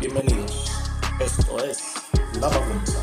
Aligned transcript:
Bienvenidos, 0.00 0.64
esto 1.20 1.62
es 1.62 1.92
La 2.40 2.48
Bagunza. 2.48 3.00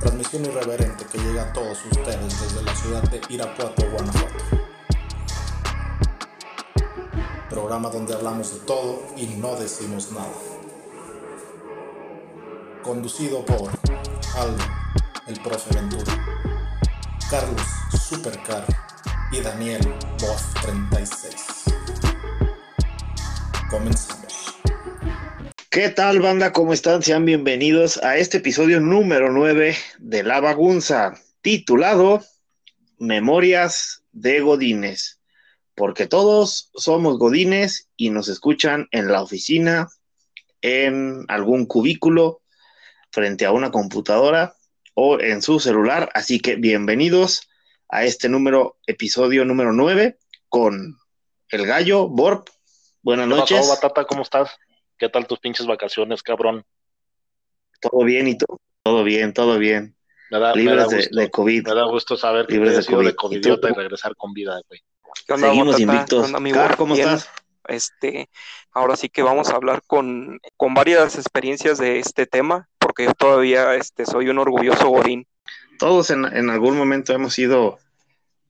Transmisión 0.00 0.46
irreverente 0.46 1.04
que 1.04 1.18
llega 1.18 1.42
a 1.42 1.52
todos 1.52 1.84
ustedes 1.84 2.40
desde 2.40 2.62
la 2.62 2.74
ciudad 2.74 3.02
de 3.10 3.20
Irapuato, 3.28 3.82
Guanajuato. 3.90 4.44
Programa 7.50 7.90
donde 7.90 8.14
hablamos 8.14 8.54
de 8.54 8.60
todo 8.60 9.02
y 9.14 9.26
no 9.26 9.56
decimos 9.56 10.10
nada. 10.10 10.32
Conducido 12.82 13.44
por 13.44 13.70
Aldo, 14.38 14.64
el 15.26 15.38
profe 15.42 15.74
Ventura, 15.74 16.14
Carlos 17.28 17.62
Supercar 18.08 18.64
y 19.30 19.40
Daniel 19.42 19.82
Voz 20.18 20.44
36. 20.62 21.64
Comenzamos. 23.68 24.17
¿Qué 25.78 25.90
tal, 25.90 26.18
banda? 26.18 26.52
¿Cómo 26.52 26.72
están? 26.72 27.04
Sean 27.04 27.24
bienvenidos 27.24 27.98
a 27.98 28.16
este 28.16 28.38
episodio 28.38 28.80
número 28.80 29.30
9 29.30 29.76
de 30.00 30.22
La 30.24 30.40
Bagunza, 30.40 31.14
titulado 31.40 32.20
Memorias 32.98 34.02
de 34.10 34.40
Godines. 34.40 35.20
Porque 35.76 36.08
todos 36.08 36.72
somos 36.74 37.16
Godines 37.16 37.88
y 37.96 38.10
nos 38.10 38.26
escuchan 38.26 38.88
en 38.90 39.06
la 39.06 39.22
oficina, 39.22 39.86
en 40.62 41.24
algún 41.28 41.64
cubículo, 41.64 42.40
frente 43.12 43.46
a 43.46 43.52
una 43.52 43.70
computadora 43.70 44.56
o 44.94 45.20
en 45.20 45.42
su 45.42 45.60
celular. 45.60 46.10
Así 46.12 46.40
que 46.40 46.56
bienvenidos 46.56 47.48
a 47.88 48.02
este 48.02 48.28
número, 48.28 48.78
episodio 48.88 49.44
número 49.44 49.72
9 49.72 50.18
con 50.48 50.98
el 51.50 51.66
gallo, 51.66 52.08
Borb. 52.08 52.46
Buenas 53.00 53.28
¿Qué 53.28 53.30
pasó, 53.30 53.54
noches. 53.54 53.68
Batata? 53.68 54.04
¿Cómo 54.06 54.22
estás? 54.22 54.58
¿Qué 54.98 55.08
tal 55.08 55.26
tus 55.26 55.38
pinches 55.38 55.66
vacaciones, 55.66 56.22
cabrón? 56.22 56.64
Todo 57.80 58.04
bien 58.04 58.26
y 58.28 58.36
todo. 58.36 58.60
Todo 58.82 59.04
bien, 59.04 59.32
todo 59.32 59.58
bien. 59.58 59.94
Me 60.30 60.38
da, 60.38 60.54
me 60.54 60.64
da 60.64 60.86
Libres 60.86 61.10
de, 61.10 61.30
COVID. 61.30 61.68
me 61.68 61.74
da 61.74 61.84
gusto 61.84 62.16
saber 62.16 62.46
que 62.46 62.54
Libres 62.54 62.86
de 62.86 63.14
COVID. 63.14 63.36
¿Y 63.38 63.40
tú? 63.40 63.56
regresar 63.74 64.16
con 64.16 64.32
vida, 64.32 64.60
güey. 64.68 64.82
¿Qué 65.26 65.32
onda, 65.34 65.48
Seguimos 65.48 65.74
Batata? 65.74 65.76
¿Qué 65.76 65.82
invictos. 65.96 66.24
onda, 66.26 66.38
amigo? 66.38 66.56
Car, 66.56 66.76
¿cómo 66.76 66.94
Bien. 66.94 67.08
estás? 67.08 67.30
Este, 67.68 68.28
ahora 68.72 68.96
sí 68.96 69.08
que 69.08 69.22
vamos 69.22 69.50
a 69.50 69.56
hablar 69.56 69.82
con, 69.86 70.40
con 70.56 70.74
varias 70.74 71.16
experiencias 71.16 71.78
de 71.78 71.98
este 71.98 72.26
tema, 72.26 72.68
porque 72.78 73.04
yo 73.04 73.14
todavía 73.14 73.74
este, 73.74 74.06
soy 74.06 74.28
un 74.28 74.38
orgulloso 74.38 74.88
godín. 74.88 75.26
Todos 75.78 76.10
en, 76.10 76.24
en 76.24 76.50
algún 76.50 76.76
momento 76.76 77.12
hemos 77.12 77.34
sido 77.34 77.78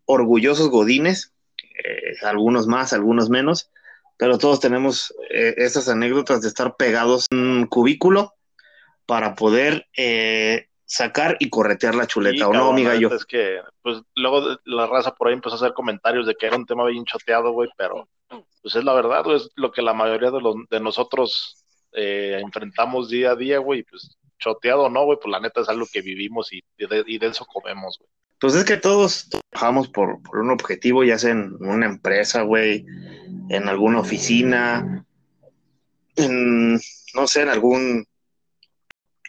orgullosos 0.07 0.71
godines, 0.71 1.33
eh, 1.63 2.15
algunos 2.23 2.67
más, 2.67 2.93
algunos 2.93 3.29
menos, 3.29 3.71
pero 4.19 4.37
todos 4.37 4.61
tenemos 4.61 5.15
eh, 5.31 5.55
esas 5.57 5.89
anécdotas 5.89 6.43
de 6.43 6.49
estar 6.49 6.77
pegados 6.77 7.27
en 7.31 7.39
un 7.39 7.67
cubículo 7.67 8.35
para 9.07 9.35
poder 9.35 9.87
eh, 9.97 10.67
sacar 10.85 11.37
y 11.39 11.49
corretear 11.49 11.95
la 11.95 12.07
chuleta, 12.07 12.37
Sí, 12.37 12.43
¿o 12.43 12.53
no, 12.53 12.73
gallo? 12.75 13.09
neta 13.09 13.15
Es 13.15 13.25
que, 13.25 13.61
pues, 13.81 14.03
luego 14.17 14.59
la 14.65 14.87
raza 14.87 15.15
por 15.15 15.29
ahí 15.29 15.35
empezó 15.35 15.55
a 15.55 15.59
hacer 15.59 15.73
comentarios 15.73 16.27
de 16.27 16.35
que 16.35 16.47
era 16.47 16.57
un 16.57 16.67
tema 16.67 16.85
bien 16.87 17.05
choteado, 17.05 17.53
güey, 17.53 17.71
pero, 17.77 18.09
pues, 18.61 18.75
es 18.75 18.85
la 18.85 18.93
verdad, 18.93 19.23
güey, 19.25 19.37
es 19.37 19.51
lo 19.55 19.71
que 19.71 19.83
la 19.83 19.95
mayoría 19.95 20.31
de, 20.31 20.41
los, 20.41 20.57
de 20.69 20.81
nosotros 20.81 21.65
eh, 21.93 22.41
enfrentamos 22.43 23.09
día 23.09 23.31
a 23.31 23.37
día, 23.37 23.59
güey, 23.59 23.85
pues, 23.85 24.19
choteado 24.39 24.85
o 24.85 24.91
no, 24.91 25.05
güey, 25.05 25.19
pues, 25.23 25.31
la 25.31 25.41
neta 25.41 25.61
es 25.61 25.69
algo 25.69 25.87
que 25.91 26.03
vivimos 26.03 26.53
y, 26.53 26.61
y 26.77 26.87
de, 26.87 27.05
y 27.07 27.19
de 27.19 27.29
eso 27.29 27.47
comemos, 27.47 27.99
güey. 27.99 28.11
Pues 28.41 28.55
es 28.55 28.65
que 28.65 28.77
todos 28.77 29.29
trabajamos 29.29 29.89
por, 29.89 30.23
por 30.23 30.39
un 30.39 30.51
objetivo, 30.51 31.03
ya 31.05 31.19
sea 31.19 31.33
en 31.33 31.57
una 31.61 31.87
empresa, 31.87 32.43
güey, 32.43 32.87
en 33.49 33.69
alguna 33.69 34.01
oficina, 34.01 35.05
en, 36.17 36.75
no 37.15 37.27
sé, 37.27 37.43
en 37.43 37.49
algún 37.49 38.07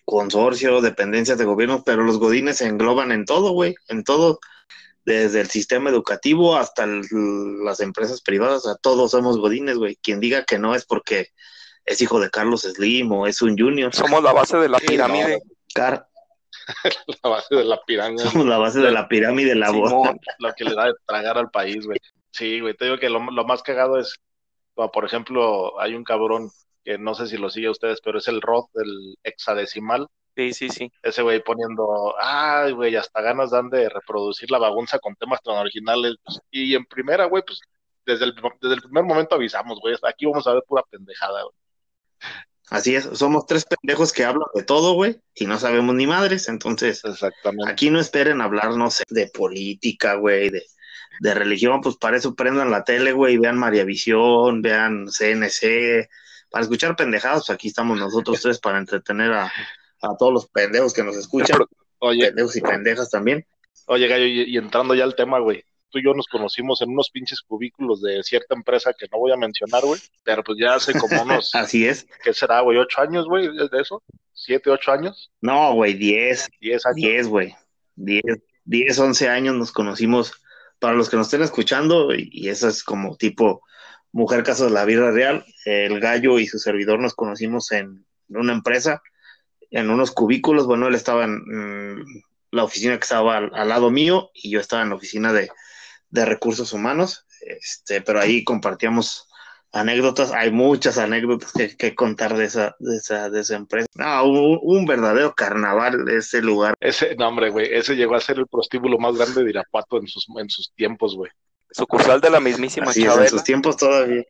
consorcio, 0.05 0.81
dependencias 0.81 1.37
de 1.37 1.45
gobierno, 1.45 1.83
pero 1.85 2.03
los 2.03 2.17
godines 2.19 2.57
se 2.57 2.67
engloban 2.67 3.11
en 3.11 3.25
todo, 3.25 3.51
güey, 3.51 3.75
en 3.89 4.03
todo, 4.03 4.39
desde 5.05 5.41
el 5.41 5.49
sistema 5.49 5.89
educativo 5.89 6.55
hasta 6.55 6.83
el- 6.83 7.05
las 7.63 7.79
empresas 7.79 8.21
privadas, 8.21 8.63
todos 8.81 9.11
somos 9.11 9.37
godines, 9.37 9.77
güey. 9.77 9.97
Quien 10.01 10.19
diga 10.19 10.45
que 10.45 10.59
no 10.59 10.75
es 10.75 10.85
porque 10.85 11.29
es 11.85 12.01
hijo 12.01 12.19
de 12.19 12.29
Carlos 12.29 12.61
Slim 12.61 13.11
o 13.11 13.27
es 13.27 13.41
un 13.41 13.57
junior. 13.57 13.93
Somos 13.93 14.21
la 14.23 14.33
base 14.33 14.57
de 14.57 14.69
la 14.69 14.79
pirámide. 14.79 15.41
Car- 15.73 16.07
La 17.23 17.29
base 17.29 17.55
de 17.55 17.63
la 17.63 17.81
pirámide. 17.83 18.23
somos 18.25 18.45
la 18.45 18.57
base 18.57 18.79
de 18.79 18.91
la 18.91 19.07
pirámide, 19.07 19.55
la 19.55 19.71
voz. 19.71 19.91
Lo 20.39 20.53
que 20.53 20.63
le 20.63 20.75
da 20.75 20.85
de 20.85 20.93
tragar 21.05 21.37
al 21.37 21.49
país, 21.49 21.85
güey. 21.85 21.99
Sí, 22.31 22.59
güey, 22.59 22.75
te 22.75 22.85
digo 22.85 22.97
que 22.97 23.09
lo, 23.09 23.19
lo 23.31 23.45
más 23.45 23.63
cagado 23.63 23.97
es, 23.99 24.15
como 24.75 24.91
por 24.91 25.05
ejemplo, 25.05 25.79
hay 25.79 25.95
un 25.95 26.03
cabrón 26.03 26.49
que 26.83 26.97
no 26.97 27.15
sé 27.15 27.27
si 27.27 27.37
lo 27.37 27.49
sigue 27.49 27.67
a 27.67 27.71
ustedes, 27.71 28.01
pero 28.01 28.19
es 28.19 28.27
el 28.27 28.41
Rod 28.41 28.65
del 28.73 29.17
hexadecimal. 29.23 30.07
Sí, 30.35 30.53
sí, 30.53 30.69
sí. 30.69 30.91
Ese 31.01 31.21
güey 31.21 31.43
poniendo, 31.43 32.15
ay, 32.19 32.71
güey, 32.71 32.95
hasta 32.95 33.21
ganas 33.21 33.51
dan 33.51 33.69
de 33.69 33.89
reproducir 33.89 34.49
la 34.51 34.59
bagunza 34.59 34.99
con 34.99 35.15
temas 35.15 35.41
tan 35.41 35.57
originales. 35.57 36.15
pues, 36.23 36.39
y 36.51 36.75
en 36.75 36.85
primera, 36.85 37.25
güey, 37.25 37.43
pues 37.45 37.59
desde 38.05 38.25
el, 38.25 38.35
desde 38.61 38.75
el 38.75 38.81
primer 38.81 39.03
momento 39.03 39.35
avisamos, 39.35 39.79
güey, 39.81 39.95
aquí 40.03 40.25
vamos 40.25 40.47
a 40.47 40.53
ver 40.53 40.63
pura 40.67 40.83
pendejada, 40.89 41.43
güey. 41.43 41.55
Así 42.69 42.95
es, 42.95 43.09
somos 43.13 43.45
tres 43.47 43.65
pendejos 43.65 44.13
que 44.13 44.25
hablan 44.25 44.47
de 44.53 44.63
todo, 44.63 44.93
güey, 44.93 45.19
y 45.33 45.45
no 45.45 45.57
sabemos 45.57 45.95
ni 45.95 46.05
madres, 46.05 46.47
entonces 46.49 47.03
Exactamente. 47.03 47.71
aquí 47.71 47.89
no 47.89 47.99
esperen 47.99 48.41
hablar, 48.41 48.75
no 48.75 48.91
sé, 48.91 49.03
de 49.09 49.27
política, 49.27 50.15
güey, 50.15 50.49
de, 50.49 50.63
de 51.19 51.33
religión, 51.33 51.81
pues 51.81 51.95
para 51.97 52.17
eso 52.17 52.35
prendan 52.35 52.69
la 52.69 52.83
tele, 52.83 53.11
güey, 53.11 53.37
vean 53.37 53.57
María 53.57 53.85
Visión, 53.85 54.61
vean 54.61 55.07
CNC, 55.07 56.07
para 56.51 56.63
escuchar 56.63 56.95
pendejadas, 56.95 57.45
pues 57.47 57.55
aquí 57.55 57.69
estamos 57.69 57.97
nosotros 57.97 58.39
tres 58.41 58.59
para 58.59 58.77
entretener 58.77 59.33
a, 59.33 59.45
a 60.01 60.17
todos 60.17 60.31
los 60.33 60.47
pendejos 60.47 60.93
que 60.93 61.03
nos 61.03 61.15
escuchan, 61.17 61.59
Oye, 61.97 62.27
pendejos 62.27 62.55
y 62.55 62.61
pendejas 62.61 63.09
también. 63.09 63.45
oye, 63.87 64.07
Gallo, 64.07 64.25
y, 64.25 64.43
y 64.43 64.57
entrando 64.57 64.93
ya 64.93 65.03
al 65.05 65.15
tema, 65.15 65.39
güey. 65.39 65.63
Tú 65.89 65.99
y 65.99 66.03
yo 66.03 66.13
nos 66.13 66.27
conocimos 66.27 66.81
en 66.81 66.89
unos 66.91 67.09
pinches 67.09 67.41
cubículos 67.41 68.01
de 68.01 68.21
cierta 68.23 68.55
empresa 68.55 68.93
que 68.97 69.07
no 69.11 69.17
voy 69.17 69.31
a 69.31 69.37
mencionar, 69.37 69.83
güey, 69.83 69.99
pero 70.23 70.43
pues 70.43 70.57
ya 70.59 70.75
hace 70.75 70.93
como 70.93 71.21
unos 71.23 71.53
Así 71.55 71.87
es. 71.87 72.05
¿qué 72.23 72.33
será, 72.33 72.61
güey? 72.61 72.77
¿Ocho 72.77 73.01
años, 73.01 73.25
güey? 73.25 73.47
¿De 73.47 73.81
eso? 73.81 74.03
¿Siete, 74.33 74.69
ocho 74.69 74.91
años? 74.91 75.31
No, 75.41 75.73
güey, 75.73 75.95
10, 75.95 76.49
¿Diez 76.61 76.85
años? 76.85 76.95
10, 76.95 77.27
güey, 77.27 77.55
10, 77.95 78.23
10, 78.63 78.99
11 78.99 79.29
años 79.29 79.55
nos 79.55 79.71
conocimos, 79.71 80.31
para 80.79 80.93
los 80.93 81.09
que 81.09 81.17
nos 81.17 81.27
estén 81.27 81.41
escuchando, 81.41 82.13
y, 82.15 82.47
eso 82.47 82.69
es 82.69 82.83
como 82.83 83.17
tipo 83.17 83.61
Mujer 84.13 84.43
Caso 84.43 84.65
de 84.65 84.71
la 84.71 84.85
Vida 84.85 85.11
Real, 85.11 85.45
el 85.65 85.99
gallo 85.99 86.39
y 86.39 86.47
su 86.47 86.57
servidor 86.57 86.99
nos 86.99 87.15
conocimos 87.15 87.71
en 87.73 88.05
una 88.29 88.53
empresa, 88.53 89.01
en 89.71 89.89
unos 89.89 90.11
cubículos, 90.11 90.65
bueno, 90.67 90.87
él 90.87 90.95
estaba 90.95 91.25
en 91.25 91.97
mm, 91.97 92.05
la 92.51 92.63
oficina 92.63 92.97
que 92.97 93.03
estaba 93.03 93.37
al, 93.37 93.51
al 93.53 93.69
lado 93.69 93.91
mío 93.91 94.31
y 94.33 94.51
yo 94.51 94.61
estaba 94.61 94.83
en 94.83 94.89
la 94.89 94.95
oficina 94.95 95.33
de, 95.33 95.51
de 96.09 96.25
recursos 96.25 96.73
humanos, 96.73 97.25
este, 97.41 98.01
pero 98.01 98.19
ahí 98.19 98.43
compartíamos 98.43 99.27
anécdotas, 99.71 100.31
hay 100.31 100.51
muchas 100.51 100.97
anécdotas 100.97 101.51
que, 101.51 101.77
que 101.77 101.95
contar 101.95 102.35
de 102.35 102.45
esa, 102.45 102.75
de 102.79 102.97
esa, 102.97 103.29
de 103.29 103.41
esa 103.41 103.55
empresa. 103.55 103.87
No, 103.93 104.25
un, 104.25 104.59
un 104.61 104.85
verdadero 104.85 105.33
carnaval 105.35 106.09
ese 106.09 106.41
lugar. 106.41 106.75
Ese, 106.79 107.15
no, 107.15 107.27
hombre, 107.27 107.49
güey, 107.49 107.73
ese 107.73 107.95
llegó 107.95 108.15
a 108.15 108.21
ser 108.21 108.39
el 108.39 108.47
prostíbulo 108.47 108.97
más 108.97 109.15
grande 109.15 109.43
de 109.43 109.49
Irapuato 109.51 109.97
en 109.97 110.07
sus, 110.07 110.27
en 110.37 110.49
sus 110.49 110.71
tiempos, 110.73 111.15
güey. 111.15 111.31
Sucursal 111.71 112.19
de 112.19 112.31
la 112.31 112.39
mismísima 112.39 112.89
Así 112.89 113.05
es, 113.05 113.15
en 113.15 113.29
sus 113.29 113.43
tiempos 113.43 113.77
todavía. 113.77 114.23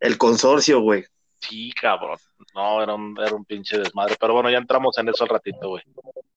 El 0.00 0.18
consorcio, 0.18 0.80
güey. 0.80 1.04
Sí, 1.38 1.72
cabrón. 1.80 2.18
No, 2.54 2.82
era 2.82 2.94
un, 2.94 3.16
era 3.18 3.34
un 3.34 3.44
pinche 3.44 3.78
desmadre. 3.78 4.16
Pero 4.18 4.34
bueno, 4.34 4.50
ya 4.50 4.58
entramos 4.58 4.98
en 4.98 5.08
eso 5.08 5.22
al 5.22 5.30
ratito, 5.30 5.68
güey. 5.68 5.84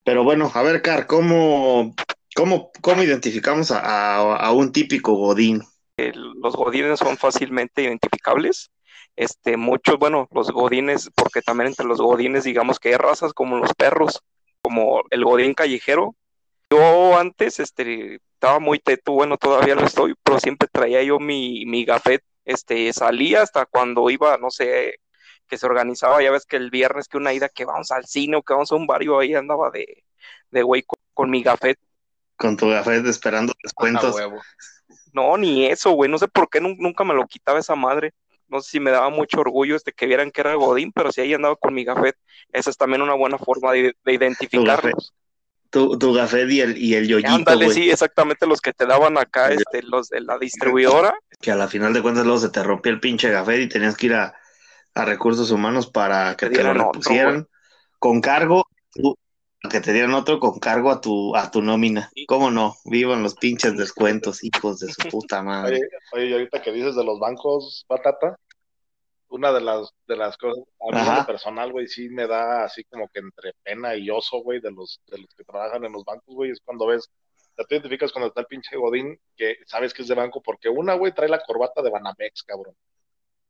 Pero 0.03 0.23
bueno, 0.23 0.51
a 0.53 0.61
ver, 0.61 0.81
Car, 0.81 1.07
¿cómo, 1.07 1.95
cómo, 2.35 2.71
cómo 2.81 3.03
identificamos 3.03 3.71
a, 3.71 4.15
a- 4.35 4.51
un 4.51 4.71
típico 4.71 5.13
Godín? 5.13 5.61
El- 5.97 6.33
Los 6.41 6.55
godines 6.55 6.99
son 6.99 7.17
fácilmente 7.17 7.83
identificables. 7.83 8.71
Este, 9.15 9.57
muchos, 9.57 9.99
bueno, 9.99 10.27
los 10.31 10.51
godines, 10.51 11.09
porque 11.15 11.41
también 11.41 11.67
entre 11.67 11.85
los 11.85 12.01
godines, 12.01 12.43
digamos 12.45 12.79
que 12.79 12.89
hay 12.89 12.95
razas 12.95 13.33
como 13.33 13.57
los 13.57 13.73
perros, 13.75 14.21
como 14.61 15.03
el 15.11 15.23
godín 15.23 15.53
callejero. 15.53 16.15
Yo 16.69 17.17
antes, 17.19 17.59
este, 17.59 18.15
estaba 18.33 18.59
muy 18.59 18.79
teto, 18.79 19.13
bueno, 19.13 19.37
todavía 19.37 19.75
lo 19.75 19.85
estoy, 19.85 20.15
pero 20.23 20.39
siempre 20.39 20.67
traía 20.71 21.03
yo 21.03 21.19
mi, 21.19 21.65
mi 21.67 21.85
gafet, 21.85 22.23
este, 22.45 22.91
salía 22.93 23.43
hasta 23.43 23.65
cuando 23.67 24.09
iba, 24.09 24.37
no 24.37 24.49
sé, 24.49 24.95
que 25.47 25.57
se 25.57 25.65
organizaba, 25.67 26.23
ya 26.23 26.31
ves 26.31 26.45
que 26.45 26.57
el 26.57 26.71
viernes 26.71 27.07
que 27.07 27.17
una 27.17 27.33
ida 27.33 27.49
que 27.49 27.65
vamos 27.65 27.91
al 27.91 28.05
cine 28.05 28.37
o 28.37 28.43
que 28.43 28.53
vamos 28.53 28.71
a 28.71 28.75
un 28.75 28.87
barrio, 28.87 29.19
ahí 29.19 29.35
andaba 29.35 29.69
de, 29.71 30.03
de 30.51 30.63
güey 30.63 30.83
con 31.13 31.29
mi 31.29 31.43
gafet. 31.43 31.77
Con 32.43 32.57
tu 32.57 32.67
gafet 32.67 33.05
esperando 33.05 33.53
descuentos. 33.63 34.13
huevo. 34.15 34.41
No, 35.13 35.37
ni 35.37 35.65
eso, 35.65 35.91
güey, 35.91 36.11
no 36.11 36.17
sé 36.17 36.27
por 36.27 36.49
qué 36.49 36.59
nun- 36.59 36.75
nunca 36.77 37.05
me 37.05 37.13
lo 37.13 37.25
quitaba 37.25 37.57
esa 37.57 37.73
madre. 37.73 38.11
No 38.49 38.59
sé 38.59 38.71
si 38.71 38.79
me 38.81 38.91
daba 38.91 39.09
mucho 39.09 39.39
orgullo 39.39 39.77
este 39.77 39.93
que 39.93 40.07
vieran 40.07 40.29
que 40.29 40.41
era 40.41 40.53
Godín, 40.55 40.91
pero 40.91 41.09
si 41.13 41.21
ahí 41.21 41.33
andaba 41.33 41.55
con 41.55 41.73
mi 41.73 41.85
gafet, 41.85 42.17
esa 42.51 42.69
es 42.69 42.75
también 42.75 43.01
una 43.01 43.13
buena 43.13 43.37
forma 43.37 43.71
de, 43.71 43.95
de 44.03 44.13
identificarlos. 44.13 45.13
Tu, 45.69 45.97
tu 45.97 46.13
gafet 46.13 46.49
y 46.51 46.59
el, 46.59 46.77
y 46.77 46.95
el 46.95 47.07
yoyito, 47.07 47.33
Ándale, 47.33 47.65
güey. 47.65 47.77
sí, 47.77 47.89
exactamente 47.89 48.45
los 48.45 48.59
que 48.59 48.73
te 48.73 48.85
daban 48.85 49.17
acá, 49.17 49.53
este, 49.53 49.81
los 49.83 50.09
de 50.09 50.19
la 50.19 50.37
distribuidora. 50.37 51.15
Que 51.39 51.51
a 51.51 51.55
la 51.55 51.69
final 51.69 51.93
de 51.93 52.01
cuentas 52.01 52.25
luego 52.25 52.39
se 52.41 52.49
te 52.49 52.61
rompía 52.61 52.91
el 52.91 52.99
pinche 52.99 53.31
gafet 53.31 53.61
y 53.61 53.69
tenías 53.69 53.95
que 53.95 54.07
ir 54.07 54.15
a, 54.15 54.35
a 54.95 55.05
recursos 55.05 55.49
humanos 55.49 55.87
para 55.87 56.35
que 56.35 56.47
Te 56.49 56.57
te 56.57 56.63
lo 56.63 56.71
otro, 56.71 56.91
repusieran 56.91 57.47
con 57.99 58.19
cargo, 58.19 58.67
tú- 58.91 59.17
que 59.69 59.79
te 59.79 59.93
dieran 59.93 60.13
otro 60.13 60.39
con 60.39 60.59
cargo 60.59 60.91
a 60.91 60.99
tu, 60.99 61.35
a 61.35 61.49
tu 61.49 61.61
nómina. 61.61 62.11
¿Cómo 62.27 62.51
no? 62.51 62.75
Vivan 62.85 63.23
los 63.23 63.35
pinches 63.35 63.77
descuentos, 63.77 64.43
hijos 64.43 64.79
de 64.79 64.91
su 64.91 65.07
puta 65.09 65.41
madre. 65.43 65.77
Oye, 65.77 65.87
oye, 66.13 66.25
y 66.27 66.33
ahorita 66.33 66.61
que 66.61 66.71
dices 66.71 66.95
de 66.95 67.03
los 67.03 67.19
bancos, 67.19 67.85
Patata, 67.87 68.37
una 69.29 69.51
de 69.51 69.61
las, 69.61 69.89
de 70.07 70.15
las 70.17 70.37
cosas, 70.37 70.63
a 70.81 70.95
mí 70.95 71.01
en 71.01 71.07
Ajá. 71.07 71.19
lo 71.21 71.25
personal, 71.25 71.71
güey, 71.71 71.87
sí 71.87 72.09
me 72.09 72.27
da 72.27 72.65
así 72.65 72.83
como 72.83 73.07
que 73.07 73.19
entre 73.19 73.53
pena 73.63 73.95
y 73.95 74.09
oso, 74.09 74.39
güey, 74.39 74.59
de 74.59 74.71
los, 74.71 75.01
de 75.07 75.17
los 75.19 75.33
que 75.35 75.43
trabajan 75.43 75.83
en 75.85 75.91
los 75.93 76.03
bancos, 76.03 76.35
güey, 76.35 76.51
es 76.51 76.59
cuando 76.63 76.85
ves, 76.87 77.09
ya 77.57 77.63
te 77.63 77.75
identificas 77.75 78.11
cuando 78.11 78.27
está 78.27 78.41
el 78.41 78.47
pinche 78.47 78.75
Godín, 78.75 79.17
que 79.35 79.57
sabes 79.65 79.93
que 79.93 80.01
es 80.03 80.07
de 80.07 80.15
banco, 80.15 80.41
porque 80.41 80.69
una, 80.69 80.93
güey, 80.95 81.13
trae 81.13 81.29
la 81.29 81.41
corbata 81.41 81.81
de 81.81 81.89
Banamex, 81.89 82.43
cabrón. 82.43 82.75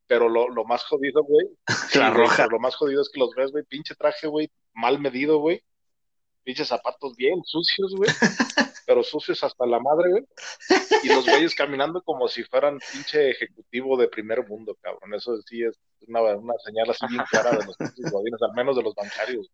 Pero 0.06 0.28
lo, 0.28 0.48
lo 0.48 0.64
más 0.64 0.84
jodido, 0.84 1.22
güey, 1.24 1.48
La 1.98 2.10
roja. 2.10 2.46
lo 2.46 2.58
más 2.60 2.76
jodido 2.76 3.02
es 3.02 3.10
que 3.10 3.20
los 3.20 3.34
ves, 3.34 3.50
güey, 3.50 3.64
pinche 3.64 3.94
traje, 3.94 4.26
güey, 4.26 4.50
mal 4.72 4.98
medido, 5.00 5.38
güey, 5.38 5.62
pinches 6.44 6.68
zapatos 6.68 7.16
bien 7.16 7.42
sucios, 7.44 7.94
güey, 7.96 8.10
pero 8.86 9.02
sucios 9.02 9.42
hasta 9.42 9.66
la 9.66 9.80
madre, 9.80 10.10
güey. 10.10 10.24
Y 11.02 11.08
los 11.08 11.24
güeyes 11.24 11.54
caminando 11.54 12.02
como 12.02 12.28
si 12.28 12.44
fueran 12.44 12.78
pinche 12.92 13.30
ejecutivo 13.30 13.96
de 13.96 14.08
primer 14.08 14.46
mundo, 14.48 14.76
cabrón. 14.80 15.14
Eso 15.14 15.36
sí 15.42 15.62
es 15.62 15.76
una, 16.06 16.20
una 16.36 16.54
señal 16.64 16.88
así 16.90 17.06
bien 17.08 17.22
clara 17.30 17.50
de 17.52 17.64
los 17.64 17.76
pinches 17.76 18.10
godines, 18.12 18.40
al 18.42 18.52
menos 18.54 18.76
de 18.76 18.82
los 18.82 18.94
bancarios. 18.94 19.50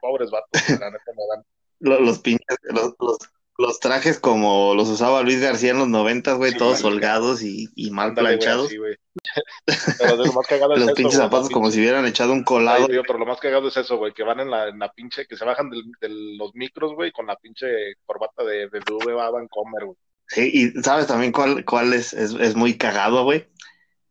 Pobres 0.00 0.30
vatos, 0.30 0.62
güey, 0.66 0.78
la 0.78 0.90
neta 0.90 1.12
me 1.16 1.22
dan. 1.34 1.44
Lo- 1.80 2.00
Los, 2.00 2.18
pinches, 2.20 2.56
los, 2.70 2.94
los, 2.98 3.18
los 3.58 3.80
trajes 3.80 4.20
como 4.20 4.74
los 4.74 4.88
usaba 4.88 5.22
Luis 5.22 5.40
García 5.40 5.72
en 5.72 5.78
los 5.78 5.88
noventas, 5.88 6.36
güey, 6.36 6.52
Sí, 6.52 6.58
todos 6.58 6.82
holgados 6.84 7.42
y, 7.42 7.68
y 7.74 7.90
mal 7.90 8.14
planchados. 8.14 8.70
Pero 9.98 10.16
de 10.16 10.26
lo 10.26 10.32
más 10.32 10.46
cagado 10.46 10.74
es 10.74 10.80
los 10.80 10.88
eso, 10.90 10.94
pinches 10.94 11.16
zapatos 11.18 11.50
como 11.50 11.70
si 11.72 11.80
hubieran 11.80 12.06
echado 12.06 12.32
un 12.32 12.38
Ay, 12.38 12.44
colado. 12.44 12.86
pero 12.86 13.18
lo 13.18 13.26
más 13.26 13.40
cagado 13.40 13.66
es 13.66 13.76
eso, 13.76 13.96
güey, 13.96 14.12
que 14.14 14.22
van 14.22 14.38
en 14.38 14.50
la, 14.50 14.68
en 14.68 14.78
la 14.78 14.92
pinche, 14.92 15.26
que 15.26 15.36
se 15.36 15.44
bajan 15.44 15.70
de 15.70 16.08
los 16.08 16.54
micros, 16.54 16.94
güey, 16.94 17.10
con 17.10 17.26
la 17.26 17.34
pinche 17.36 17.66
corbata 18.06 18.44
de 18.44 18.66
BBVA 18.68 19.28
Vancomer, 19.30 19.86
güey. 19.86 19.96
Sí, 20.28 20.50
y 20.54 20.82
sabes 20.82 21.08
también 21.08 21.32
cuál, 21.32 21.64
cuál 21.64 21.92
es, 21.94 22.12
es, 22.12 22.32
es 22.34 22.54
muy 22.54 22.78
cagado, 22.78 23.24
güey. 23.24 23.48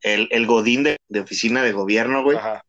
El, 0.01 0.27
el 0.31 0.45
godín 0.45 0.83
de, 0.83 0.97
de 1.07 1.21
oficina 1.21 1.63
de 1.63 1.71
gobierno, 1.71 2.21
güey, 2.23 2.37
Ajá. 2.37 2.65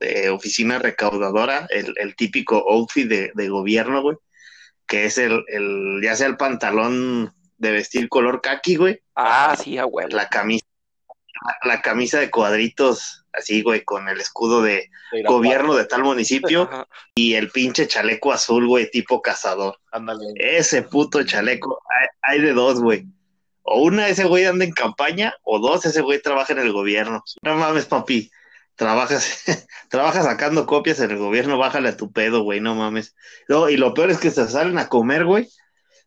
de 0.00 0.30
oficina 0.30 0.80
recaudadora, 0.80 1.66
el, 1.70 1.94
el 1.96 2.16
típico 2.16 2.56
outfit 2.68 3.08
de, 3.08 3.30
de 3.34 3.48
gobierno, 3.48 4.02
güey, 4.02 4.16
que 4.86 5.04
es 5.06 5.18
el, 5.18 5.44
el, 5.48 6.00
ya 6.02 6.14
sea 6.16 6.26
el 6.26 6.36
pantalón 6.36 7.34
de 7.58 7.70
vestir 7.72 8.08
color 8.08 8.40
kaki, 8.40 8.76
güey, 8.76 9.00
Ah, 9.14 9.56
sí, 9.58 9.78
abuelo. 9.78 10.16
la 10.16 10.28
camisa, 10.28 10.66
la, 11.64 11.74
la 11.74 11.82
camisa 11.82 12.18
de 12.20 12.30
cuadritos, 12.30 13.24
así, 13.32 13.62
güey, 13.62 13.84
con 13.84 14.08
el 14.08 14.20
escudo 14.20 14.62
de 14.62 14.90
gobierno 15.26 15.74
de 15.74 15.84
tal 15.84 16.02
municipio 16.02 16.62
Ajá. 16.62 16.86
y 17.14 17.34
el 17.34 17.50
pinche 17.50 17.86
chaleco 17.86 18.32
azul, 18.32 18.66
güey, 18.66 18.90
tipo 18.90 19.22
cazador. 19.22 19.78
Ándale. 19.92 20.24
Ese 20.36 20.82
puto 20.82 21.22
chaleco, 21.24 21.80
hay, 21.88 22.08
hay 22.22 22.40
de 22.42 22.52
dos, 22.52 22.80
güey. 22.80 23.06
O 23.62 23.82
una, 23.82 24.08
ese 24.08 24.24
güey 24.24 24.44
anda 24.44 24.64
en 24.64 24.72
campaña, 24.72 25.34
o 25.44 25.60
dos, 25.60 25.86
ese 25.86 26.00
güey 26.00 26.20
trabaja 26.20 26.52
en 26.52 26.58
el 26.58 26.72
gobierno. 26.72 27.22
No 27.42 27.54
mames, 27.54 27.86
papi. 27.86 28.28
Trabajas, 28.74 29.44
trabajas 29.88 30.24
sacando 30.24 30.66
copias 30.66 31.00
en 31.00 31.10
el 31.10 31.18
gobierno, 31.18 31.58
bájale 31.58 31.90
a 31.90 31.96
tu 31.96 32.12
pedo, 32.12 32.42
güey, 32.42 32.60
no 32.60 32.74
mames. 32.74 33.14
No, 33.48 33.68
y 33.68 33.76
lo 33.76 33.94
peor 33.94 34.10
es 34.10 34.18
que 34.18 34.30
se 34.30 34.48
salen 34.48 34.78
a 34.78 34.88
comer, 34.88 35.24
güey, 35.24 35.48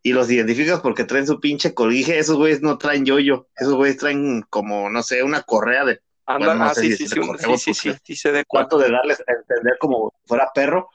y 0.01 0.13
los 0.13 0.29
identificas 0.29 0.81
porque 0.81 1.03
traen 1.03 1.27
su 1.27 1.39
pinche 1.39 1.73
colguije. 1.73 2.19
Esos 2.19 2.37
güeyes 2.37 2.61
no 2.61 2.77
traen 2.77 3.05
yoyo, 3.05 3.47
esos 3.55 3.75
güeyes 3.75 3.97
traen 3.97 4.41
como, 4.49 4.89
no 4.89 5.03
sé, 5.03 5.23
una 5.23 5.43
correa 5.43 5.85
de 5.85 6.01
Anda, 6.25 6.47
Bueno, 6.47 6.63
no 6.63 6.71
ah, 6.71 6.75
sí, 6.75 6.91
si 6.91 6.97
sí, 6.97 7.07
sí, 7.07 7.09
sí, 7.09 7.19
correo, 7.19 7.57
sí, 7.57 7.73
sí, 7.73 8.15
sé 8.15 8.31
de 8.31 8.45
cuánto 8.45 8.79
de 8.79 8.89
darles 8.89 9.19
a 9.19 9.31
entender 9.31 9.77
como 9.79 10.13
fuera 10.25 10.49
perro, 10.53 10.89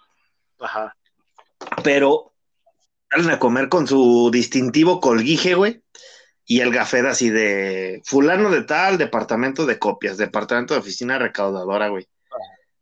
Ajá. 0.58 0.96
pero 1.84 2.32
salen 3.08 3.30
a 3.30 3.38
comer 3.38 3.68
con 3.68 3.86
su 3.86 4.30
distintivo 4.32 5.00
colguije, 5.00 5.54
güey, 5.54 5.82
y 6.50 6.62
el 6.62 6.72
gafet 6.72 7.06
así 7.06 7.30
de 7.30 8.02
fulano 8.04 8.50
de 8.50 8.62
tal, 8.62 8.98
departamento 8.98 9.66
de 9.66 9.78
copias, 9.78 10.16
departamento 10.16 10.74
de 10.74 10.80
oficina 10.80 11.16
recaudadora, 11.16 11.90
güey. 11.90 12.08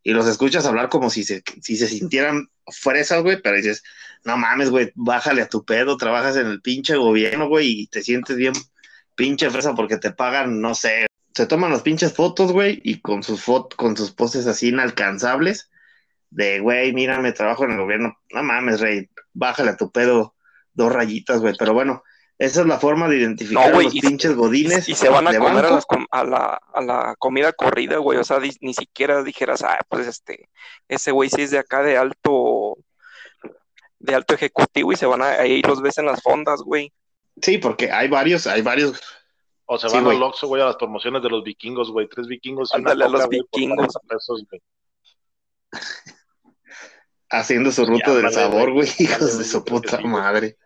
Y 0.03 0.13
los 0.13 0.27
escuchas 0.27 0.65
hablar 0.65 0.89
como 0.89 1.11
si 1.11 1.23
se, 1.23 1.43
si 1.61 1.77
se 1.77 1.87
sintieran 1.87 2.49
fresas, 2.67 3.23
güey, 3.23 3.43
pero 3.43 3.57
dices, 3.57 3.83
no 4.25 4.39
mames, 4.39 4.71
güey, 4.71 4.91
bájale 4.95 5.43
a 5.43 5.51
tu 5.51 5.67
pedo, 5.67 5.99
trabajas 5.99 6.39
en 6.39 6.47
el 6.47 6.63
pinche 6.63 6.97
gobierno, 6.97 7.47
güey, 7.47 7.83
y 7.83 7.87
te 7.89 8.01
sientes 8.01 8.39
bien 8.39 8.55
pinche 9.15 9.51
fresa 9.51 9.75
porque 9.75 9.99
te 9.99 10.13
pagan, 10.13 10.63
no 10.63 10.75
sé, 10.75 11.05
se 11.35 11.45
toman 11.45 11.71
las 11.71 11.83
pinches 11.83 12.15
fotos, 12.15 12.53
güey, 12.53 12.81
y 12.83 13.03
con 13.03 13.23
sus 13.23 13.43
fotos, 13.43 13.77
con 13.77 13.99
sus 13.99 14.13
poses 14.13 14.47
así 14.47 14.69
inalcanzables, 14.69 15.71
de, 16.31 16.61
güey, 16.61 16.95
mírame, 16.95 17.33
trabajo 17.33 17.67
en 17.67 17.73
el 17.73 17.81
gobierno, 17.81 18.19
no 18.31 18.43
mames, 18.43 18.81
rey, 18.81 19.11
bájale 19.35 19.73
a 19.73 19.77
tu 19.77 19.93
pedo 19.93 20.35
dos 20.73 20.91
rayitas, 20.91 21.43
güey, 21.43 21.53
pero 21.59 21.75
bueno, 21.75 22.03
esa 22.39 22.61
es 22.61 22.67
la 22.67 22.79
forma 22.79 23.09
de 23.09 23.17
identificar 23.17 23.71
No, 23.73 23.79
a 23.79 23.83
los 23.83 23.95
y- 23.95 24.01
pinches 24.01 24.35
godines 24.37 24.89
Y 24.89 24.95
se 24.95 25.09
van 25.09 25.27
a 25.27 25.37
comer 25.37 25.51
a, 25.51 25.55
banco. 25.63 25.75
las 25.75 25.87
com- 25.87 26.07
a, 26.11 26.25
la, 26.25 26.61
a 26.73 26.81
la 26.81 27.17
comida 27.19 27.53
corrida, 27.53 27.97
güey. 27.99 28.19
O 28.19 28.25
sea, 28.25 28.39
di- 28.39 28.57
ni 28.61 28.75
siquiera 28.75 29.23
dijeras, 29.25 29.63
ah, 29.65 29.79
pues 29.89 30.07
este, 30.07 30.49
ese 30.87 31.11
güey 31.11 31.31
sí 31.31 31.43
es 31.43 31.51
de 31.51 31.59
acá 31.59 31.83
de 31.83 31.97
alto, 31.97 32.79
de 33.99 34.15
alto 34.15 34.35
ejecutivo 34.35 34.93
y 34.93 34.97
se 34.97 35.07
van 35.07 35.23
a, 35.23 35.31
ahí 35.31 35.63
los 35.63 35.83
ves 35.83 35.99
en 35.99 36.07
las 36.07 36.23
fondas, 36.23 36.61
güey. 36.63 36.93
Sí, 37.43 37.59
porque 37.59 37.91
hay 37.91 38.09
varios, 38.09 38.47
hay 38.47 38.63
varios, 38.63 39.01
O 39.67 39.77
se 39.79 39.89
Sí, 39.89 39.97
van 39.97 40.05
güey. 40.05 40.17
al 40.17 40.23
Oxxo, 40.23 40.47
güey, 40.47 40.63
a 40.63 40.67
las 40.67 40.77
promociones 40.77 41.23
de 41.23 41.29
los 41.31 41.43
vikingos, 41.45 41.91
güey. 41.91 42.09
Tres 42.09 42.27
vikingos 42.27 42.73
Ándale, 42.73 43.05
a 43.05 43.09
los 43.09 43.21
por 43.23 43.31
vikingos. 43.31 43.77
40 43.93 44.01
pesos, 44.09 44.45
güey. 44.49 44.63
haciendo 47.31 47.71
su 47.73 47.85
ruta 47.85 48.07
Ya, 48.07 48.15
del 48.15 48.23
vale, 48.25 48.35
sabor, 48.35 48.73
güey. 48.73 48.89
hijos 48.99 49.21
Vale, 49.21 49.35
de 49.35 49.45
su 49.45 49.65
puta 49.65 50.01
madre. 50.01 50.57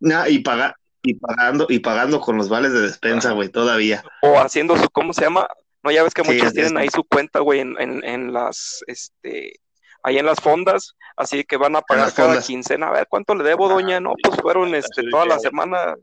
No, 0.00 0.26
y 0.28 0.38
paga, 0.38 0.74
y 1.02 1.14
pagando, 1.14 1.66
y 1.68 1.78
pagando 1.78 2.20
con 2.20 2.36
los 2.36 2.48
vales 2.48 2.72
de 2.72 2.80
despensa, 2.82 3.32
güey, 3.32 3.48
todavía. 3.48 4.02
O 4.22 4.38
haciendo 4.38 4.76
su, 4.76 4.88
¿cómo 4.90 5.12
se 5.12 5.22
llama? 5.22 5.48
No, 5.82 5.90
ya 5.90 6.02
ves 6.02 6.12
que 6.14 6.24
Sí, 6.24 6.32
muchos 6.32 6.52
tienen 6.52 6.76
es- 6.76 6.82
ahí 6.82 6.88
su 6.90 7.04
cuenta, 7.04 7.40
güey, 7.40 7.60
en, 7.60 7.80
en, 7.80 8.04
en 8.04 8.32
las, 8.32 8.82
este, 8.86 9.60
ahí 10.02 10.18
en 10.18 10.26
las 10.26 10.40
fondas, 10.40 10.94
así 11.16 11.44
que 11.44 11.56
van 11.56 11.76
a 11.76 11.82
pagar 11.82 12.12
cada 12.12 12.28
fondas. 12.28 12.46
quincena. 12.46 12.88
A 12.88 12.92
ver, 12.92 13.06
¿cuánto 13.08 13.34
le 13.34 13.44
debo, 13.44 13.66
Ajá, 13.66 13.74
doña? 13.74 14.00
No, 14.00 14.14
pues 14.22 14.40
fueron, 14.40 14.74
este, 14.74 15.08
toda 15.10 15.24
la 15.26 15.38
semana 15.38 15.94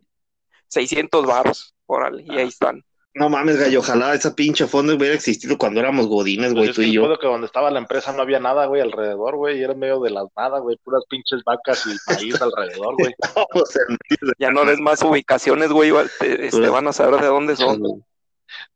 600 0.68 1.26
varos, 1.26 1.74
órale, 1.86 2.24
y 2.24 2.32
ahí 2.32 2.38
Ajá. 2.40 2.48
están. 2.48 2.84
No 3.18 3.30
mames, 3.30 3.58
gallo, 3.58 3.80
ojalá 3.80 4.14
esa 4.14 4.36
pinche 4.36 4.68
fonda 4.68 4.94
hubiera 4.94 5.16
existido 5.16 5.58
cuando 5.58 5.80
éramos 5.80 6.08
godines, 6.08 6.52
Pues 6.54 6.66
güey, 6.66 6.74
tú 6.74 6.82
y 6.82 6.92
yo. 6.92 7.04
pedo 7.04 7.18
que 7.18 7.28
donde 7.28 7.48
estaba 7.48 7.72
la 7.72 7.80
empresa 7.80 8.12
no 8.12 8.22
había 8.22 8.42
nada, 8.42 8.66
güey, 8.66 8.82
alrededor, 8.82 9.38
güey, 9.38 9.58
y 9.58 9.64
era 9.64 9.72
en 9.72 9.80
medio 9.80 10.02
de 10.02 10.10
las 10.12 10.26
nada, 10.36 10.60
güey, 10.60 10.76
puras 10.84 11.02
pinches 11.10 11.42
vacas 11.46 11.86
y 11.88 11.96
maíz 12.12 12.42
alrededor, 12.42 12.96
güey. 12.98 13.14
Ya 14.38 14.52
no 14.52 14.66
des 14.66 14.80
más 14.80 15.02
ubicaciones, 15.02 15.70
güey, 15.70 15.90
igual 15.90 16.12
te- 16.20 16.48
este, 16.48 16.68
van 16.68 16.88
a 16.88 16.94
saber 16.94 17.22
de 17.22 17.28
dónde 17.28 17.56
son. 17.56 17.82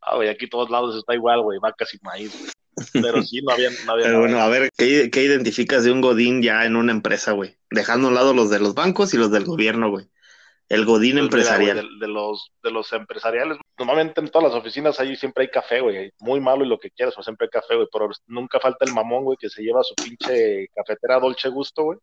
Ah, 0.01 0.15
güey, 0.15 0.29
aquí 0.29 0.47
todos 0.47 0.69
lados 0.69 0.95
está 0.97 1.13
igual, 1.15 1.41
güey, 1.41 1.59
vacas 1.59 1.93
y 1.93 1.97
maíz, 2.01 2.31
güey. 2.39 2.51
Pero 3.03 3.21
sí, 3.23 3.41
no 3.41 3.51
había, 3.51 3.69
no 3.85 3.91
había 3.91 4.05
Pero 4.05 4.19
nada. 4.19 4.25
bueno, 4.25 4.39
a 4.39 4.47
ver, 4.47 4.69
¿qué, 4.77 5.09
qué 5.11 5.23
identificas 5.23 5.83
de 5.83 5.91
un 5.91 5.99
godín 5.99 6.41
ya 6.41 6.65
en 6.65 6.77
una 6.77 6.93
empresa, 6.93 7.33
güey? 7.33 7.57
Dejando 7.69 8.07
a 8.07 8.09
un 8.11 8.15
lado 8.15 8.33
los 8.33 8.49
de 8.49 8.59
los 8.59 8.73
bancos 8.73 9.13
y 9.13 9.17
los 9.17 9.31
del 9.31 9.43
gobierno, 9.43 9.89
güey. 9.89 10.07
El 10.69 10.85
godín 10.85 11.17
Pues 11.17 11.23
mira, 11.23 11.57
güey, 11.57 11.69
empresarial. 11.69 11.99
de, 11.99 12.05
de 12.05 12.13
los, 12.13 12.51
de 12.63 12.71
los 12.71 12.93
empresariales, 12.93 13.57
normalmente 13.79 14.19
en 14.19 14.27
todas 14.27 14.51
las 14.51 14.59
oficinas 14.59 15.00
ahí 15.00 15.15
siempre 15.15 15.43
hay 15.43 15.50
café, 15.50 15.79
güey, 15.79 16.12
muy 16.19 16.39
malo 16.39 16.65
y 16.65 16.67
lo 16.67 16.77
que 16.77 16.91
quieras, 16.91 17.15
pero 17.15 17.24
siempre 17.24 17.45
hay 17.45 17.50
café, 17.50 17.75
güey, 17.75 17.88
pero 17.91 18.09
nunca 18.27 18.59
falta 18.59 18.86
el 18.86 18.93
mamón, 18.93 19.24
güey, 19.24 19.38
que 19.38 19.50
se 19.50 19.63
lleva 19.63 19.81
su 19.83 19.95
pinche 19.95 20.67
cafetera 20.75 21.19
Dolce 21.19 21.48
Gusto, 21.50 21.83
güey, 21.86 21.98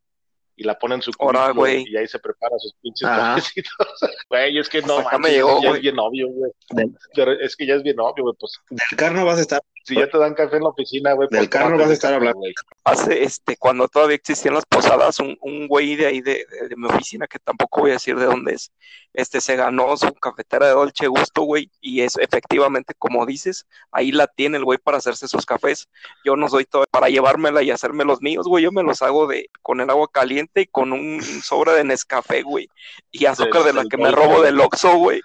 y 0.56 0.64
la 0.64 0.78
pone 0.78 0.94
en 0.96 1.02
su 1.02 1.12
güey. 1.54 1.84
y 1.86 1.96
ahí 1.96 2.08
se 2.08 2.18
prepara 2.18 2.58
sus 2.58 2.72
pinches 2.80 3.06
Ajá. 3.06 3.34
cafecitos. 3.34 3.72
Güey, 4.30 4.58
es 4.58 4.68
que 4.68 4.80
no, 4.82 4.98
llegó, 5.28 5.62
ya 5.62 5.70
es 5.70 5.80
bien 5.80 5.98
obvio, 5.98 6.28
güey. 6.28 6.50
Del, 6.70 6.96
es 7.40 7.54
que 7.54 7.66
ya 7.66 7.74
es 7.74 7.82
bien 7.82 8.00
obvio, 8.00 8.24
güey, 8.24 8.34
pues 8.40 8.58
del 8.70 8.98
carno 8.98 9.24
vas 9.24 9.38
a 9.38 9.42
estar. 9.42 9.60
Si 9.86 9.94
ya 9.94 10.08
te 10.10 10.18
dan 10.18 10.34
café 10.34 10.56
en 10.56 10.62
la 10.64 10.68
oficina, 10.70 11.12
güey, 11.12 11.28
Del 11.30 11.40
pues 11.40 11.48
carro 11.50 11.78
vas 11.78 11.90
a 11.90 11.92
estar 11.92 12.12
hablando. 12.14 12.38
güey. 12.40 12.52
Hace, 12.84 13.22
este, 13.22 13.56
cuando 13.56 13.86
todavía 13.88 14.16
existían 14.16 14.54
las 14.54 14.64
posadas, 14.66 15.20
un, 15.20 15.36
un 15.40 15.68
güey 15.68 15.94
de 15.96 16.06
ahí 16.06 16.20
de, 16.20 16.44
de- 16.50 16.68
de 16.68 16.76
mi 16.76 16.86
oficina, 16.86 17.26
que 17.26 17.38
tampoco 17.38 17.82
voy 17.82 17.90
a 17.90 17.94
decir 17.94 18.16
de 18.16 18.24
dónde 18.26 18.54
es, 18.54 18.72
este, 19.14 19.40
se 19.40 19.56
ganó 19.56 19.96
su 19.96 20.12
cafetera 20.14 20.66
de 20.66 20.72
Dolce 20.72 21.06
Gusto, 21.06 21.42
güey, 21.42 21.70
y 21.80 22.00
es 22.02 22.16
efectivamente, 22.18 22.94
como 22.98 23.24
dices, 23.24 23.66
ahí 23.92 24.12
la 24.12 24.26
tiene 24.26 24.58
el 24.58 24.64
güey 24.64 24.78
para 24.78 24.98
hacerse 24.98 25.28
sus 25.28 25.46
cafés. 25.46 25.88
Yo 26.24 26.36
no 26.36 26.48
soy 26.48 26.64
todo 26.64 26.84
para 26.90 27.08
llevármela 27.08 27.62
y 27.62 27.70
hacerme 27.70 28.04
los 28.04 28.20
míos, 28.20 28.46
güey, 28.46 28.64
yo 28.64 28.72
me 28.72 28.82
los 28.82 29.00
hago 29.02 29.26
de, 29.26 29.48
con 29.62 29.80
el 29.80 29.88
agua 29.88 30.08
caliente 30.12 30.62
y 30.62 30.66
con 30.66 30.92
un 30.92 31.22
sobre 31.22 31.72
de 31.72 31.84
Nescafé, 31.84 32.42
güey, 32.42 32.68
y 33.12 33.24
azúcar 33.26 33.62
de 33.62 33.72
la 33.72 33.84
que 33.88 33.96
me 33.96 34.10
robo 34.10 34.42
del 34.42 34.60
Oxxo, 34.60 34.96
güey, 34.96 35.20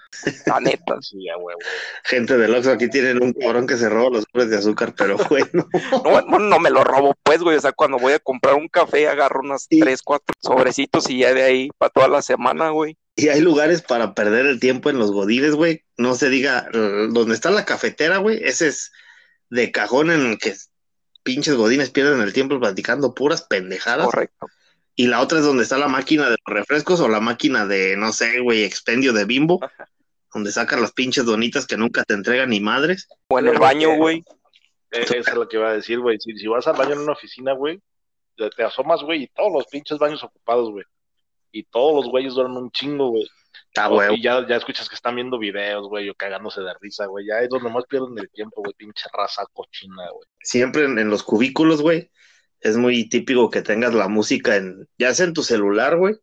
la 0.46 0.60
neta. 0.60 1.01
Sí, 1.01 1.25
ya, 1.25 1.36
güey, 1.36 1.56
güey. 1.56 1.68
Gente 2.06 2.38
del 2.38 2.53
Oxxo, 2.56 2.72
aquí 2.72 2.89
tienen 2.89 3.22
un 3.22 3.34
cabrón 3.34 3.68
que 3.68 3.75
se 3.77 3.89
roba 3.89 4.10
los 4.12 4.25
sobres 4.32 4.50
de 4.51 4.58
azúcar, 4.58 4.93
pero 4.96 5.17
bueno. 5.29 5.67
No, 6.27 6.39
no 6.39 6.60
me 6.60 6.70
lo 6.70 6.84
robo, 6.84 7.15
pues, 7.24 7.41
güey. 7.41 7.58
O 7.58 7.62
sea, 7.62 7.72
cuando 7.72 7.98
voy 7.98 8.13
a 8.13 8.20
comprar 8.20 8.55
un 8.55 8.67
café, 8.67 9.08
agarro 9.08 9.39
unas 9.41 9.65
Sí. 9.70 9.79
tres, 9.79 10.01
cuatro 10.03 10.36
sobrecitos 10.41 11.10
y 11.10 11.20
ya 11.20 11.34
de 11.34 11.43
ahí 11.43 11.70
para 11.77 11.89
toda 11.89 12.08
la 12.08 12.22
semana, 12.22 12.70
güey. 12.70 12.98
Y 13.15 13.27
hay 13.27 13.41
lugares 13.41 13.81
para 13.81 14.13
perder 14.13 14.46
el 14.46 14.60
tiempo 14.60 14.89
en 14.89 14.98
los 15.00 15.12
godines, 15.12 15.55
güey. 15.55 15.84
No 15.98 16.15
se 16.15 16.29
diga, 16.29 16.67
donde 16.72 17.34
está 17.34 17.51
la 17.51 17.65
cafetera, 17.65 18.17
güey, 18.17 18.39
ese 18.43 18.67
es 18.70 18.91
de 19.50 19.72
cajón 19.72 20.12
en 20.12 20.25
el 20.25 20.38
que 20.38 20.55
pinches 21.24 21.55
godines 21.55 21.89
pierden 21.89 22.22
el 22.22 22.34
tiempo 22.34 22.60
platicando 22.60 23.13
puras 23.13 23.43
pendejadas. 23.43 24.05
Correcto. 24.05 24.48
Y 24.96 25.08
la 25.08 25.22
otra 25.22 25.39
es 25.39 25.46
donde 25.46 25.63
está 25.63 25.77
la 25.77 25.88
máquina 25.88 26.24
de 26.25 26.31
los 26.31 26.55
refrescos 26.55 27.00
o 27.00 27.08
la 27.10 27.20
máquina 27.20 27.65
de, 27.65 27.96
no 27.98 28.12
sé, 28.13 28.39
güey, 28.39 28.63
expendio 28.63 29.13
de 29.13 29.25
bimbo, 29.25 29.60
donde 30.34 30.51
sacan 30.51 30.81
las 30.81 30.91
pinches 30.93 31.25
donitas 31.25 31.67
que 31.67 31.77
nunca 31.77 32.03
te 32.03 32.13
entregan 32.13 32.50
ni 32.50 32.60
madres. 32.60 33.08
O 33.27 33.39
en 33.39 33.48
el 33.48 33.60
baño, 33.60 33.96
güey. 33.98 34.24
Eso 34.91 35.15
es 35.15 35.33
lo 35.33 35.48
que 35.48 35.57
iba 35.57 35.69
a 35.69 35.74
decir, 35.74 36.00
güey. 36.00 36.19
Si, 36.19 36.38
si 36.38 36.48
vas 36.48 36.67
al 36.67 36.75
baño 36.75 36.93
en 36.93 37.00
una 37.00 37.13
oficina, 37.13 37.53
güey, 37.53 37.81
te, 38.36 38.50
te 38.50 38.63
asomas, 38.63 39.01
güey, 39.01 39.24
y 39.24 39.27
todos 39.27 39.51
los 39.51 39.65
pinches 39.67 39.98
baños 39.98 40.24
ocupados, 40.24 40.69
güey. 40.69 40.86
Y 41.51 41.63
todos 41.63 41.95
los 41.95 42.12
güeyes 42.12 42.33
duermen 42.33 42.57
un 42.63 42.71
chingo, 42.71 43.10
güey. 43.10 43.27
Está 43.67 43.89
huevo. 43.89 44.13
Y 44.15 44.21
ya, 44.21 44.45
ya 44.48 44.55
escuchas 44.57 44.88
que 44.88 44.95
están 44.95 45.15
viendo 45.15 45.38
videos, 45.38 45.88
güey, 45.88 46.10
o 46.10 46.15
cagándose 46.15 46.62
de 46.62 46.74
risa, 46.79 47.05
güey. 47.05 47.25
Ya 47.25 47.39
es 47.39 47.50
donde 47.50 47.69
más 47.69 47.86
pierden 47.86 48.17
el 48.17 48.29
tiempo, 48.29 48.62
güey, 48.62 48.74
pinche 48.74 49.05
raza 49.13 49.45
cochina, 49.53 50.10
güey. 50.12 50.27
Siempre 50.41 50.86
en, 50.86 51.00
en 51.00 51.10
los 51.10 51.24
cubículos, 51.24 51.81
güey, 51.81 52.10
es 52.62 52.77
muy 52.77 53.10
típico 53.10 53.50
que 53.50 53.62
tengas 53.62 53.93
la 53.93 54.07
música 54.07 54.55
en, 54.55 54.88
ya 54.98 55.13
sea 55.13 55.25
en 55.25 55.33
tu 55.33 55.43
celular, 55.43 55.98
güey, 55.98 56.15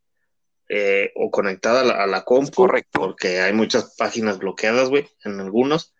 eh, 0.68 1.12
o 1.16 1.30
conectada 1.30 1.80
a 1.80 1.84
la, 1.84 1.94
a 2.04 2.06
la 2.06 2.25
compu, 2.25 2.52
Correcto. 2.52 3.00
porque 3.00 3.40
hay 3.40 3.52
muchas 3.52 3.94
páginas 3.96 4.38
bloqueadas, 4.38 4.88
güey, 4.88 5.08
en 5.25 5.40
algunos. 5.40 5.94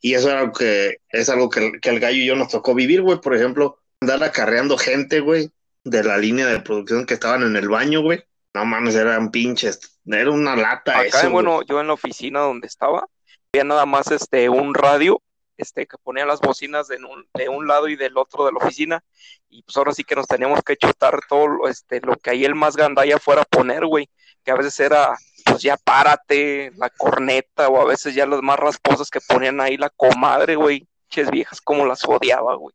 Y 0.00 0.14
eso 0.14 0.28
es 0.28 0.34
algo 0.34 0.52
que, 0.52 0.96
es 1.10 1.28
algo 1.28 1.50
que, 1.50 1.72
que 1.80 1.90
el 1.90 2.00
gallo 2.00 2.18
y 2.18 2.26
yo 2.26 2.36
nos 2.36 2.48
tocó 2.48 2.74
vivir, 2.74 3.02
güey. 3.02 3.20
Por 3.20 3.36
ejemplo, 3.36 3.78
andar 4.00 4.22
acarreando 4.24 4.78
gente, 4.78 5.20
güey, 5.20 5.50
de 5.84 6.04
la 6.04 6.18
línea 6.18 6.46
de 6.46 6.60
producción 6.60 7.06
que 7.06 7.14
estaban 7.14 7.42
en 7.42 7.56
el 7.56 7.68
baño, 7.68 8.02
güey. 8.02 8.22
No 8.54 8.64
mames, 8.64 8.96
eran 8.96 9.30
pinches, 9.30 10.00
era 10.06 10.30
una 10.30 10.56
lata 10.56 10.98
Acá, 10.98 11.04
eso, 11.04 11.20
güey. 11.20 11.32
bueno, 11.32 11.62
yo 11.62 11.80
en 11.80 11.86
la 11.86 11.92
oficina 11.92 12.40
donde 12.40 12.66
estaba, 12.66 13.06
había 13.52 13.64
nada 13.64 13.86
más 13.86 14.10
este 14.10 14.48
un 14.48 14.74
radio, 14.74 15.22
este, 15.56 15.86
que 15.86 15.96
ponía 15.98 16.26
las 16.26 16.40
bocinas 16.40 16.88
de 16.88 16.96
un, 16.96 17.28
de 17.34 17.48
un 17.48 17.68
lado 17.68 17.86
y 17.86 17.94
del 17.94 18.16
otro 18.16 18.46
de 18.46 18.52
la 18.52 18.58
oficina, 18.58 19.04
y 19.48 19.62
pues 19.62 19.76
ahora 19.76 19.92
sí 19.92 20.02
que 20.02 20.16
nos 20.16 20.26
teníamos 20.26 20.62
que 20.64 20.76
chutar 20.76 21.20
todo 21.28 21.46
lo, 21.46 21.68
este, 21.68 22.00
lo 22.00 22.16
que 22.16 22.30
ahí 22.30 22.44
el 22.44 22.56
más 22.56 22.76
gandalla 22.76 23.18
fuera 23.18 23.42
a 23.42 23.44
poner, 23.44 23.86
güey, 23.86 24.08
que 24.44 24.50
a 24.50 24.56
veces 24.56 24.80
era, 24.80 25.16
pues 25.50 25.62
ya 25.62 25.76
párate, 25.76 26.72
la 26.76 26.90
corneta, 26.90 27.68
o 27.68 27.80
a 27.80 27.84
veces 27.84 28.14
ya 28.14 28.26
las 28.26 28.42
más 28.42 28.58
rasposas 28.58 29.10
que 29.10 29.20
ponían 29.20 29.60
ahí 29.60 29.76
la 29.76 29.90
comadre, 29.90 30.56
güey, 30.56 30.86
ches 31.08 31.30
viejas, 31.30 31.60
como 31.60 31.86
las 31.86 32.04
odiaba, 32.04 32.54
güey. 32.54 32.74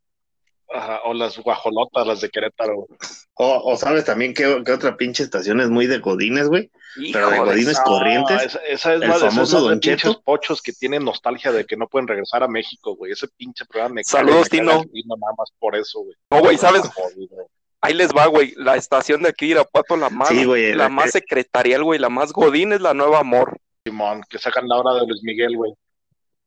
Ajá, 0.73 0.99
o 1.05 1.13
las 1.13 1.37
guajolotas, 1.37 2.07
las 2.07 2.21
de 2.21 2.29
Querétaro, 2.29 2.75
güey. 2.75 2.99
O, 3.35 3.71
o 3.71 3.77
sabes 3.77 4.03
también 4.03 4.33
que, 4.33 4.45
otra 4.47 4.97
pinche 4.97 5.23
estación 5.23 5.61
es 5.61 5.69
muy 5.69 5.85
de 5.85 5.99
Godines, 5.99 6.47
güey. 6.47 6.71
Pero 7.13 7.29
de 7.29 7.39
Godines 7.39 7.79
corrientes. 7.81 8.41
esa, 8.41 8.59
esa 8.59 8.93
es 8.93 9.01
el 9.01 9.07
más, 9.07 9.17
esa 9.17 9.27
es 9.27 9.33
famoso 9.33 9.61
Don 9.61 9.79
Cheto. 9.79 10.01
pinches 10.01 10.23
pochos 10.23 10.61
que 10.61 10.73
tienen 10.73 11.03
nostalgia 11.03 11.51
de 11.51 11.65
que 11.65 11.77
no 11.77 11.87
pueden 11.87 12.07
regresar 12.07 12.41
a 12.43 12.47
México, 12.47 12.95
güey. 12.95 13.11
Ese 13.11 13.27
pinche 13.27 13.65
programa 13.65 13.95
me 13.95 14.03
Saludos, 14.03 14.49
Tino. 14.49 14.71
nada 14.71 15.33
más 15.37 15.51
por 15.59 15.75
eso, 15.75 15.99
güey. 15.99 16.15
No, 16.31 16.39
güey, 16.39 16.57
¿sabes? 16.57 16.81
Jodido. 16.81 17.47
Ahí 17.85 17.93
les 17.93 18.09
va, 18.09 18.25
güey, 18.27 18.53
la 18.57 18.75
estación 18.75 19.21
de 19.23 19.29
aquí 19.29 19.45
de 19.45 19.51
Irapuato, 19.51 19.95
la 19.97 20.09
más, 20.09 20.29
Sí, 20.29 20.43
güey, 20.45 20.71
la 20.71 20.83
la- 20.85 20.89
más 20.89 21.11
secretarial, 21.11 21.83
güey, 21.83 21.99
la 21.99 22.09
más 22.09 22.31
godín 22.33 22.73
es 22.73 22.81
la 22.81 22.93
Nueva 22.93 23.19
Amor. 23.19 23.57
Simón, 23.85 24.23
que 24.29 24.39
sacan 24.39 24.67
la 24.67 24.77
hora 24.77 24.93
de 24.99 25.07
Luis 25.07 25.21
Miguel, 25.23 25.55
güey. 25.55 25.73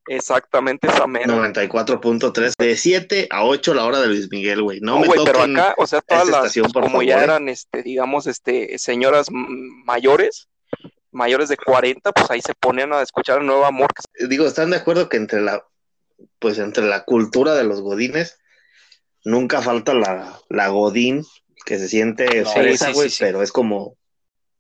Exactamente 0.09 0.88
esa 0.88 1.07
mera. 1.07 1.26
94.3, 1.26 2.54
de 2.59 2.76
7 2.76 3.28
a 3.30 3.45
8 3.45 3.75
la 3.75 3.85
hora 3.85 4.00
de 4.00 4.07
Luis 4.09 4.28
Miguel, 4.30 4.62
güey. 4.62 4.80
No, 4.80 4.95
No, 4.95 5.00
me 5.00 5.07
güey, 5.09 5.21
pero 5.25 5.42
acá, 5.42 5.75
o 5.76 5.87
sea, 5.87 6.00
todas 6.00 6.26
las, 6.28 6.37
estación, 6.47 6.71
como 6.73 7.02
ya 7.02 7.23
eran, 7.23 7.49
este, 7.49 7.83
digamos, 7.83 8.26
este, 8.26 8.78
señoras 8.78 9.28
mayores, 9.30 10.49
mayores 11.11 11.49
de 11.50 11.57
40, 11.59 12.12
pues 12.12 12.30
ahí 12.30 12.40
se 12.40 12.54
ponían 12.54 12.92
a 12.92 13.02
escuchar 13.02 13.40
el 13.40 13.47
nuevo 13.47 13.64
amor. 13.66 13.90
digo, 14.28 14.47
¿están 14.47 14.71
de 14.71 14.76
acuerdo 14.78 15.09
que 15.11 15.18
entre 15.18 15.42
la, 15.42 15.62
pues 16.38 16.59
entre 16.59 16.85
la 16.87 17.04
cultura 17.04 17.54
de 17.54 17.64
los 17.64 17.83
godines, 17.83 18.38
nunca 19.28 19.61
falta 19.61 19.94
la, 19.94 20.40
la 20.49 20.68
godín 20.68 21.25
que 21.64 21.78
se 21.78 21.88
siente 21.88 22.42
No, 22.42 22.50
fresa, 22.50 22.92
güey, 22.92 23.11
sí, 23.11 23.16
sí. 23.16 23.25
pero 23.25 23.42
es 23.42 23.52
como, 23.52 23.97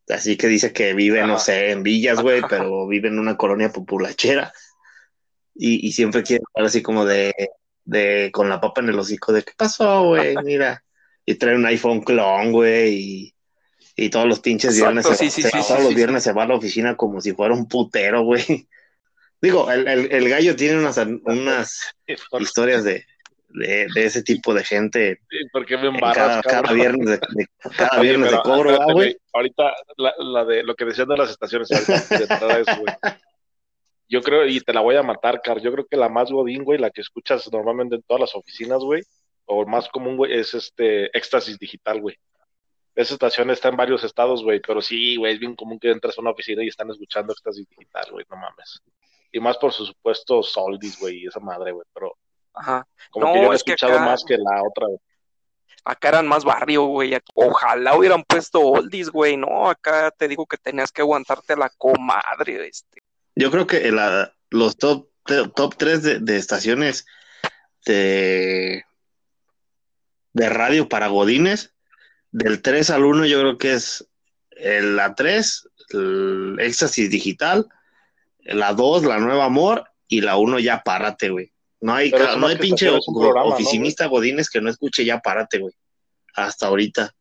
así 0.08 0.36
que 0.36 0.46
dice 0.46 0.72
que 0.72 0.92
vive, 0.92 1.26
no 1.26 1.38
sé, 1.38 1.70
en 1.70 1.82
villas, 1.82 2.20
güey, 2.20 2.42
pero 2.48 2.86
vive 2.86 3.08
en 3.08 3.18
una 3.18 3.36
colonia 3.36 3.72
populachera 3.72 4.52
y, 5.54 5.86
y 5.86 5.92
siempre 5.92 6.22
quiere 6.22 6.42
estar 6.46 6.66
así 6.66 6.82
como 6.82 7.06
de, 7.06 7.32
de, 7.84 8.30
con 8.32 8.50
la 8.50 8.60
papa 8.60 8.82
en 8.82 8.90
el 8.90 8.98
hocico 8.98 9.32
de, 9.32 9.42
¿qué 9.42 9.52
pasó, 9.56 10.04
güey? 10.04 10.36
Mira, 10.44 10.84
y 11.24 11.34
trae 11.34 11.56
un 11.56 11.66
iPhone 11.66 12.02
clon, 12.02 12.52
güey, 12.52 12.94
y, 12.94 13.34
y 13.96 14.10
todos 14.10 14.26
los 14.26 14.40
pinches 14.40 14.76
Exacto, 14.76 15.00
viernes, 15.00 15.18
se, 15.18 15.30
sí, 15.30 15.42
todos 15.66 15.82
los 15.82 15.94
viernes 15.94 16.22
se 16.22 16.32
va 16.32 16.42
a 16.42 16.46
la 16.46 16.56
oficina 16.56 16.94
como 16.94 17.22
si 17.22 17.32
fuera 17.32 17.54
un 17.54 17.66
putero, 17.66 18.22
güey. 18.22 18.68
Digo, 19.40 19.70
el, 19.70 19.86
el, 19.88 20.12
el 20.12 20.28
gallo 20.28 20.56
tiene 20.56 20.78
unas, 20.78 20.98
unas 20.98 21.94
¿Por, 22.28 22.42
historias 22.42 22.82
de, 22.82 23.06
de, 23.48 23.86
de 23.94 24.04
ese 24.04 24.22
tipo 24.22 24.52
de 24.52 24.62
gente 24.62 25.20
por 25.52 25.64
qué 25.64 25.76
me 25.78 25.88
embarras, 25.88 26.42
cada, 26.42 26.72
viernes 26.72 27.06
de, 27.06 27.18
de- 27.30 27.46
cada 27.76 28.00
Oye, 28.00 28.10
viernes 28.10 28.30
de 28.30 28.38
cobro, 28.40 28.70
espérate, 28.70 28.78
¿verdad, 28.78 28.94
güey? 28.94 29.16
Ahorita, 29.32 29.74
la, 29.96 30.14
la 30.18 30.44
de 30.44 30.62
lo 30.62 30.74
que 30.74 30.84
decían 30.84 31.08
de 31.08 31.16
las 31.16 31.30
estaciones, 31.30 31.68
de 31.68 31.76
eso, 31.76 32.76
güey. 32.80 32.94
Yo 34.10 34.22
creo, 34.22 34.46
y 34.46 34.60
te 34.60 34.72
la 34.72 34.80
voy 34.80 34.96
a 34.96 35.02
matar, 35.02 35.40
Car. 35.42 35.60
Yo 35.60 35.70
creo 35.72 35.86
que 35.86 35.96
la 35.96 36.08
más 36.08 36.30
godín, 36.30 36.64
güey, 36.64 36.78
la 36.78 36.90
que 36.90 37.02
escuchas 37.02 37.50
normalmente 37.52 37.96
en 37.96 38.02
todas 38.02 38.20
las 38.20 38.34
oficinas, 38.34 38.78
güey, 38.80 39.02
o 39.46 39.66
más 39.66 39.88
común, 39.88 40.16
güey, 40.16 40.32
es 40.32 40.54
este 40.54 41.06
Éxtasis 41.16 41.58
Digital, 41.58 42.00
güey. 42.00 42.16
Esa 42.94 43.14
estación 43.14 43.50
está 43.50 43.68
en 43.68 43.76
varios 43.76 44.02
estados, 44.04 44.42
güey, 44.42 44.60
pero 44.60 44.80
sí, 44.82 45.16
güey, 45.16 45.34
es 45.34 45.40
bien 45.40 45.54
común 45.54 45.78
que 45.78 45.90
entres 45.90 46.16
a 46.18 46.20
una 46.20 46.30
oficina 46.30 46.64
y 46.64 46.68
están 46.68 46.90
escuchando 46.90 47.32
Éxtasis 47.32 47.66
Digital, 47.68 48.10
güey, 48.10 48.24
no 48.30 48.36
mames. 48.36 48.80
Y 49.30 49.40
más 49.40 49.58
por 49.58 49.72
su 49.72 49.84
supuesto 49.86 50.42
Soldis, 50.42 50.98
güey, 50.98 51.18
y 51.22 51.26
esa 51.26 51.40
madre, 51.40 51.72
güey, 51.72 51.86
pero 51.92 52.16
Ajá. 52.58 52.86
como 53.10 53.26
No, 53.26 53.32
que 53.34 53.42
yo 53.42 53.52
he 53.52 53.56
es 53.56 53.62
que 53.64 53.72
escuchado 53.72 53.94
acá- 53.94 54.04
más 54.04 54.24
que 54.26 54.36
la 54.36 54.62
otra, 54.62 54.86
güey. 54.86 54.98
Acá 55.84 56.08
eran 56.08 56.26
más 56.26 56.44
barrio, 56.44 56.84
güey. 56.84 57.16
Ojalá 57.34 57.96
hubieran 57.96 58.22
puesto 58.24 58.60
oldies, 58.60 59.08
güey. 59.10 59.36
No, 59.38 59.70
acá 59.70 60.10
te 60.10 60.28
digo 60.28 60.44
que 60.44 60.58
tenías 60.58 60.92
que 60.92 61.00
aguantarte 61.00 61.54
a 61.54 61.56
la 61.56 61.70
comadre, 61.78 62.66
este. 62.68 63.00
Yo 63.34 63.50
creo 63.50 63.66
que 63.66 63.90
la- 63.90 64.34
los 64.50 64.76
top, 64.76 65.08
top 65.54 65.76
3 65.76 66.02
de, 66.02 66.18
de 66.20 66.36
estaciones 66.36 67.06
de, 67.86 68.84
de 70.32 70.48
radio 70.50 70.88
para 70.88 71.08
Godines, 71.08 71.74
del 72.30 72.60
3 72.60 72.90
al 72.90 73.04
1, 73.04 73.24
yo 73.26 73.40
creo 73.40 73.58
que 73.58 73.74
es 73.74 74.06
el- 74.50 74.96
la 74.96 75.14
3, 75.14 75.68
el 75.90 76.56
Éxtasis 76.60 77.08
Digital, 77.10 77.66
la 78.40 78.72
2, 78.74 79.04
la 79.04 79.18
Nueva 79.18 79.46
Amor, 79.46 79.84
y 80.06 80.20
la 80.20 80.36
1 80.36 80.58
ya 80.58 80.82
párate, 80.82 81.30
güey. 81.30 81.52
No 81.80 81.94
hay, 81.94 82.10
ca- 82.10 82.36
no 82.36 82.46
hay 82.48 82.56
pinche 82.56 82.90
programa, 83.14 83.48
¿no, 83.50 83.54
oficinista 83.54 84.06
Godines 84.06 84.50
que 84.50 84.60
no 84.60 84.68
escuche 84.70 85.04
ya 85.04 85.20
párate, 85.20 85.58
güey. 85.58 85.72
Hasta 86.34 86.66
ahorita. 86.66 87.14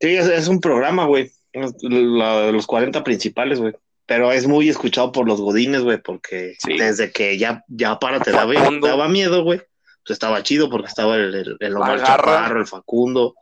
Sí, 0.00 0.16
es, 0.16 0.26
es 0.26 0.48
un 0.48 0.60
programa, 0.60 1.04
güey. 1.06 1.30
Es 1.52 1.72
la 1.82 2.40
de 2.42 2.52
los 2.52 2.66
40 2.66 3.04
principales, 3.04 3.60
güey. 3.60 3.74
Pero 4.06 4.32
es 4.32 4.46
muy 4.46 4.68
escuchado 4.68 5.12
por 5.12 5.26
los 5.26 5.40
godines, 5.40 5.82
güey, 5.82 5.98
porque 5.98 6.56
Sí. 6.58 6.76
desde 6.76 7.10
que 7.12 7.38
ya, 7.38 7.64
ya 7.68 7.98
para 7.98 8.20
te 8.20 8.32
daba, 8.32 8.52
daba 8.82 9.08
miedo, 9.08 9.42
güey. 9.44 9.60
Pues 10.06 10.10
estaba 10.10 10.42
chido 10.42 10.68
porque 10.68 10.88
estaba 10.88 11.16
el, 11.16 11.34
el, 11.34 11.56
el 11.58 11.76
Omar. 11.76 12.02
Chaparro, 12.02 12.60
el 12.60 12.66
Facundo, 12.66 13.34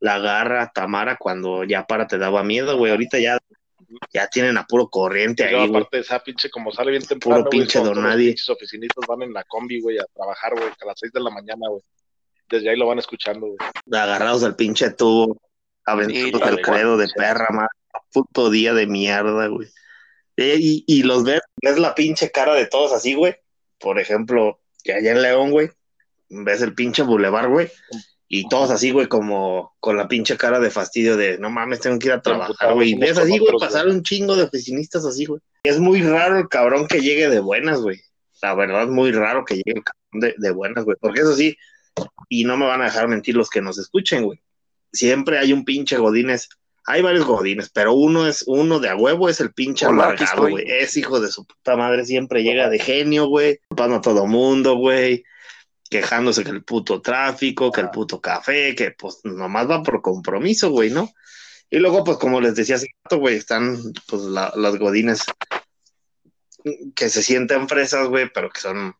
la 0.00 0.18
Garra, 0.18 0.70
Tamara, 0.74 1.16
cuando 1.18 1.64
ya 1.64 1.86
para 1.86 2.06
te 2.06 2.16
daba 2.16 2.42
miedo, 2.42 2.78
güey. 2.78 2.92
Ahorita 2.92 3.18
ya, 3.18 3.38
ya 4.12 4.26
tienen 4.28 4.56
a 4.58 4.66
puro 4.66 4.88
corriente 4.88 5.44
luego, 5.44 5.58
ahí, 5.62 5.68
güey. 5.68 5.80
aparte 5.82 5.98
esa 6.00 6.20
pinche, 6.20 6.50
como 6.50 6.72
sale 6.72 6.90
bien 6.90 7.04
temprano, 7.06 7.44
güey, 7.44 7.50
pinche 7.50 7.78
don 7.78 7.94
los 7.94 8.04
nadie. 8.04 8.28
pinches 8.28 8.48
oficinistas 8.48 9.04
van 9.06 9.22
en 9.22 9.32
la 9.32 9.44
combi, 9.44 9.80
güey, 9.80 9.98
a 9.98 10.04
trabajar, 10.14 10.54
güey, 10.54 10.68
a 10.68 10.84
las 10.86 10.98
6 10.98 11.12
de 11.12 11.20
la 11.20 11.30
mañana, 11.30 11.68
güey. 11.68 11.82
Desde 12.48 12.70
ahí 12.70 12.76
lo 12.76 12.86
van 12.86 12.98
escuchando, 12.98 13.46
güey. 13.48 13.58
Agarrados 13.92 14.44
al 14.44 14.56
pinche 14.56 14.90
tubo, 14.90 15.40
aventados 15.84 16.16
Sí, 16.22 16.28
el 16.48 16.58
igual, 16.58 16.60
credo 16.62 16.96
de 16.96 17.08
perra, 17.08 17.46
más 17.50 17.68
puto 18.12 18.50
día 18.50 18.72
de 18.74 18.86
mierda, 18.86 19.46
güey. 19.48 19.68
Eh, 20.36 20.56
Y, 20.60 20.84
y 20.86 21.02
los 21.02 21.24
ves, 21.24 21.40
ves 21.62 21.78
la 21.78 21.94
pinche 21.94 22.30
cara 22.30 22.54
de 22.54 22.66
todos 22.66 22.92
así, 22.92 23.14
güey. 23.14 23.36
Por 23.78 23.98
ejemplo, 23.98 24.60
que 24.84 24.92
allá 24.92 25.12
en 25.12 25.22
León, 25.22 25.50
güey, 25.50 25.70
ves 26.28 26.62
el 26.62 26.74
pinche 26.74 27.02
bulevar, 27.02 27.48
güey, 27.48 27.70
y 28.28 28.48
todos 28.48 28.70
así, 28.70 28.90
güey, 28.90 29.06
como 29.06 29.76
con 29.78 29.96
la 29.96 30.08
pinche 30.08 30.36
cara 30.36 30.58
de 30.58 30.70
fastidio 30.70 31.16
de 31.16 31.38
no 31.38 31.48
mames, 31.48 31.80
tengo 31.80 31.98
que 31.98 32.08
ir 32.08 32.12
a 32.12 32.22
trabajar, 32.22 32.74
güey. 32.74 32.90
Y 32.90 32.94
ves 32.98 33.18
así, 33.18 33.38
güey, 33.38 33.52
pasar 33.60 33.86
un 33.86 34.02
chingo 34.02 34.34
de 34.34 34.42
oficinistas 34.42 35.04
así, 35.04 35.26
güey. 35.26 35.40
Es 35.62 35.78
muy 35.78 36.02
raro 36.02 36.38
el 36.38 36.48
cabrón 36.48 36.88
que 36.88 37.00
llegue 37.00 37.28
de 37.28 37.38
buenas, 37.38 37.80
güey. 37.80 38.00
La 38.42 38.54
verdad, 38.54 38.84
es 38.84 38.88
muy 38.88 39.12
raro 39.12 39.44
que 39.44 39.54
llegue 39.54 39.78
el 39.78 39.84
cabrón 39.84 40.20
de, 40.20 40.34
de 40.36 40.50
buenas, 40.50 40.84
güey. 40.84 40.96
Porque 41.00 41.20
eso 41.20 41.34
sí, 41.34 41.56
y 42.28 42.44
no 42.44 42.56
me 42.56 42.66
van 42.66 42.82
a 42.82 42.86
dejar 42.86 43.08
mentir 43.08 43.36
los 43.36 43.48
que 43.48 43.62
nos 43.62 43.78
escuchen, 43.78 44.24
güey. 44.24 44.40
Siempre 44.92 45.38
hay 45.38 45.52
un 45.52 45.64
pinche 45.64 45.96
Godines. 45.96 46.48
Hay 46.88 47.02
varios 47.02 47.24
Godines, 47.24 47.70
pero 47.70 47.94
uno 47.94 48.28
es 48.28 48.44
uno 48.46 48.78
de 48.78 48.88
a 48.88 48.96
huevo, 48.96 49.28
es 49.28 49.40
el 49.40 49.52
pinche 49.52 49.86
amargado, 49.86 50.48
güey. 50.48 50.64
Es 50.68 50.96
hijo 50.96 51.20
de 51.20 51.30
su 51.32 51.44
puta 51.44 51.76
madre, 51.76 52.04
siempre 52.04 52.44
llega 52.44 52.68
de 52.68 52.78
genio, 52.78 53.26
güey. 53.26 53.58
Culpando 53.68 53.96
a 53.96 54.00
todo 54.00 54.26
mundo, 54.26 54.76
güey. 54.76 55.24
Quejándose 55.90 56.42
que 56.44 56.50
el 56.50 56.64
puto 56.64 57.00
tráfico, 57.00 57.70
que 57.70 57.80
el 57.80 57.86
Ajá. 57.86 57.92
puto 57.92 58.20
café, 58.20 58.74
que 58.74 58.90
pues 58.92 59.20
nomás 59.24 59.70
va 59.70 59.82
por 59.82 60.02
compromiso, 60.02 60.70
güey, 60.70 60.90
¿no? 60.90 61.10
Y 61.70 61.78
luego, 61.78 62.02
pues 62.04 62.16
como 62.18 62.40
les 62.40 62.54
decía 62.54 62.76
hace 62.76 62.88
rato, 63.04 63.18
güey, 63.18 63.36
están 63.36 63.76
pues 64.08 64.22
la- 64.22 64.52
las 64.56 64.76
Godines 64.76 65.24
que 66.94 67.08
se 67.08 67.22
sienten 67.22 67.68
fresas, 67.68 68.08
güey, 68.08 68.28
pero 68.32 68.50
que 68.50 68.60
son 68.60 68.94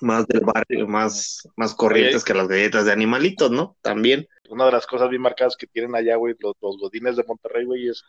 más 0.00 0.26
del 0.26 0.40
barrio, 0.40 0.86
más, 0.86 1.46
más 1.56 1.74
corrientes 1.74 2.24
que 2.24 2.32
las 2.32 2.48
galletas 2.48 2.86
de 2.86 2.92
animalitos, 2.92 3.50
¿no? 3.50 3.76
También. 3.82 4.26
Una 4.48 4.64
de 4.66 4.72
las 4.72 4.86
cosas 4.86 5.10
bien 5.10 5.20
marcadas 5.22 5.56
que 5.56 5.66
tienen 5.66 5.94
allá, 5.94 6.16
güey, 6.16 6.34
los, 6.38 6.54
los 6.60 6.78
godines 6.78 7.16
de 7.16 7.24
Monterrey, 7.24 7.66
güey, 7.66 7.88
es 7.88 8.02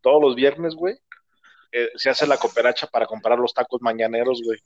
todos 0.00 0.20
los 0.20 0.34
viernes, 0.34 0.74
güey, 0.74 0.96
eh, 1.72 1.90
se 1.94 2.10
hace 2.10 2.26
la 2.26 2.36
cooperacha 2.38 2.88
para 2.88 3.06
comprar 3.06 3.38
los 3.38 3.54
tacos 3.54 3.80
mañaneros, 3.80 4.42
güey. 4.44 4.58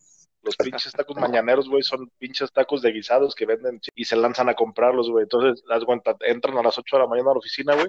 Los 0.45 0.57
pinches 0.57 0.93
tacos 0.93 1.17
mañaneros, 1.17 1.69
güey, 1.69 1.83
son 1.83 2.11
pinches 2.19 2.53
tacos 2.53 2.83
de 2.83 2.93
guisados 2.93 3.35
que 3.35 3.47
venden 3.47 3.81
y 3.95 4.05
se 4.05 4.15
lanzan 4.15 4.51
a 4.51 4.55
comprarlos, 4.55 5.11
güey. 5.11 5.23
Entonces, 5.23 5.65
las 5.67 5.85
cuenta, 5.85 6.17
entran 6.21 6.59
a 6.59 6.63
las 6.63 6.77
8 6.77 6.97
de 6.97 7.03
la 7.03 7.09
mañana 7.09 7.31
a 7.31 7.35
la 7.35 7.39
oficina, 7.39 7.75
güey. 7.75 7.89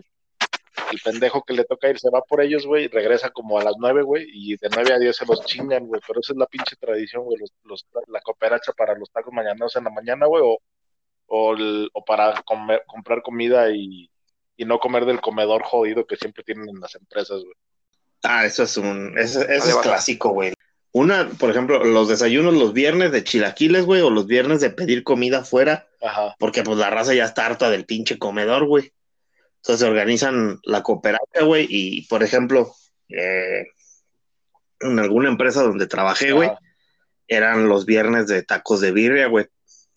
El 0.91 0.99
pendejo 1.03 1.43
que 1.43 1.53
le 1.53 1.65
toca 1.65 1.89
ir 1.89 1.99
se 1.99 2.09
va 2.09 2.21
por 2.21 2.41
ellos, 2.41 2.65
güey, 2.65 2.85
y 2.85 2.87
regresa 2.87 3.29
como 3.29 3.59
a 3.59 3.63
las 3.63 3.73
9, 3.77 4.03
güey, 4.03 4.25
y 4.31 4.55
de 4.55 4.69
9 4.73 4.93
a 4.93 4.99
10 4.99 5.15
se 5.15 5.25
los 5.25 5.43
chingan, 5.45 5.85
güey. 5.85 6.01
Pero 6.07 6.21
esa 6.21 6.31
es 6.31 6.37
la 6.37 6.45
pinche 6.45 6.77
tradición, 6.77 7.23
güey, 7.23 7.37
los, 7.39 7.51
los, 7.63 7.85
la 8.07 8.21
cooperacha 8.21 8.71
para 8.71 8.97
los 8.97 9.11
tacos 9.11 9.33
mañaneros 9.33 9.75
en 9.75 9.83
la 9.83 9.89
mañana, 9.89 10.25
güey, 10.25 10.43
o, 10.45 10.57
o, 11.27 11.53
el, 11.53 11.89
o 11.93 12.05
para 12.05 12.41
comer, 12.43 12.83
comprar 12.87 13.21
comida 13.21 13.69
y, 13.71 14.09
y 14.55 14.63
no 14.63 14.79
comer 14.79 15.05
del 15.05 15.19
comedor 15.19 15.63
jodido 15.63 16.07
que 16.07 16.15
siempre 16.15 16.43
tienen 16.43 16.69
en 16.69 16.79
las 16.79 16.95
empresas, 16.95 17.43
güey. 17.43 17.55
Ah, 18.23 18.45
eso 18.45 18.63
es 18.63 18.77
un, 18.77 19.17
eso, 19.17 19.41
eso 19.41 19.69
es 19.69 19.75
clásico, 19.77 20.29
güey. 20.29 20.53
Una, 20.95 21.27
por 21.27 21.49
ejemplo, 21.49 21.83
los 21.83 22.07
desayunos 22.07 22.53
los 22.53 22.71
viernes 22.71 23.11
de 23.11 23.21
chilaquiles, 23.21 23.83
güey, 23.83 23.99
o 23.99 24.09
los 24.09 24.27
viernes 24.27 24.61
de 24.61 24.69
pedir 24.69 25.03
comida 25.03 25.39
afuera, 25.39 25.89
Ajá. 26.01 26.37
porque 26.39 26.63
pues 26.63 26.77
la 26.77 26.89
raza 26.89 27.13
ya 27.13 27.25
está 27.25 27.45
harta 27.45 27.69
del 27.69 27.83
pinche 27.83 28.17
comedor, 28.17 28.65
güey. 28.65 28.93
Entonces 29.57 29.81
se 29.81 29.91
organizan 29.91 30.61
la 30.63 30.83
cooperacha, 30.83 31.43
güey, 31.43 31.67
y 31.69 32.07
por 32.07 32.23
ejemplo, 32.23 32.73
eh, 33.09 33.67
en 34.79 34.97
alguna 34.97 35.27
empresa 35.27 35.63
donde 35.63 35.85
trabajé, 35.85 36.31
güey, 36.31 36.49
eran 37.27 37.67
los 37.67 37.85
viernes 37.85 38.27
de 38.27 38.43
tacos 38.43 38.79
de 38.79 38.93
birria, 38.93 39.27
güey, 39.27 39.47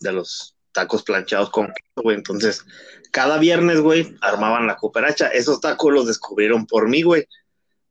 de 0.00 0.10
los 0.10 0.56
tacos 0.72 1.04
planchados 1.04 1.50
con 1.50 1.66
queso, 1.66 2.02
güey. 2.02 2.16
Entonces, 2.16 2.64
cada 3.12 3.38
viernes, 3.38 3.80
güey, 3.80 4.16
armaban 4.20 4.66
la 4.66 4.74
cooperacha. 4.74 5.28
Esos 5.28 5.60
tacos 5.60 5.92
los 5.92 6.08
descubrieron 6.08 6.66
por 6.66 6.88
mí, 6.88 7.02
güey. 7.02 7.28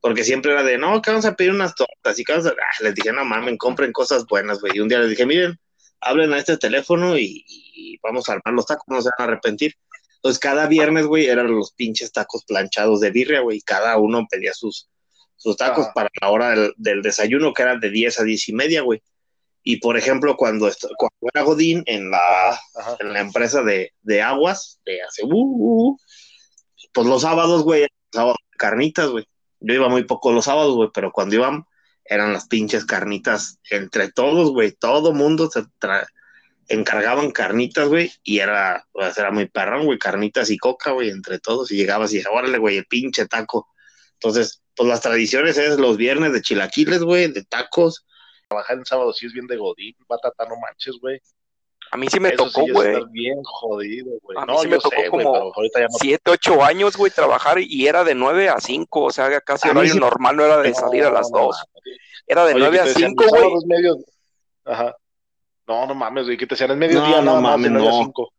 Porque 0.07 0.23
siempre 0.23 0.51
era 0.53 0.63
de, 0.63 0.77
no, 0.77 1.01
que 1.01 1.09
vamos 1.11 1.25
a 1.25 1.35
pedir 1.35 1.51
unas 1.51 1.75
tortas. 1.75 2.17
Y 2.19 2.23
que 2.23 2.31
vamos 2.33 2.47
a- 2.47 2.51
ah, 2.51 2.83
les 2.83 2.95
dije, 2.95 3.11
no 3.11 3.25
mamen, 3.25 3.57
compren 3.57 3.91
cosas 3.91 4.25
buenas, 4.25 4.59
güey. 4.61 4.73
Y 4.75 4.79
un 4.79 4.87
día 4.87 4.99
les 4.99 5.09
dije, 5.09 5.25
miren, 5.25 5.59
hablen 6.01 6.33
a 6.33 6.37
este 6.37 6.57
teléfono 6.57 7.17
y, 7.17 7.43
y 7.47 7.97
vamos 8.01 8.29
a 8.29 8.33
armar 8.33 8.53
los 8.53 8.65
tacos, 8.65 8.85
no 8.87 9.01
se 9.01 9.09
van 9.17 9.27
a 9.27 9.31
arrepentir. 9.31 9.73
Entonces, 10.15 10.39
cada 10.39 10.67
viernes, 10.67 11.05
güey, 11.05 11.25
eran 11.27 11.51
los 11.51 11.73
pinches 11.73 12.11
tacos 12.11 12.43
planchados 12.45 13.01
de 13.01 13.11
birria, 13.11 13.41
güey. 13.41 13.57
y 13.57 13.61
Cada 13.61 13.97
uno 13.97 14.25
pedía 14.29 14.53
sus, 14.53 14.89
sus 15.35 15.55
tacos 15.57 15.87
para 15.93 16.09
la 16.21 16.29
hora 16.29 16.49
del, 16.51 16.73
del 16.77 17.01
desayuno, 17.01 17.53
que 17.53 17.61
eran 17.63 17.79
de 17.79 17.89
10 17.91 18.19
a 18.19 18.23
10 18.23 18.49
y 18.49 18.53
media, 18.53 18.81
güey. 18.81 19.01
Y 19.63 19.77
por 19.77 19.97
ejemplo, 19.97 20.37
cuando, 20.37 20.71
cuando 20.97 21.29
era 21.33 21.41
Godín 21.43 21.83
en 21.87 22.09
la, 22.09 22.59
en 22.99 23.11
la 23.13 23.19
empresa 23.19 23.61
de, 23.63 23.91
de 24.01 24.21
aguas, 24.21 24.79
de 24.85 25.01
hace, 25.01 25.23
uh, 25.25 25.97
pues 26.93 27.05
los 27.07 27.21
sábados, 27.23 27.63
güey, 27.63 27.85
sábados 28.13 28.37
carnitas, 28.57 29.09
güey. 29.09 29.25
Yo 29.59 29.73
iba 29.73 29.89
muy 29.89 30.03
poco 30.03 30.31
los 30.31 30.45
sábados, 30.45 30.75
güey, 30.75 30.89
pero 30.93 31.11
cuando 31.11 31.35
iban, 31.35 31.65
eran 32.05 32.33
las 32.33 32.47
pinches 32.47 32.85
carnitas 32.85 33.59
entre 33.69 34.11
todos, 34.11 34.51
güey. 34.51 34.71
Todo 34.71 35.13
mundo 35.13 35.49
se 35.49 35.65
encargaban 36.67 37.31
carnitas, 37.31 37.87
güey, 37.87 38.11
y 38.23 38.39
era, 38.39 38.85
pues, 38.91 39.17
era 39.17 39.31
muy 39.31 39.47
perrón, 39.47 39.85
güey, 39.85 39.97
carnitas 39.97 40.49
y 40.49 40.57
coca, 40.57 40.91
güey, 40.91 41.09
entre 41.09 41.39
todos. 41.39 41.71
Y 41.71 41.77
llegabas 41.77 42.13
y 42.13 42.21
órale, 42.25 42.57
güey, 42.57 42.77
el 42.77 42.85
pinche 42.85 43.25
taco. 43.27 43.67
Entonces, 44.13 44.61
pues 44.75 44.89
las 44.89 45.01
tradiciones 45.01 45.57
es 45.57 45.77
los 45.77 45.97
viernes 45.97 46.33
de 46.33 46.41
chilaquiles, 46.41 47.01
güey, 47.03 47.31
de 47.31 47.43
tacos. 47.43 48.05
Trabajar 48.47 48.77
en 48.77 48.85
sábado 48.85 49.13
sí 49.13 49.25
es 49.25 49.33
bien 49.33 49.47
de 49.47 49.57
godín, 49.57 49.95
batata, 50.07 50.45
no 50.45 50.55
manches, 50.57 50.95
güey. 51.01 51.19
A 51.91 51.97
mí 51.97 52.07
sí 52.09 52.19
me 52.19 52.29
Eso 52.29 52.45
tocó, 52.45 52.65
sí 52.65 52.71
güey. 52.71 52.87
estar 52.93 53.09
bien 53.09 53.41
jodido, 53.43 54.11
güey. 54.21 54.37
A 54.37 54.45
mí 54.45 54.53
No, 54.53 54.59
sí 54.59 54.67
me 54.67 54.77
tocó 54.77 54.89
sé, 55.01 55.09
como 55.09 55.31
pero 55.31 55.51
ahorita 55.55 55.79
ya 55.79 55.85
no. 55.87 55.97
Siete, 55.99 56.31
ocho 56.31 56.63
años, 56.63 56.97
güey, 56.97 57.11
trabajar 57.11 57.59
y 57.59 57.87
era 57.87 58.03
de 58.03 58.13
9 58.15 58.49
a 58.49 58.59
5, 58.59 59.03
o 59.05 59.11
sea, 59.11 59.39
casi 59.41 59.67
A 59.67 59.71
horario 59.71 59.93
sí- 59.93 59.99
normal, 59.99 60.35
no 60.35 60.43
era 60.45 60.57
de 60.57 60.69
No, 60.69 60.75
salir 60.75 61.03
a 61.05 61.11
las 61.11 61.31
no 61.31 61.39
2. 61.39 61.55
mames. 61.57 61.99
Era 62.27 62.45
de 62.45 62.53
Oye, 62.55 62.59
9 62.59 62.75
que 62.75 62.79
a 62.81 62.83
te 62.83 62.89
decían, 62.89 63.09
5, 63.11 63.23
"Los 63.23 63.31
güey. 63.63 63.65
medios. 63.67 63.97
Ajá. 64.65 64.95
No, 65.65 65.85
no 65.85 65.95
mames, 65.95 66.25
güey, 66.25 66.37
que 66.37 66.45
te 66.45 66.55
decían 66.55 66.71
es 66.71 66.77
mediodía, 66.77 67.21
No, 67.21 67.35
no 67.35 67.41
mames, 67.41 67.63
de 67.65 67.69
9 67.71 67.87
a 67.87 67.91
no. 67.91 67.97
5. 68.03 68.33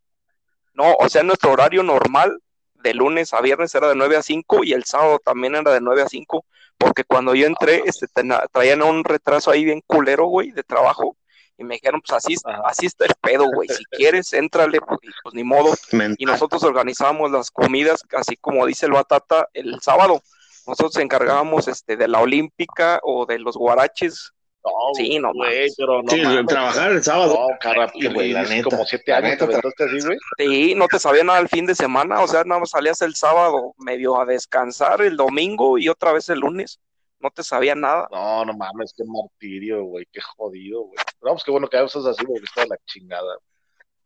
No, 0.75 0.95
o 0.99 1.09
sea, 1.09 1.23
nuestro 1.23 1.53
horario 1.53 1.83
normal 1.83 2.39
de 2.75 2.95
lunes 2.95 3.35
a 3.35 3.41
viernes 3.41 3.75
era 3.75 3.89
de 3.89 3.95
9 3.97 4.17
a 4.17 4.23
5 4.23 4.63
y 4.63 4.73
el 4.73 4.85
sábado 4.85 5.19
también 5.25 5.55
era 5.57 5.73
de 5.73 5.81
9 5.81 6.03
a 6.03 6.09
5, 6.09 6.45
porque 6.77 7.03
cuando 7.05 7.35
yo 7.35 7.47
entré, 7.47 7.83
este, 7.87 8.07
tena- 8.09 8.45
traían 8.53 8.83
un 8.83 9.03
retraso 9.05 9.51
ahí 9.51 9.65
bien 9.65 9.83
culero, 9.87 10.27
güey, 10.27 10.53
de 10.53 10.63
trabajo. 10.63 11.17
Y 11.59 11.65
me 11.65 11.75
dijeron, 11.75 12.01
pues 12.01 12.17
así, 12.25 12.37
Ajá. 12.45 12.63
así 12.67 12.87
está 12.87 13.05
el 13.05 13.15
pedo, 13.21 13.47
güey. 13.53 13.69
Si 13.69 13.85
quieres, 13.87 14.33
éntrale, 14.33 14.81
pues, 14.81 14.99
y, 15.03 15.09
pues 15.23 15.35
ni 15.35 15.43
modo. 15.45 15.75
mental. 15.93 16.17
Y 16.19 16.25
nosotros 16.25 16.63
organizábamos 16.63 17.31
las 17.33 17.51
comidas, 17.51 18.05
así 18.17 18.37
como 18.37 18.65
dice 18.65 18.87
el 18.87 18.93
Batata, 18.93 19.49
el 19.55 19.81
sábado. 19.81 20.23
Nosotros 20.67 20.97
encargábamos 20.99 21.67
este, 21.67 21.97
de 21.97 22.09
la 22.09 22.21
Olímpica 22.21 23.01
o 23.03 23.27
de 23.27 23.39
los 23.39 23.57
guaraches. 23.57 24.33
No, 24.65 24.71
Sí, 24.95 25.19
no 25.19 25.33
güey, 25.33 25.69
pero 25.79 26.03
no 26.03 26.11
Sí, 26.11 26.21
mames. 26.21 26.47
trabajar 26.47 26.91
el 26.93 27.03
sábado. 27.03 27.35
No, 27.35 27.59
cara, 27.59 27.91
güey, 28.13 28.33
la 28.33 28.43
es 28.43 28.51
neta. 28.51 28.69
como 28.71 28.85
7 28.85 29.05
La 29.13 29.17
años 29.19 29.31
neta, 29.41 29.47
te 29.47 29.85
así, 29.85 30.07
güey. 30.07 30.19
Sí, 30.37 30.75
no 30.75 30.87
te 30.89 30.99
sabía 30.99 31.25
nada 31.25 31.39
el 31.39 31.49
fin 31.49 31.65
de 31.65 31.75
semana, 31.75 32.21
o 32.21 32.29
sea, 32.29 32.45
nada 32.45 32.61
más 32.61 32.71
salías 32.71 33.01
el 33.03 33.15
sábado 33.15 33.73
medio 33.79 34.21
a 34.21 34.27
descansar, 34.27 35.01
el 35.01 35.17
domingo 35.17 35.79
y 35.79 35.89
otra 35.89 36.13
vez 36.13 36.29
el 36.29 36.41
lunes. 36.41 36.81
No 37.21 37.31
te 37.31 37.43
sabía 37.43 37.75
nada. 37.75 38.09
No, 38.13 38.45
no 38.45 38.53
mames, 38.53 38.95
qué 38.97 39.03
martirio, 39.05 39.85
güey, 39.85 40.07
qué 40.13 40.21
jodido, 40.21 40.83
güey. 40.83 40.97
No, 41.23 41.33
pues 41.33 41.45
qué 41.45 41.51
bueno 41.51 41.69
que 41.69 41.77
haces 41.77 42.05
así, 42.05 42.25
porque 42.25 42.45
está 42.45 42.63
de 42.63 42.69
la 42.69 42.77
chingada. 42.87 43.37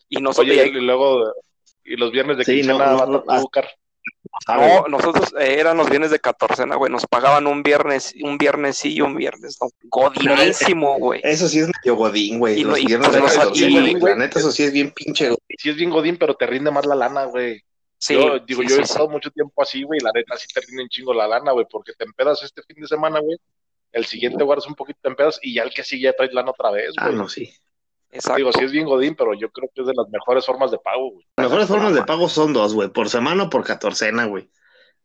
Y 0.09 0.21
nosotros, 0.21 0.57
Oye, 0.57 0.67
y 0.69 0.81
luego, 0.81 1.33
y 1.85 1.97
los 1.97 2.11
viernes 2.13 2.39
de 2.39 2.45
Sí, 2.45 2.57
quincena, 2.57 2.93
no, 2.93 3.07
no, 3.07 3.25
no, 3.27 3.41
tú, 3.41 3.49
Car- 3.49 3.69
no, 4.49 4.89
nosotros 4.89 5.33
eh, 5.39 5.57
eran 5.61 5.77
los 5.77 5.89
viernes 5.89 6.11
de 6.11 6.19
catorcena, 6.19 6.75
güey. 6.77 6.91
Nos 6.91 7.07
pagaban 7.07 7.47
un 7.47 7.63
viernes, 7.63 8.15
un 8.23 8.37
viernes 8.39 8.77
sí 8.79 8.95
y 8.95 9.01
un 9.01 9.15
viernes 9.15 9.59
no. 9.61 9.69
Godinísimo, 9.85 10.99
güey. 10.99 11.21
Eso 11.23 11.49
sí 11.49 11.61
es 11.61 11.69
medio 11.69 11.97
godín, 11.97 12.39
güey. 12.39 12.61
Y 12.61 12.65
Los 12.65 12.81
y 12.81 12.87
viernes 12.87 13.09
pues 13.11 13.17
de 13.17 13.23
no 13.23 13.29
sa- 13.29 13.39
catorce, 13.41 13.71
y- 13.71 13.95
güey. 13.95 14.15
La 14.15 14.19
neta, 14.19 14.39
eso 14.39 14.51
sí 14.51 14.63
es 14.65 14.73
bien 14.73 14.91
pinche 14.91 15.27
godín. 15.29 15.39
sí 15.59 15.71
es 15.71 15.77
bien 15.77 15.91
godín, 15.91 16.17
pero 16.17 16.35
te 16.35 16.47
rinde 16.47 16.71
más 16.71 16.87
la 16.87 16.95
lana, 16.95 17.25
güey. 17.27 17.63
Sí, 18.05 18.15
yo 18.15 18.41
digo, 18.41 18.63
sí, 18.63 18.69
yo 18.69 18.75
he 18.75 18.79
sí, 18.79 18.83
estado 18.83 19.09
mucho 19.09 19.31
tiempo 19.31 19.63
así, 19.63 19.85
güey, 19.85 20.01
y 20.01 20.05
la 20.05 20.11
neta 20.13 20.37
sí 20.37 20.49
te 20.53 20.61
rinde 20.61 20.83
un 20.83 20.89
chingo 20.89 21.15
la 21.15 21.29
lana, 21.29 21.53
güey, 21.53 21.67
porque 21.71 21.93
te 21.93 22.05
empedas 22.05 22.43
este 22.43 22.61
fin 22.63 22.81
de 22.81 22.89
semana, 22.89 23.21
güey. 23.21 23.37
El 23.93 24.07
siguiente 24.07 24.43
guardas 24.43 24.67
un 24.67 24.75
poquito, 24.75 24.99
te 25.03 25.09
empedas 25.09 25.39
y 25.41 25.55
ya 25.55 25.63
el 25.63 25.71
que 25.71 25.85
sigue 25.85 26.03
ya 26.05 26.13
traes 26.15 26.33
lana 26.33 26.51
otra 26.51 26.73
vez, 26.73 26.93
Ah, 26.97 27.07
güey. 27.07 27.17
no, 27.17 27.29
sí. 27.29 27.53
exacto. 28.11 28.39
Digo, 28.39 28.53
sí 28.53 28.65
es 28.65 28.73
bien 28.73 28.87
godín, 28.87 29.15
pero 29.15 29.35
yo 29.35 29.51
creo 29.51 29.71
que 29.73 29.83
es 29.83 29.87
de 29.87 29.95
las 29.95 30.09
mejores 30.09 30.45
formas 30.45 30.73
de 30.73 30.79
pago, 30.79 31.13
güey. 31.13 31.25
Las 31.37 31.47
mejores 31.47 31.69
formas 31.69 31.95
de 31.95 32.03
pago 32.03 32.29
son 32.29 32.53
dos, 32.53 32.75
güey. 32.75 32.89
Por 32.89 33.09
semana 33.09 33.45
o 33.45 33.51
por 33.51 33.63
catorcena, 33.65 34.25
güey. 34.25 34.51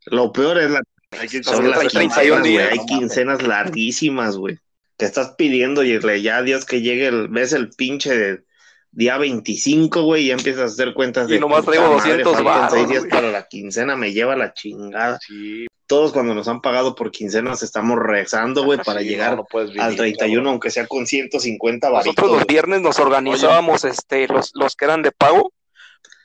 Lo 0.06 0.32
peor 0.32 0.58
es 0.58 0.70
la 0.70 0.82
Hay 1.12 1.28
que 1.28 1.44
son 1.44 1.70
las 1.70 1.78
31 1.86 2.42
quincenas, 2.42 2.42
güey. 2.42 2.58
Hay 2.58 2.86
quincenas 2.86 3.42
larguísimas, 3.42 4.36
güey. 4.36 4.58
Que 4.96 5.04
estás 5.04 5.34
pidiendo 5.38 5.84
y 5.84 6.00
ya 6.22 6.42
Dios 6.42 6.64
que 6.64 6.80
llegue, 6.80 7.06
el, 7.06 7.28
ves 7.28 7.52
el 7.52 7.70
pinche 7.70 8.16
de 8.16 8.44
día 8.90 9.18
25, 9.18 10.02
güey, 10.02 10.24
y 10.24 10.26
ya 10.28 10.34
empiezas 10.34 10.62
a 10.62 10.64
hacer 10.66 10.94
cuentas 10.94 11.28
Y 11.28 11.34
de 11.34 11.40
nomás 11.40 11.60
puta 11.60 11.72
traigo 11.72 11.96
madre, 11.96 12.22
200 12.22 12.32
faltan 12.32 12.44
varos, 12.44 12.72
seis 12.72 12.88
días 12.88 13.04
para 13.10 13.30
la 13.30 13.46
quincena, 13.46 13.96
me 13.96 14.12
lleva 14.12 14.36
la 14.36 14.52
chingada. 14.54 15.18
Sí, 15.20 15.66
Todos 15.86 16.12
cuando 16.12 16.34
nos 16.34 16.48
han 16.48 16.60
pagado 16.60 16.94
por 16.94 17.10
quincenas 17.10 17.62
estamos 17.62 17.98
rezando, 17.98 18.64
güey, 18.64 18.78
para 18.78 19.00
sí, 19.00 19.08
llegar 19.08 19.36
no, 19.36 19.46
no 19.52 19.64
vivir, 19.64 19.80
al 19.80 19.96
31, 19.96 20.18
cabrón. 20.18 20.46
aunque 20.48 20.70
sea 20.70 20.86
con 20.86 21.06
150 21.06 21.88
varitos. 21.90 22.16
Nosotros 22.16 22.38
los 22.38 22.46
viernes 22.46 22.80
nos 22.80 22.98
organizábamos, 22.98 23.84
este, 23.84 24.26
los, 24.28 24.50
los 24.54 24.74
que 24.74 24.84
eran 24.84 25.02
de 25.02 25.12
pago, 25.12 25.52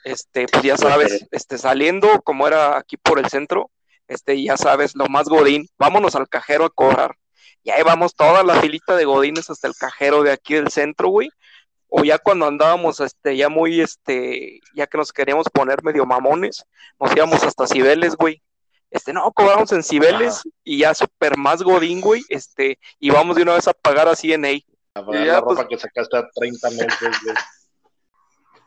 este, 0.04 0.47
pues 0.47 0.63
ya 0.63 0.78
sabes, 0.78 1.28
este, 1.32 1.58
saliendo, 1.58 2.21
como 2.23 2.47
era 2.47 2.78
aquí 2.78 2.97
por 2.97 3.19
el 3.19 3.30
centro, 3.30 3.71
este, 4.08 4.41
ya 4.41 4.58
sabes, 4.58 4.95
lo 4.95 5.08
más 5.08 5.28
godín, 5.28 5.67
vámonos 5.78 6.15
al 6.15 6.28
cajero 6.28 6.65
a 6.65 6.69
cobrar. 6.69 7.15
Y 7.63 7.71
ahí 7.71 7.82
vamos 7.84 8.13
toda 8.13 8.43
la 8.43 8.60
filita 8.62 8.95
de 8.95 9.06
godines 9.06 9.49
hasta 9.49 9.67
el 9.67 9.73
cajero 9.76 10.21
de 10.23 10.32
aquí 10.32 10.56
del 10.56 10.69
centro, 10.69 11.08
güey. 11.08 11.30
O 11.95 12.03
ya 12.03 12.17
cuando 12.17 12.47
andábamos, 12.47 12.99
este, 13.01 13.38
ya 13.38 13.49
muy, 13.49 13.79
este, 13.79 14.60
ya 14.75 14.88
que 14.88 14.97
nos 14.97 15.13
queríamos 15.13 15.47
poner 15.53 15.84
medio 15.84 16.08
mamones, 16.08 16.65
nos 16.99 17.15
íbamos 17.15 17.43
hasta 17.43 17.67
Cibeles, 17.67 18.15
güey. 18.15 18.41
Este, 18.89 19.13
no, 19.13 19.32
cobramos 19.32 19.71
en 19.73 19.84
Cibeles 19.84 20.41
y 20.63 20.79
ya 20.79 20.95
súper 20.95 21.38
más 21.38 21.62
godín, 21.62 22.01
güey, 22.01 22.23
este, 22.29 22.79
y 22.99 23.12
vamos 23.12 23.36
de 23.36 23.43
una 23.43 23.53
vez 23.53 23.67
a 23.67 23.73
pagar 23.73 24.08
a 24.08 24.15
CNA. 24.15 24.58
A 24.95 25.06
pagar 25.06 25.21
Y 25.21 25.25
ya, 25.27 25.34
la 25.34 25.43
pues- 25.43 25.56
ropa 25.60 25.69
que 25.69 25.77
sacaste 25.77 26.17
a 26.17 26.27
30 26.34 26.69
meses, 26.71 26.99
güey. 27.23 27.36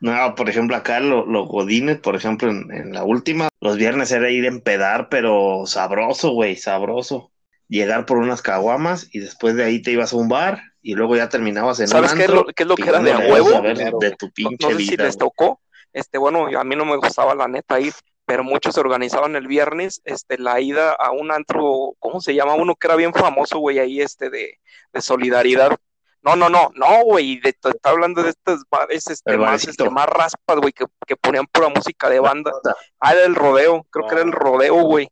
No, 0.01 0.35
por 0.37 0.49
ejemplo, 0.49 0.77
acá 0.77 1.01
los 1.01 1.27
lo 1.27 1.47
godines, 1.47 1.99
por 1.99 2.15
ejemplo, 2.15 2.49
en, 2.49 2.71
en 2.71 2.93
la 2.93 3.03
última, 3.03 3.49
los 3.61 3.77
viernes 3.77 4.12
era 4.12 4.31
ir 4.31 4.45
a 4.45 4.49
empedar, 4.49 5.09
pero 5.09 5.65
sabroso, 5.67 6.31
güey, 6.31 6.55
sabroso. 6.55 7.33
Llegar 7.67 8.07
por 8.07 8.19
unas 8.19 8.41
caguamas 8.41 9.09
y 9.11 9.19
después 9.19 9.57
de 9.57 9.65
ahí 9.65 9.83
te 9.83 9.91
ibas 9.91 10.12
a 10.12 10.17
un 10.17 10.29
bar 10.29 10.62
y 10.88 10.94
luego 10.94 11.16
ya 11.16 11.29
terminabas 11.29 11.81
en 11.81 11.88
¿Sabes 11.88 12.12
un 12.12 12.18
qué 12.18 12.25
es 12.25 12.31
lo, 12.31 12.44
qué 12.44 12.62
es 12.62 12.68
lo 12.68 12.77
que 12.77 12.88
era 12.88 13.01
de 13.01 13.12
a 13.12 13.18
huevo? 13.18 13.61
ver 13.61 13.77
de 13.77 14.11
tu 14.12 14.27
No, 14.27 14.33
pinche 14.33 14.68
no 14.68 14.79
sé 14.79 14.85
si 14.85 14.90
vida. 14.92 15.05
les 15.05 15.16
güey. 15.16 15.29
tocó, 15.31 15.61
este, 15.92 16.16
bueno, 16.18 16.46
a 16.59 16.62
mí 16.64 16.77
no 16.77 16.85
me 16.85 16.96
gustaba 16.96 17.35
la 17.35 17.49
neta 17.49 17.81
ir, 17.81 17.92
pero 18.25 18.44
muchos 18.44 18.75
se 18.75 18.81
organizaban 18.81 19.35
el 19.35 19.46
viernes, 19.49 20.01
este, 20.05 20.38
la 20.38 20.61
ida 20.61 20.92
a 20.92 21.11
un 21.11 21.33
antro, 21.33 21.94
¿cómo 21.99 22.20
se 22.20 22.35
llama? 22.35 22.55
Uno 22.55 22.77
que 22.77 22.87
era 22.87 22.94
bien 22.96 23.12
famoso, 23.12 23.59
güey, 23.59 23.79
ahí, 23.81 24.01
este, 24.01 24.31
de, 24.31 24.61
de 24.92 25.01
solidaridad. 25.03 25.77
No, 26.22 26.35
no, 26.37 26.49
no, 26.49 26.70
no, 26.75 27.03
güey. 27.05 27.38
De, 27.40 27.51
está 27.51 27.90
hablando 27.90 28.22
de 28.22 28.31
estos 28.31 28.62
bares 28.70 29.09
este, 29.09 29.37
más, 29.37 29.66
este, 29.66 29.88
más 29.90 30.07
raspas, 30.07 30.59
güey, 30.59 30.72
que, 30.72 30.85
que 31.07 31.16
ponían 31.16 31.46
pura 31.46 31.68
música 31.68 32.09
de 32.09 32.18
banda. 32.20 32.53
Ah, 33.01 33.12
era 33.12 33.25
el 33.27 33.35
rodeo, 33.37 33.85
creo 33.90 34.07
que 34.09 34.14
era 34.14 34.25
el 34.25 34.33
rodeo, 34.33 34.75
güey. 34.83 35.09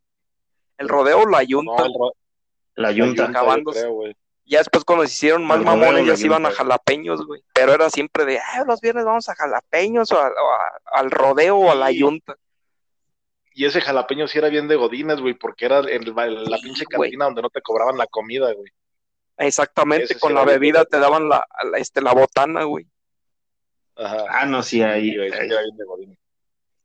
El 0.78 0.88
rodeo 0.88 1.20
o 1.22 1.28
la 1.28 1.38
No, 1.38 1.44
yunta. 1.44 1.84
el 1.86 1.92
ro- 1.98 2.12
La 2.74 2.88
la 2.88 2.92
yunta. 2.92 3.24
yunta, 3.24 3.38
acabándose. 3.40 3.80
creo, 3.80 3.92
güey. 3.92 4.16
Ya 4.46 4.58
después 4.58 4.84
cuando 4.84 5.06
se 5.06 5.12
hicieron 5.12 5.44
más 5.46 5.58
El 5.58 5.64
mamones, 5.64 6.06
ya 6.06 6.16
se 6.16 6.26
iban 6.26 6.44
a 6.44 6.50
jalapeños, 6.50 7.24
güey. 7.26 7.42
Pero 7.54 7.72
era 7.72 7.88
siempre 7.88 8.24
de, 8.26 8.38
ah, 8.38 8.64
los 8.66 8.80
viernes 8.80 9.04
vamos 9.04 9.28
a 9.28 9.34
jalapeños 9.34 10.12
o, 10.12 10.18
a- 10.20 10.28
o 10.28 10.50
a- 10.52 10.98
al 11.00 11.10
rodeo 11.10 11.56
o 11.56 11.70
a 11.70 11.74
la 11.74 11.90
yunta. 11.90 12.36
Y 13.54 13.64
ese 13.64 13.80
jalapeño 13.80 14.26
sí 14.28 14.36
era 14.38 14.48
bien 14.48 14.68
de 14.68 14.76
godines, 14.76 15.20
güey, 15.20 15.34
porque 15.34 15.64
era 15.64 15.78
en 15.78 16.04
la, 16.14 16.58
pinche 16.58 16.84
cantina 16.84 17.24
donde 17.26 17.40
no 17.42 17.48
te 17.50 17.62
cobraban 17.62 17.96
la 17.96 18.06
comida, 18.06 18.52
güey. 18.52 18.70
Exactamente, 19.38 20.04
Ese 20.04 20.18
con 20.20 20.34
la 20.34 20.44
bebida 20.44 20.84
te 20.84 20.98
daban 20.98 21.28
la, 21.28 21.46
la- 21.70 21.78
este, 21.78 22.02
la 22.02 22.12
botana, 22.12 22.64
güey. 22.64 22.86
Ajá. 23.96 24.24
Ah, 24.28 24.44
no, 24.46 24.62
sí, 24.62 24.82
ahí. 24.82 25.16
Güey, 25.16 25.30
sí 25.30 25.36
era 25.38 25.60
bien 25.62 25.76
de 25.76 25.84
godines. 25.84 26.18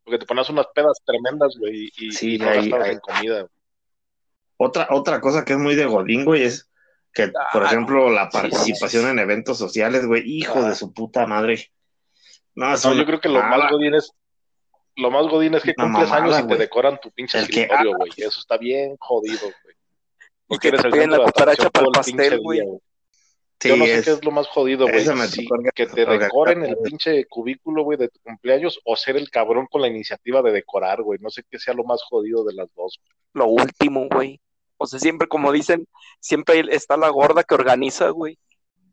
Porque 0.03 0.19
te 0.19 0.25
ponías 0.25 0.49
unas 0.49 0.67
pedas 0.73 0.97
tremendas, 1.05 1.55
güey, 1.59 1.91
y, 1.97 2.11
Sí, 2.11 2.35
y 2.35 2.37
no 2.37 2.49
ahí- 2.49 2.61
gastabas 2.69 2.87
ahí. 2.87 2.93
en 2.93 2.99
comida. 2.99 3.39
güey. 3.41 3.51
Otra, 4.57 4.87
otra 4.91 5.19
cosa 5.21 5.43
que 5.45 5.53
es 5.53 5.59
muy 5.59 5.75
de 5.75 5.85
Godín, 5.85 6.23
güey, 6.25 6.43
es 6.43 6.69
que, 7.13 7.31
por 7.51 7.63
Ah, 7.63 7.67
ejemplo, 7.67 8.09
la 8.09 8.29
sí, 8.29 8.29
sí, 8.31 8.41
participación 8.41 9.07
en 9.09 9.19
eventos 9.19 9.57
sociales, 9.57 10.05
güey, 10.05 10.23
hijo 10.25 10.59
Ah. 10.59 10.69
de 10.69 10.75
su 10.75 10.93
puta 10.93 11.25
madre. 11.25 11.71
No, 12.55 12.75
No, 12.75 12.93
yo 12.93 13.05
creo 13.05 13.19
que 13.21 13.29
lo 13.29 13.41
más 13.43 13.71
godín 13.71 13.95
es 13.95 14.11
lo 14.95 15.11
más 15.11 15.27
godín 15.27 15.55
es 15.55 15.63
que 15.63 15.73
Una 15.77 15.85
cumples 15.85 16.09
mamada, 16.09 16.35
años 16.37 16.45
y 16.45 16.47
te 16.49 16.57
decoran 16.57 16.99
tu 17.01 17.09
pinche 17.11 17.37
El 17.37 17.45
escritorio, 17.45 17.93
güey. 17.95 18.11
Eso 18.17 18.39
está 18.39 18.57
bien 18.57 18.97
jodido, 18.99 19.39
güey. 19.39 19.75
Y 19.75 20.27
Porque 20.47 20.61
que 20.61 20.67
eres 20.69 20.81
te 20.81 20.87
el 20.87 20.93
piden 20.93 21.11
la 21.11 21.15
centro 21.17 21.25
de 21.25 21.31
cucaracha 21.31 21.69
para 21.69 21.85
el 21.85 21.91
pastel, 21.93 22.29
día, 22.29 22.37
güey. 22.41 22.59
Sí, 23.61 23.69
Yo 23.69 23.77
no 23.77 23.85
sé 23.85 24.01
qué 24.03 24.11
es 24.11 24.25
lo 24.25 24.31
más 24.31 24.47
jodido, 24.47 24.87
güey. 24.87 25.05
Que 25.73 25.85
te 25.85 26.05
decoren 26.05 26.65
el 26.65 26.77
pinche 26.83 27.25
cubículo, 27.25 27.83
güey, 27.83 27.97
de 27.97 28.09
tu 28.09 28.19
cumpleaños 28.19 28.79
o 28.83 28.95
ser 28.97 29.15
el 29.15 29.29
cabrón 29.29 29.67
con 29.71 29.81
la 29.81 29.87
iniciativa 29.87 30.41
de 30.41 30.51
decorar, 30.51 31.01
güey. 31.01 31.19
No 31.21 31.29
sé 31.29 31.43
qué 31.49 31.59
sea 31.59 31.73
lo 31.73 31.83
más 31.85 32.01
jodido 32.03 32.43
de 32.43 32.53
las 32.55 32.67
dos. 32.75 32.99
Lo 33.33 33.45
último, 33.47 34.07
güey. 34.11 34.41
O 34.79 34.87
sea, 34.87 34.97
siempre, 34.99 35.27
como 35.27 35.51
dicen, 35.51 35.87
siempre 36.21 36.63
está 36.71 36.95
la 36.95 37.09
gorda 37.09 37.43
que 37.43 37.53
organiza, 37.53 38.09
güey. 38.09 38.39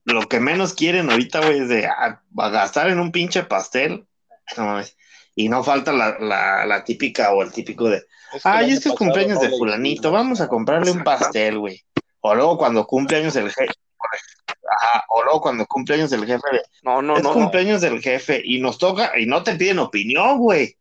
Lo 0.05 0.22
que 0.29 0.40
menos 0.40 0.75
quieren 0.75 1.11
ahorita, 1.11 1.46
güey, 1.46 1.61
es 1.61 1.68
de 1.68 1.87
ah, 1.87 2.22
a 2.38 2.49
gastar 2.49 2.90
en 2.90 2.99
un 2.99 3.12
pinche 3.12 3.44
pastel. 3.44 4.05
No. 4.57 4.81
Y 5.37 5.49
no 5.49 5.62
falta 5.62 5.92
la, 5.92 6.18
la, 6.18 6.66
la 6.66 6.83
típica 6.83 7.33
o 7.33 7.42
el 7.42 7.53
típico 7.53 7.88
de, 7.88 7.99
Es 8.33 8.42
que 8.42 8.49
el 8.49 8.55
ay, 8.55 8.70
es 8.72 8.83
que 8.83 8.88
es 8.88 8.94
cumpleaños 8.96 9.40
de 9.40 9.51
fulanito, 9.51 10.11
vamos 10.11 10.40
a 10.40 10.49
comprarle 10.49 10.90
un 10.90 11.05
pastel, 11.05 11.59
güey. 11.59 11.85
O 12.20 12.35
luego 12.35 12.59
cuando 12.59 12.85
cumpleaños 12.85 13.37
el 13.37 13.53
jefe, 13.53 13.72
ajá, 14.68 15.05
o 15.11 15.22
luego 15.22 15.40
cuando 15.40 15.66
cumpleaños 15.66 16.11
el 16.11 16.27
jefe, 16.27 16.49
de, 16.53 16.62
No, 16.83 17.01
no, 17.01 17.16
es 17.16 17.22
no. 17.22 17.33
cumpleaños 17.33 17.81
del 17.81 18.01
jefe 18.01 18.42
y 18.44 18.61
nos 18.61 18.79
toca, 18.79 19.12
y 19.16 19.27
no 19.27 19.44
te 19.44 19.55
piden 19.55 19.79
opinión, 19.79 20.38
güey. 20.38 20.77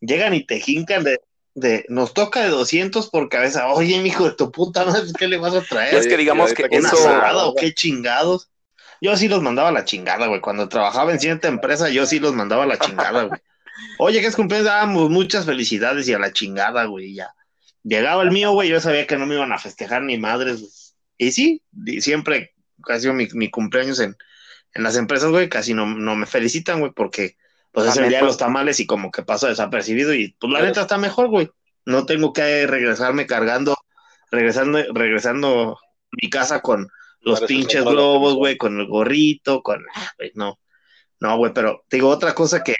Llegan 0.00 0.34
y 0.34 0.44
te 0.44 0.60
jincan 0.60 1.04
de, 1.04 1.20
de, 1.54 1.84
nos 1.88 2.14
toca 2.14 2.40
de 2.42 2.48
200 2.48 3.10
por 3.10 3.28
cabeza. 3.28 3.68
Oye, 3.68 4.00
mijo 4.00 4.24
de 4.24 4.34
tu 4.36 4.50
puta 4.50 4.84
madre, 4.84 5.10
¿qué 5.18 5.28
le 5.28 5.36
vas 5.38 5.54
a 5.54 5.62
traer? 5.62 5.94
Es 5.94 6.06
que 6.06 6.16
digamos 6.16 6.52
que 6.52 6.64
¿Un 6.64 6.86
eso- 6.86 6.96
asado 6.96 7.50
o 7.50 7.54
qué 7.54 7.72
chingados? 7.74 8.50
Yo 9.00 9.16
sí 9.16 9.28
los 9.28 9.42
mandaba 9.42 9.68
a 9.68 9.72
la 9.72 9.84
chingada, 9.84 10.26
güey. 10.26 10.40
Cuando 10.40 10.68
trabajaba 10.68 11.12
en 11.12 11.20
cierta 11.20 11.48
empresa, 11.48 11.90
yo 11.90 12.06
sí 12.06 12.20
los 12.20 12.32
mandaba 12.34 12.64
a 12.64 12.66
la 12.66 12.78
chingada, 12.78 13.24
güey. 13.24 13.40
Oye, 13.98 14.20
que 14.20 14.28
es 14.28 14.36
cumpleaños, 14.36 14.66
dábamos 14.66 15.10
muchas 15.10 15.44
felicidades 15.44 16.08
y 16.08 16.14
a 16.14 16.18
la 16.18 16.32
chingada, 16.32 16.84
güey, 16.84 17.06
y 17.10 17.14
ya. 17.16 17.34
Llegaba 17.82 18.22
el 18.22 18.30
mío, 18.30 18.52
güey, 18.52 18.68
yo 18.70 18.80
sabía 18.80 19.06
que 19.06 19.16
no 19.16 19.26
me 19.26 19.34
iban 19.34 19.52
a 19.52 19.58
festejar 19.58 20.02
ni 20.02 20.16
madres, 20.16 20.60
güey. 20.60 20.72
Y 21.18 21.32
sí, 21.32 21.62
siempre, 22.00 22.54
casi 22.82 23.10
mi, 23.10 23.28
mi 23.34 23.50
cumpleaños 23.50 24.00
en, 24.00 24.16
en 24.72 24.82
las 24.82 24.96
empresas, 24.96 25.30
güey, 25.30 25.48
casi 25.48 25.74
no, 25.74 25.86
no 25.86 26.16
me 26.16 26.26
felicitan, 26.26 26.80
güey, 26.80 26.92
porque 26.92 27.36
pues 27.74 27.88
es 27.88 27.96
el 27.96 28.08
día 28.08 28.20
de 28.20 28.24
los 28.24 28.38
tamales 28.38 28.78
y 28.80 28.86
como 28.86 29.10
que 29.10 29.22
paso 29.22 29.48
desapercibido 29.48 30.14
y 30.14 30.34
pues 30.40 30.52
la 30.52 30.62
neta 30.62 30.82
está 30.82 30.96
mejor, 30.96 31.28
güey. 31.28 31.50
No 31.84 32.06
tengo 32.06 32.32
que 32.32 32.66
regresarme 32.66 33.26
cargando, 33.26 33.76
regresando, 34.30 34.78
regresando 34.94 35.72
a 35.72 35.78
mi 36.22 36.30
casa 36.30 36.60
con 36.62 36.88
los 37.20 37.40
Parece 37.40 37.54
pinches 37.54 37.84
globos, 37.84 38.34
güey, 38.34 38.56
con 38.56 38.78
el 38.80 38.86
gorrito, 38.86 39.62
con... 39.62 39.84
ah, 39.94 40.10
no, 40.34 40.58
no, 41.20 41.36
güey, 41.36 41.52
pero 41.52 41.84
te 41.88 41.96
digo 41.98 42.08
otra 42.08 42.34
cosa 42.34 42.62
que... 42.62 42.74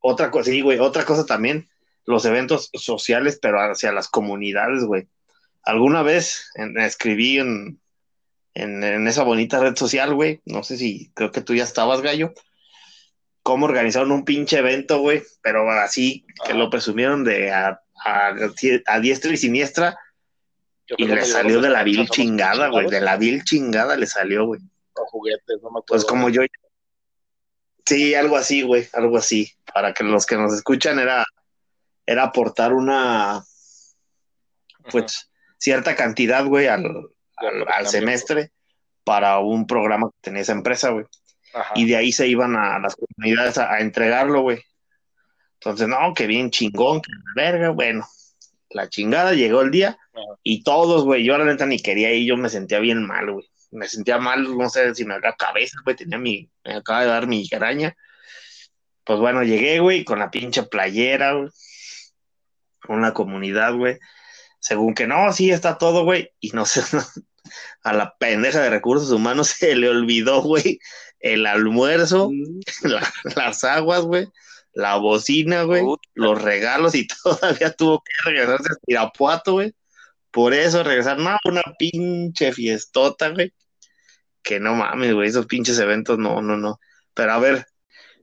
Otra 0.00 0.30
cosa, 0.30 0.50
sí, 0.50 0.60
güey, 0.60 0.78
otra 0.78 1.04
cosa 1.04 1.24
también, 1.24 1.68
los 2.04 2.24
eventos 2.24 2.70
sociales, 2.74 3.38
pero 3.40 3.60
hacia 3.60 3.92
las 3.92 4.08
comunidades, 4.08 4.84
güey. 4.84 5.08
Alguna 5.62 6.02
vez 6.02 6.50
en- 6.54 6.78
escribí 6.78 7.38
en, 7.38 7.80
en, 8.54 8.82
en 8.84 9.08
esa 9.08 9.22
bonita 9.22 9.60
red 9.60 9.76
social, 9.76 10.14
güey, 10.14 10.40
no 10.44 10.62
sé 10.62 10.76
si, 10.76 11.10
creo 11.14 11.30
que 11.32 11.40
tú 11.40 11.54
ya 11.54 11.64
estabas, 11.64 12.02
gallo, 12.02 12.32
cómo 13.46 13.66
organizaron 13.66 14.10
un 14.10 14.24
pinche 14.24 14.58
evento, 14.58 14.98
güey, 14.98 15.22
pero 15.40 15.70
así 15.70 16.26
que 16.44 16.50
Ajá. 16.50 16.58
lo 16.58 16.68
presumieron 16.68 17.22
de 17.22 17.52
a, 17.52 17.80
a, 18.04 18.34
a 18.86 19.00
diestra 19.00 19.32
y 19.32 19.36
siniestra, 19.36 19.96
y 20.88 21.06
le 21.06 21.24
salió 21.24 21.60
de 21.60 21.70
la 21.70 21.84
vil 21.84 22.08
chingada, 22.08 22.66
güey. 22.66 22.88
De 22.90 23.00
la 23.00 23.16
vil 23.16 23.44
chingada 23.44 23.96
le 23.96 24.08
salió, 24.08 24.46
güey. 24.46 24.60
juguetes, 24.94 25.58
no 25.62 25.70
me 25.70 25.78
acuerdo. 25.78 25.84
Pues 25.86 26.04
como 26.04 26.28
yo. 26.28 26.42
Sí, 27.84 28.16
algo 28.16 28.36
así, 28.36 28.62
güey. 28.62 28.88
Algo 28.92 29.16
así. 29.16 29.52
Para 29.72 29.94
que 29.94 30.02
los 30.02 30.26
que 30.26 30.34
nos 30.34 30.52
escuchan 30.52 30.98
era, 30.98 31.24
era 32.04 32.24
aportar 32.24 32.72
una, 32.72 33.44
pues, 34.90 35.30
cierta 35.56 35.94
cantidad, 35.94 36.44
güey, 36.44 36.66
al, 36.66 36.84
al, 37.36 37.68
al 37.72 37.86
semestre 37.86 38.50
para 39.04 39.38
un 39.38 39.68
programa 39.68 40.10
que 40.10 40.18
tenía 40.20 40.42
esa 40.42 40.52
empresa, 40.52 40.90
güey. 40.90 41.06
Ajá. 41.56 41.72
Y 41.74 41.86
de 41.86 41.96
ahí 41.96 42.12
se 42.12 42.28
iban 42.28 42.54
a 42.54 42.78
las 42.78 42.96
comunidades 42.96 43.56
a, 43.58 43.72
a 43.72 43.80
entregarlo, 43.80 44.42
güey. 44.42 44.62
Entonces, 45.54 45.88
no, 45.88 46.12
que 46.14 46.26
bien 46.26 46.50
chingón, 46.50 47.00
que 47.00 47.10
verga, 47.34 47.70
bueno. 47.70 48.06
La 48.70 48.88
chingada, 48.90 49.32
llegó 49.32 49.62
el 49.62 49.70
día 49.70 49.98
Ajá. 50.12 50.24
y 50.42 50.62
todos, 50.62 51.04
güey, 51.04 51.24
yo 51.24 51.38
la 51.38 51.44
neta 51.44 51.66
ni 51.66 51.80
quería 51.80 52.12
ir, 52.12 52.26
yo 52.26 52.36
me 52.36 52.50
sentía 52.50 52.78
bien 52.78 53.06
mal, 53.06 53.32
güey. 53.32 53.48
Me 53.70 53.88
sentía 53.88 54.18
mal, 54.18 54.56
no 54.56 54.68
sé 54.68 54.94
si 54.94 55.04
me 55.04 55.14
haga 55.14 55.34
cabeza, 55.36 55.78
güey, 55.84 55.96
tenía 55.96 56.18
mi, 56.18 56.50
me 56.64 56.74
acaba 56.74 57.00
de 57.00 57.06
dar 57.06 57.26
mi 57.26 57.48
araña. 57.52 57.96
Pues 59.04 59.18
bueno, 59.18 59.42
llegué, 59.44 59.78
güey, 59.78 60.04
con 60.04 60.18
la 60.18 60.30
pinche 60.30 60.64
playera, 60.64 61.32
güey. 61.32 61.48
Con 62.80 63.00
la 63.00 63.14
comunidad, 63.14 63.74
güey. 63.74 63.98
Según 64.60 64.94
que 64.94 65.06
no, 65.06 65.32
sí 65.32 65.50
está 65.50 65.78
todo, 65.78 66.04
güey. 66.04 66.32
Y 66.40 66.50
no 66.50 66.66
sé, 66.66 66.82
a 67.82 67.92
la 67.92 68.16
pendeja 68.18 68.60
de 68.62 68.70
recursos 68.70 69.10
humanos 69.10 69.48
se 69.58 69.74
le 69.76 69.88
olvidó, 69.88 70.42
güey, 70.42 70.78
el 71.20 71.46
almuerzo, 71.46 72.30
Mm, 72.30 72.60
la- 72.88 73.12
las 73.36 73.64
aguas, 73.64 74.02
güey, 74.02 74.28
la 74.72 74.96
bocina, 74.96 75.62
güey, 75.62 75.82
los 76.14 76.40
regalos 76.42 76.94
y 76.94 77.06
todavía 77.22 77.72
tuvo 77.72 78.02
que 78.02 78.30
regresarse 78.30 78.72
a 78.72 78.76
Irapuato, 78.86 79.52
güey. 79.54 79.72
Por 80.30 80.52
eso 80.52 80.82
regresar, 80.82 81.18
no, 81.18 81.36
una 81.46 81.62
pinche 81.78 82.52
fiestota, 82.52 83.30
güey. 83.30 83.52
Que 84.42 84.60
no 84.60 84.74
mames, 84.74 85.14
güey, 85.14 85.28
esos 85.28 85.46
pinches 85.46 85.78
eventos, 85.78 86.18
no, 86.18 86.42
no, 86.42 86.56
no. 86.58 86.78
Pero 87.14 87.32
a 87.32 87.38
ver, 87.38 87.66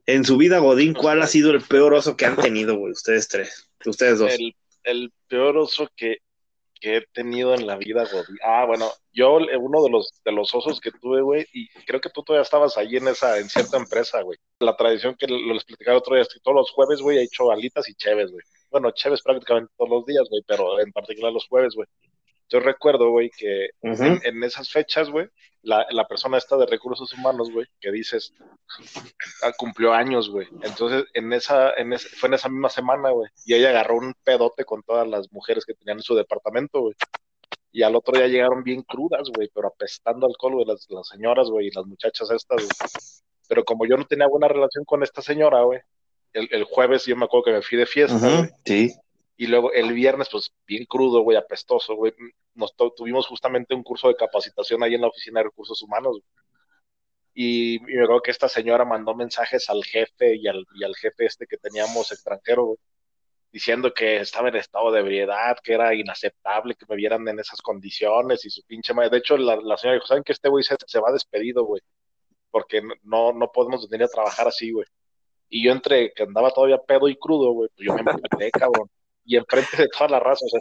en 0.06 0.24
su 0.24 0.36
vida, 0.36 0.58
Godín, 0.58 0.94
¿cuál 0.94 1.20
ha 1.22 1.26
sido 1.26 1.50
el 1.50 1.60
peor 1.60 1.92
oso 1.92 2.16
que 2.16 2.24
han 2.26 2.36
tenido, 2.36 2.76
güey? 2.76 2.92
Ustedes 2.92 3.26
tres, 3.26 3.68
ustedes 3.84 4.20
dos. 4.20 4.30
El, 4.32 4.54
el 4.84 5.12
peor 5.28 5.56
oso 5.58 5.88
que, 5.96 6.18
que 6.84 6.96
he 6.98 7.00
tenido 7.14 7.54
en 7.54 7.66
la 7.66 7.76
vida, 7.78 8.04
Godín. 8.04 8.36
Ah, 8.44 8.66
bueno, 8.66 8.90
yo 9.10 9.40
eh, 9.40 9.56
uno 9.56 9.82
de 9.82 9.88
los 9.88 10.10
de 10.22 10.32
los 10.32 10.54
osos 10.54 10.80
que 10.80 10.90
tuve, 10.90 11.22
güey, 11.22 11.46
y 11.54 11.66
creo 11.86 11.98
que 11.98 12.10
tú 12.10 12.22
todavía 12.22 12.42
estabas 12.42 12.76
ahí 12.76 12.96
en 12.96 13.08
esa, 13.08 13.38
en 13.38 13.48
cierta 13.48 13.78
empresa, 13.78 14.20
güey. 14.20 14.36
La 14.58 14.76
tradición 14.76 15.16
que 15.18 15.26
lo- 15.26 15.54
les 15.54 15.64
platicaba 15.64 15.96
otro 15.96 16.14
día 16.14 16.22
es 16.22 16.28
que 16.28 16.40
todos 16.40 16.56
los 16.56 16.70
jueves, 16.72 17.00
güey, 17.00 17.16
he 17.16 17.22
hecho 17.22 17.50
alitas 17.50 17.88
y 17.88 17.94
cheves, 17.94 18.30
güey. 18.30 18.44
Bueno, 18.70 18.90
cheves 18.90 19.22
prácticamente 19.22 19.72
todos 19.78 19.90
los 19.90 20.04
días, 20.04 20.26
güey, 20.28 20.42
pero 20.46 20.78
en 20.78 20.92
particular 20.92 21.32
los 21.32 21.46
jueves, 21.48 21.74
güey. 21.74 21.88
Yo 22.50 22.60
recuerdo, 22.60 23.08
güey, 23.10 23.30
que 23.30 23.70
en, 24.04 24.20
en 24.22 24.44
esas 24.44 24.68
fechas, 24.70 25.08
güey, 25.08 25.26
la, 25.64 25.86
la 25.90 26.06
persona 26.06 26.38
esta 26.38 26.56
de 26.56 26.66
recursos 26.66 27.12
humanos, 27.12 27.50
güey, 27.50 27.66
que 27.80 27.90
dices, 27.90 28.32
ah, 29.42 29.52
cumplió 29.56 29.92
años, 29.92 30.30
güey. 30.30 30.46
Entonces, 30.62 31.04
en 31.14 31.32
esa, 31.32 31.72
en 31.74 31.92
ese, 31.92 32.08
fue 32.10 32.28
en 32.28 32.34
esa 32.34 32.48
misma 32.48 32.68
semana, 32.68 33.10
güey, 33.10 33.28
y 33.44 33.54
ella 33.54 33.70
agarró 33.70 33.96
un 33.96 34.14
pedote 34.22 34.64
con 34.64 34.82
todas 34.82 35.08
las 35.08 35.32
mujeres 35.32 35.64
que 35.64 35.74
tenían 35.74 35.98
en 35.98 36.02
su 36.02 36.14
departamento, 36.14 36.80
güey. 36.80 36.94
Y 37.72 37.82
al 37.82 37.96
otro 37.96 38.16
día 38.16 38.28
llegaron 38.28 38.62
bien 38.62 38.82
crudas, 38.82 39.28
güey, 39.34 39.50
pero 39.52 39.68
apestando 39.68 40.26
alcohol, 40.26 40.54
güey, 40.54 40.66
las, 40.66 40.86
las 40.90 41.08
señoras, 41.08 41.48
güey, 41.48 41.68
y 41.68 41.70
las 41.70 41.86
muchachas 41.86 42.30
estas, 42.30 42.62
güey. 42.62 42.68
Pero 43.48 43.64
como 43.64 43.86
yo 43.86 43.96
no 43.96 44.04
tenía 44.04 44.28
buena 44.28 44.48
relación 44.48 44.84
con 44.84 45.02
esta 45.02 45.22
señora, 45.22 45.62
güey, 45.62 45.80
el, 46.32 46.48
el 46.50 46.64
jueves 46.64 47.04
yo 47.06 47.16
me 47.16 47.24
acuerdo 47.24 47.44
que 47.44 47.52
me 47.52 47.62
fui 47.62 47.78
de 47.78 47.86
fiesta, 47.86 48.18
güey. 48.18 48.50
Sí. 48.64 48.94
Y 49.36 49.46
luego 49.48 49.72
el 49.72 49.92
viernes, 49.92 50.28
pues 50.30 50.52
bien 50.66 50.84
crudo, 50.86 51.20
güey, 51.22 51.36
apestoso, 51.36 51.94
güey. 51.96 52.12
Nos 52.54 52.74
tu- 52.76 52.92
tuvimos 52.96 53.26
justamente 53.26 53.74
un 53.74 53.82
curso 53.82 54.08
de 54.08 54.16
capacitación 54.16 54.82
ahí 54.82 54.94
en 54.94 55.00
la 55.02 55.08
oficina 55.08 55.40
de 55.40 55.44
recursos 55.44 55.82
humanos. 55.82 56.18
Y, 57.34 57.76
y 57.76 57.80
me 57.80 58.04
acuerdo 58.04 58.22
que 58.22 58.30
esta 58.30 58.48
señora 58.48 58.84
mandó 58.84 59.14
mensajes 59.14 59.68
al 59.70 59.82
jefe 59.84 60.36
y 60.36 60.46
al, 60.46 60.64
y 60.76 60.84
al 60.84 60.94
jefe 60.96 61.26
este 61.26 61.46
que 61.46 61.56
teníamos 61.56 62.12
extranjero, 62.12 62.64
güey. 62.64 62.78
diciendo 63.52 63.92
que 63.94 64.18
estaba 64.18 64.48
en 64.50 64.56
estado 64.56 64.92
de 64.92 65.00
ebriedad, 65.00 65.56
que 65.62 65.74
era 65.74 65.94
inaceptable 65.94 66.74
que 66.76 66.86
me 66.88 66.96
vieran 66.96 67.26
en 67.28 67.38
esas 67.40 67.60
condiciones 67.62 68.44
y 68.44 68.50
su 68.50 68.62
pinche 68.64 68.94
madre. 68.94 69.10
De 69.10 69.18
hecho, 69.18 69.36
la, 69.36 69.56
la 69.56 69.76
señora 69.76 69.94
dijo, 69.96 70.06
¿saben 70.06 70.24
que 70.24 70.32
este 70.32 70.48
güey 70.48 70.64
se, 70.64 70.76
se 70.86 71.00
va 71.00 71.12
despedido, 71.12 71.64
güey? 71.64 71.80
Porque 72.50 72.82
no, 73.02 73.32
no 73.32 73.50
podemos 73.52 73.88
venir 73.88 74.04
a 74.06 74.08
trabajar 74.08 74.48
así, 74.48 74.72
güey. 74.72 74.86
Y 75.48 75.64
yo 75.64 75.72
entre 75.72 76.12
que 76.14 76.24
andaba 76.24 76.50
todavía 76.52 76.78
pedo 76.78 77.08
y 77.08 77.16
crudo, 77.16 77.52
güey, 77.52 77.70
pues 77.76 77.86
yo 77.86 77.94
me 77.94 78.10
emputé, 78.10 78.50
cabrón. 78.52 78.88
Y 79.24 79.36
enfrente 79.36 79.76
de 79.76 79.88
toda 79.88 80.08
la 80.10 80.20
raza, 80.20 80.44
o 80.44 80.48
sea, 80.48 80.60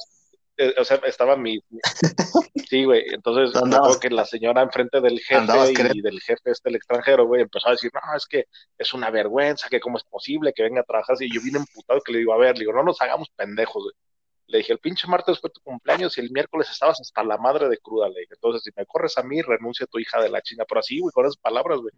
eh, 0.57 0.73
o 0.77 0.83
sea, 0.83 0.97
estaba 1.05 1.35
mi... 1.35 1.59
Sí, 2.69 2.85
güey, 2.85 3.03
entonces 3.11 3.55
acuerdo 3.55 3.99
que 3.99 4.09
la 4.09 4.25
señora 4.25 4.61
enfrente 4.61 4.99
del 5.01 5.19
jefe 5.19 5.35
andabas 5.35 5.69
y, 5.69 6.01
del 6.01 6.19
jefe 6.21 6.51
este, 6.51 6.69
el 6.69 6.75
extranjero, 6.75 7.27
güey, 7.27 7.41
empezó 7.41 7.67
a 7.67 7.71
decir, 7.71 7.91
no, 7.93 8.15
es 8.15 8.25
que 8.25 8.45
es 8.77 8.93
una 8.93 9.11
vergüenza, 9.11 9.69
que 9.69 9.79
cómo 9.79 9.97
es 9.97 10.03
posible 10.03 10.53
que 10.53 10.63
venga 10.63 10.81
a 10.81 10.83
trabajar 10.83 11.13
así. 11.13 11.25
Y 11.25 11.35
yo 11.35 11.41
vine 11.41 11.59
emputado 11.59 12.01
que 12.01 12.11
le 12.13 12.19
digo, 12.19 12.33
a 12.33 12.37
ver, 12.37 12.55
le 12.55 12.61
digo, 12.61 12.73
no 12.73 12.83
nos 12.83 12.99
hagamos 13.01 13.29
pendejos, 13.35 13.83
güey. 13.83 13.95
Le 14.47 14.57
dije, 14.59 14.73
el 14.73 14.79
pinche 14.79 15.07
martes 15.07 15.39
fue 15.39 15.49
tu 15.51 15.61
cumpleaños 15.61 16.17
y 16.17 16.21
el 16.21 16.31
miércoles 16.31 16.69
estabas 16.69 16.99
hasta 16.99 17.23
la 17.23 17.37
madre 17.37 17.69
de 17.69 17.77
cruda, 17.77 18.09
le 18.09 18.21
dije. 18.21 18.33
Entonces, 18.33 18.63
si 18.63 18.71
me 18.75 18.85
corres 18.85 19.17
a 19.17 19.23
mí, 19.23 19.41
renuncia 19.41 19.85
a 19.85 19.87
tu 19.87 19.99
hija 19.99 20.21
de 20.21 20.29
la 20.29 20.41
chinga. 20.41 20.65
Pero 20.67 20.79
así, 20.79 20.99
güey, 20.99 21.11
con 21.11 21.25
esas 21.25 21.37
palabras, 21.37 21.79
güey. 21.79 21.93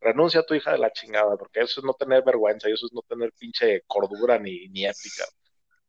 Renuncia 0.00 0.40
a 0.40 0.46
tu 0.46 0.54
hija 0.54 0.72
de 0.72 0.78
la 0.78 0.92
chingada, 0.92 1.36
porque 1.36 1.60
eso 1.60 1.80
es 1.80 1.84
no 1.84 1.94
tener 1.94 2.22
vergüenza 2.24 2.68
y 2.68 2.72
eso 2.72 2.86
es 2.86 2.92
no 2.92 3.02
tener 3.08 3.32
pinche 3.38 3.82
cordura 3.86 4.38
ni, 4.38 4.68
ni 4.68 4.84
ética. 4.84 5.24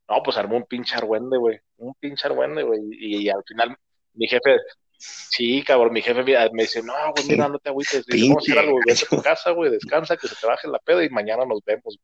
No, 0.09 0.23
pues 0.23 0.37
armó 0.37 0.57
un 0.57 0.65
pinche 0.65 0.95
argüende, 0.95 1.37
güey. 1.37 1.59
Un 1.77 1.93
pinche 1.95 2.27
argüende, 2.27 2.63
güey. 2.63 2.79
Y, 2.91 3.23
y 3.23 3.29
al 3.29 3.43
final, 3.45 3.75
mi 4.13 4.27
jefe, 4.27 4.57
sí, 4.97 5.63
cabrón, 5.63 5.93
mi 5.93 6.01
jefe 6.01 6.23
me 6.23 6.49
me 6.51 6.63
dice, 6.63 6.81
no, 6.81 6.93
güey, 7.15 7.27
mira, 7.27 7.49
no 7.49 7.59
te 7.59 7.69
agüites. 7.69 8.05
Dice, 8.05 8.27
vamos 8.29 8.47
a 8.47 8.51
ir 8.51 8.59
algo, 8.59 8.71
güey, 8.73 8.83
vete 8.87 9.03
a 9.05 9.17
tu 9.17 9.21
casa, 9.21 9.51
güey, 9.51 9.71
descansa, 9.71 10.17
que 10.17 10.27
se 10.27 10.35
te 10.35 10.47
baje 10.47 10.67
la 10.67 10.79
peda 10.79 11.03
y 11.03 11.09
mañana 11.09 11.45
nos 11.45 11.63
vemos. 11.63 11.99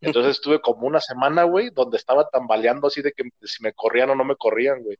Entonces 0.00 0.32
estuve 0.32 0.60
como 0.60 0.86
una 0.86 1.00
semana, 1.00 1.44
güey, 1.44 1.70
donde 1.70 1.96
estaba 1.96 2.28
tambaleando 2.28 2.88
así 2.88 3.02
de 3.02 3.12
que 3.12 3.22
si 3.42 3.62
me 3.62 3.72
corrían 3.72 4.10
o 4.10 4.14
no 4.16 4.24
me 4.24 4.36
corrían, 4.36 4.82
güey. 4.82 4.98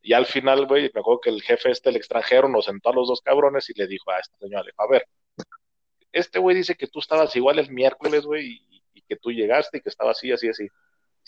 Y 0.00 0.14
al 0.14 0.26
final, 0.26 0.66
güey, 0.66 0.90
me 0.94 1.00
acuerdo 1.00 1.20
que 1.20 1.30
el 1.30 1.42
jefe 1.42 1.70
este, 1.70 1.90
el 1.90 1.96
extranjero, 1.96 2.48
nos 2.48 2.64
sentó 2.64 2.88
a 2.88 2.94
los 2.94 3.08
dos 3.08 3.20
cabrones 3.20 3.68
y 3.68 3.74
le 3.74 3.86
dijo 3.86 4.10
a 4.10 4.18
esta 4.18 4.36
señora, 4.38 4.62
le 4.62 4.70
dijo, 4.70 4.82
a 4.82 4.88
ver, 4.88 5.06
este 6.12 6.38
güey 6.38 6.56
dice 6.56 6.76
que 6.76 6.86
tú 6.86 7.00
estabas 7.00 7.34
igual 7.36 7.58
el 7.58 7.70
miércoles, 7.70 8.24
güey, 8.24 8.46
y, 8.46 8.82
y 8.94 9.02
que 9.02 9.16
tú 9.16 9.30
llegaste 9.30 9.78
y 9.78 9.80
que 9.82 9.90
estaba 9.90 10.12
así, 10.12 10.32
así, 10.32 10.48
así. 10.48 10.66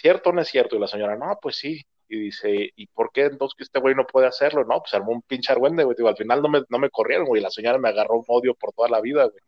¿Cierto 0.00 0.30
o 0.30 0.32
no 0.32 0.40
es 0.40 0.48
cierto? 0.48 0.76
Y 0.76 0.78
la 0.78 0.86
señora, 0.88 1.16
no, 1.16 1.38
pues 1.42 1.56
sí. 1.56 1.82
Y 2.08 2.18
dice, 2.18 2.70
¿y 2.74 2.86
por 2.86 3.12
qué 3.12 3.22
entonces 3.26 3.54
que 3.56 3.64
este 3.64 3.78
güey 3.80 3.94
no 3.94 4.06
puede 4.06 4.26
hacerlo? 4.26 4.64
No, 4.64 4.80
pues 4.80 4.94
armó 4.94 5.12
un 5.12 5.22
pinche 5.22 5.52
argüende, 5.52 5.84
güey. 5.84 5.96
Digo, 5.96 6.08
al 6.08 6.16
final 6.16 6.40
no 6.42 6.48
me, 6.48 6.62
no 6.68 6.78
me 6.78 6.90
corrieron, 6.90 7.26
güey. 7.26 7.42
La 7.42 7.50
señora 7.50 7.78
me 7.78 7.88
agarró 7.90 8.16
un 8.16 8.24
odio 8.28 8.54
por 8.54 8.72
toda 8.72 8.88
la 8.88 9.00
vida, 9.00 9.24
güey. 9.24 9.40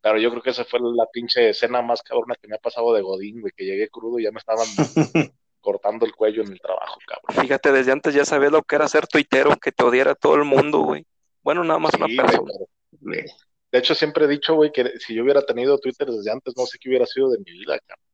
Pero 0.00 0.18
yo 0.18 0.30
creo 0.30 0.42
que 0.42 0.50
esa 0.50 0.64
fue 0.64 0.78
la 0.80 1.06
pinche 1.12 1.50
escena 1.50 1.82
más 1.82 2.02
cabrona 2.02 2.34
que 2.40 2.48
me 2.48 2.56
ha 2.56 2.58
pasado 2.58 2.92
de 2.94 3.02
Godín, 3.02 3.40
güey, 3.40 3.52
que 3.56 3.64
llegué 3.64 3.88
crudo 3.88 4.18
y 4.18 4.24
ya 4.24 4.30
me 4.32 4.38
estaban 4.38 4.66
cortando 5.60 6.06
el 6.06 6.14
cuello 6.14 6.42
en 6.42 6.52
el 6.52 6.60
trabajo, 6.60 6.98
cabrón. 7.06 7.42
Fíjate, 7.44 7.72
desde 7.72 7.92
antes 7.92 8.14
ya 8.14 8.24
sabías 8.24 8.52
lo 8.52 8.62
que 8.62 8.76
era 8.76 8.88
ser 8.88 9.06
tuitero, 9.06 9.56
que 9.56 9.72
te 9.72 9.84
odiara 9.84 10.14
todo 10.14 10.36
el 10.36 10.44
mundo, 10.44 10.78
güey. 10.80 11.04
Bueno, 11.42 11.64
nada 11.64 11.78
más 11.80 11.92
una 11.94 12.06
Sí, 12.06 12.16
güey, 12.16 12.26
persona. 12.26 12.50
pero- 12.52 12.68
güey. 13.00 13.24
De 13.72 13.78
hecho, 13.78 13.94
siempre 13.94 14.24
he 14.24 14.28
dicho, 14.28 14.54
güey, 14.54 14.70
que 14.72 14.98
si 15.00 15.14
yo 15.14 15.22
hubiera 15.24 15.42
tenido 15.42 15.78
Twitter 15.78 16.08
desde 16.08 16.30
antes, 16.30 16.54
no 16.56 16.64
sé 16.66 16.78
qué 16.80 16.88
hubiera 16.88 17.04
sido 17.06 17.28
de 17.30 17.38
mi 17.38 17.50
vida, 17.52 17.78
cabrón. 17.86 18.05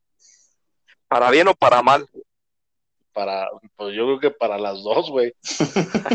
Para 1.13 1.29
bien 1.29 1.47
o 1.47 1.53
para 1.53 1.83
mal. 1.83 2.07
Para, 3.13 3.47
pues 3.75 3.95
yo 3.95 4.05
creo 4.05 4.19
que 4.19 4.31
para 4.31 4.57
las 4.57 4.81
dos, 4.81 5.11
güey. 5.11 5.35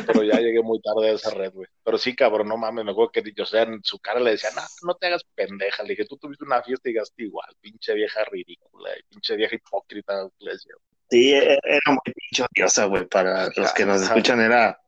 Pero 0.05 0.25
ya 0.25 0.41
llegué 0.41 0.61
muy 0.61 0.81
tarde 0.81 1.11
a 1.11 1.13
esa 1.13 1.31
red, 1.31 1.53
güey. 1.53 1.69
Pero 1.85 1.97
sí, 1.99 2.17
cabrón, 2.17 2.49
no 2.49 2.57
mames, 2.57 2.85
me 2.85 2.91
acuerdo 2.91 3.13
que 3.13 3.23
yo, 3.33 3.45
o 3.45 3.47
sea, 3.47 3.63
en 3.63 3.81
su 3.85 4.01
cara 4.01 4.19
le 4.19 4.33
decía, 4.33 4.51
no, 4.57 4.63
no 4.83 4.95
te 4.97 5.07
hagas 5.07 5.23
pendeja. 5.37 5.85
Le 5.85 5.91
dije, 5.91 6.07
tú 6.07 6.17
tuviste 6.17 6.45
una 6.45 6.61
fiesta 6.63 6.91
y 6.91 6.95
gastaste 6.95 7.23
igual, 7.23 7.49
pinche 7.61 7.95
vieja 7.95 8.25
ridícula, 8.25 8.91
pinche 9.09 9.37
vieja 9.37 9.55
hipócrita, 9.55 10.29
le 10.41 10.53
decía. 10.53 10.73
Sí, 11.09 11.33
e- 11.33 11.61
era 11.63 11.81
muy 11.87 12.13
pinche 12.13 12.43
odiosa, 12.43 12.87
güey. 12.87 13.07
Para 13.07 13.51
los 13.55 13.73
que 13.73 13.87
nos 13.87 14.03
escuchan, 14.03 14.41
era 14.41 14.81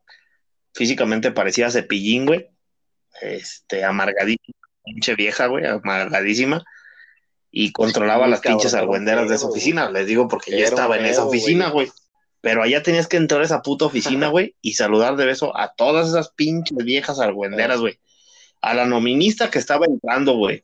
físicamente 0.73 1.31
parecía 1.31 1.67
a 1.67 1.71
cepillín, 1.71 2.25
güey. 2.25 2.49
Este, 3.21 3.85
amargadísima, 3.85 4.67
pinche 4.83 5.15
vieja, 5.15 5.47
güey, 5.47 5.65
amargadísima. 5.65 6.61
Y 7.51 7.73
controlaba 7.73 8.27
las 8.27 8.39
pinches 8.39 8.73
argüenderas 8.73 9.27
de 9.27 9.35
esa 9.35 9.47
oficina. 9.47 9.91
Les 9.91 10.07
digo 10.07 10.27
porque 10.27 10.57
yo 10.57 10.65
estaba 10.65 10.97
en 10.97 11.05
esa 11.05 11.25
oficina, 11.25 11.69
güey. 11.69 11.87
güey. 11.87 11.97
Pero 12.39 12.63
allá 12.63 12.81
tenías 12.81 13.07
que 13.07 13.17
entrar 13.17 13.41
a 13.41 13.45
esa 13.45 13.61
puta 13.61 13.85
oficina, 13.85 14.27
güey, 14.29 14.55
y 14.61 14.73
saludar 14.73 15.15
de 15.15 15.25
beso 15.25 15.55
a 15.57 15.73
todas 15.73 16.07
esas 16.07 16.29
pinches 16.31 16.77
viejas 16.83 17.19
argüenderas, 17.19 17.79
güey. 17.79 17.99
A 18.61 18.73
la 18.73 18.85
nominista 18.85 19.49
que 19.49 19.59
estaba 19.59 19.85
entrando, 19.85 20.33
güey. 20.33 20.63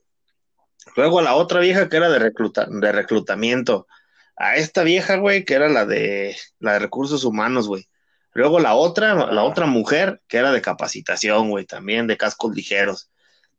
Luego 0.96 1.20
a 1.20 1.24
la 1.24 1.36
otra 1.36 1.60
vieja 1.60 1.90
que 1.90 1.98
era 1.98 2.10
de, 2.10 2.20
recluta 2.20 2.66
de 2.70 2.92
reclutamiento. 2.92 3.88
A 4.36 4.56
esta 4.56 4.84
vieja, 4.84 5.18
güey, 5.18 5.46
que 5.46 5.56
era 5.56 5.68
la 5.68 5.86
de, 5.86 6.38
la 6.60 6.74
de 6.74 6.80
recursos 6.80 7.24
humanos, 7.24 7.68
güey. 7.68 7.88
Luego 8.34 8.60
la 8.60 8.76
otra, 8.76 9.14
la 9.16 9.42
Ah. 9.42 9.44
otra 9.44 9.66
mujer 9.66 10.22
que 10.28 10.38
era 10.38 10.52
de 10.52 10.62
capacitación, 10.62 11.50
güey, 11.50 11.66
también 11.66 12.08
de 12.08 12.18
cascos 12.18 12.56
ligeros. 12.56 13.10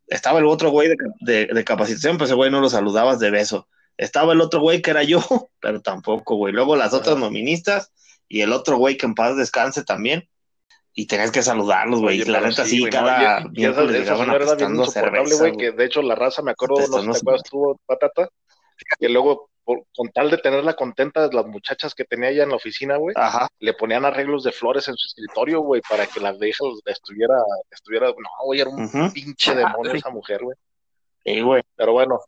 Estaba 0.09 0.39
el 0.39 0.47
otro 0.47 0.71
güey 0.71 0.89
de, 0.89 0.97
de, 1.21 1.47
de 1.47 1.65
capacitación, 1.65 2.19
pues 2.19 2.31
ese 2.31 2.35
güey 2.37 2.51
no 2.51 2.61
lo 2.61 2.71
saludabas 2.71 3.19
de 3.19 3.31
beso. 3.31 3.69
Estaba 3.97 4.33
el 4.33 4.41
otro 4.41 4.61
güey 4.61 4.81
que 4.83 4.91
era 4.91 5.03
yo, 5.03 5.21
pero 5.61 5.81
tampoco, 5.83 6.37
güey. 6.37 6.53
Luego 6.53 6.77
las 6.77 6.95
otras 6.95 7.17
noministas 7.19 7.93
y 8.29 8.41
el 8.43 8.53
otro 8.53 8.77
güey 8.77 8.97
que 8.97 9.07
en 9.07 9.15
paz 9.15 9.37
descanse 9.37 9.85
también. 9.85 10.29
Y 10.95 11.07
tenías 11.07 11.31
que 11.31 11.43
saludarlos, 11.43 12.01
güey. 12.01 12.19
La 12.25 12.39
pero 12.39 12.49
neta, 12.49 12.65
sí, 12.65 12.81
güey, 12.81 12.91
¿no? 12.91 12.99
cada 12.99 13.41
Y- 13.53 13.61
y 13.61 13.65
era 13.65 13.83
bien 13.83 14.01
insoportable, 14.81 14.91
cerveza, 14.91 15.39
güey, 15.39 15.57
que 15.57 15.71
de 15.73 15.85
hecho 15.85 16.03
la 16.03 16.15
raza, 16.17 16.43
me 16.43 16.51
acuerdo, 16.51 16.75
no 16.77 16.83
sé 16.83 16.89
si 16.89 17.13
te 17.13 17.19
acuerdas 17.19 17.43
tú, 17.49 17.81
Patata, 17.87 18.29
que 18.99 19.09
luego, 19.09 19.51
por- 19.69 19.85
con 19.95 20.09
tal 20.09 20.31
de 20.31 20.39
tenerla 20.39 20.73
contenta, 20.75 21.29
las 21.31 21.45
muchachas 21.47 21.95
que 21.95 22.05
tenía 22.05 22.31
ella 22.31 22.45
en 22.45 22.49
la 22.49 22.57
oficina, 22.57 22.97
güey, 22.97 23.15
Ajá. 23.19 23.49
le 23.59 23.75
ponían 23.75 24.07
arreglos 24.07 24.43
de 24.45 24.53
flores 24.53 24.89
en 24.89 24.95
su 24.97 25.09
escritorio, 25.09 25.61
güey, 25.61 25.83
para 25.87 26.07
que 26.07 26.21
la 26.21 26.33
vieja 26.33 26.65
estuviera, 26.87 27.35
estuviera, 27.71 28.07
no, 28.09 28.29
güey, 28.47 28.61
era 28.63 28.71
un 28.71 29.13
pinche 29.13 29.55
demonio 29.55 29.93
esa 29.93 30.09
mujer, 30.09 30.41
güey. 30.43 30.57
Sí, 31.23 31.41
güey. 31.43 31.63
Pero 31.77 31.93
bueno, 31.93 32.19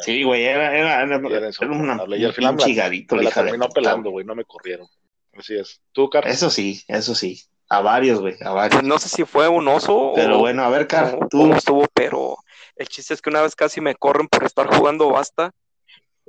Sí, 0.00 0.22
güey, 0.24 0.44
era, 0.44 0.76
era, 0.76 1.02
era, 1.02 1.04
era 1.04 1.04
era 1.04 1.28
una 1.38 1.46
insoportable. 1.48 2.16
Y 2.16 2.22
al 2.24 2.30
un 2.30 2.34
final 2.34 2.56
pinche 2.56 2.74
la, 2.74 2.88
la 2.88 2.88
la 3.22 3.28
hija 3.28 3.42
de 3.42 3.50
terminó 3.50 3.68
pelando, 3.68 4.10
güey. 4.10 4.24
no 4.24 4.34
me 4.34 4.44
corrieron. 4.44 4.88
Así 5.34 5.54
es. 5.54 5.80
¿Tú, 5.92 6.08
Carlos? 6.08 6.32
Eso 6.34 6.48
sí, 6.50 6.82
eso 6.88 7.14
sí. 7.14 7.42
A 7.68 7.80
varios, 7.80 8.20
güey, 8.20 8.34
a 8.40 8.50
varios. 8.52 8.82
No 8.82 8.98
sé 8.98 9.08
si 9.08 9.24
fue 9.24 9.46
un 9.48 9.68
oso 9.68 10.12
Pero 10.14 10.36
o, 10.36 10.40
bueno, 10.40 10.64
a 10.64 10.68
ver, 10.70 10.86
Car, 10.88 11.14
o 11.20 11.28
tú. 11.28 11.38
cómo 11.38 11.54
estuvo, 11.56 11.86
pero 11.94 12.36
el 12.76 12.88
chiste 12.88 13.14
es 13.14 13.22
que 13.22 13.30
una 13.30 13.42
vez 13.42 13.54
casi 13.54 13.80
me 13.80 13.94
corren 13.94 14.26
por 14.28 14.42
estar 14.44 14.66
jugando 14.66 15.10
basta, 15.10 15.52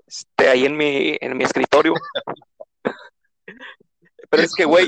este, 0.08 0.50
ahí 0.50 0.66
en 0.66 0.78
mi, 0.78 1.18
en 1.20 1.38
mi 1.38 1.44
escritorio. 1.44 1.94
Pero 4.30 4.44
es 4.44 4.54
que, 4.54 4.66
güey, 4.66 4.88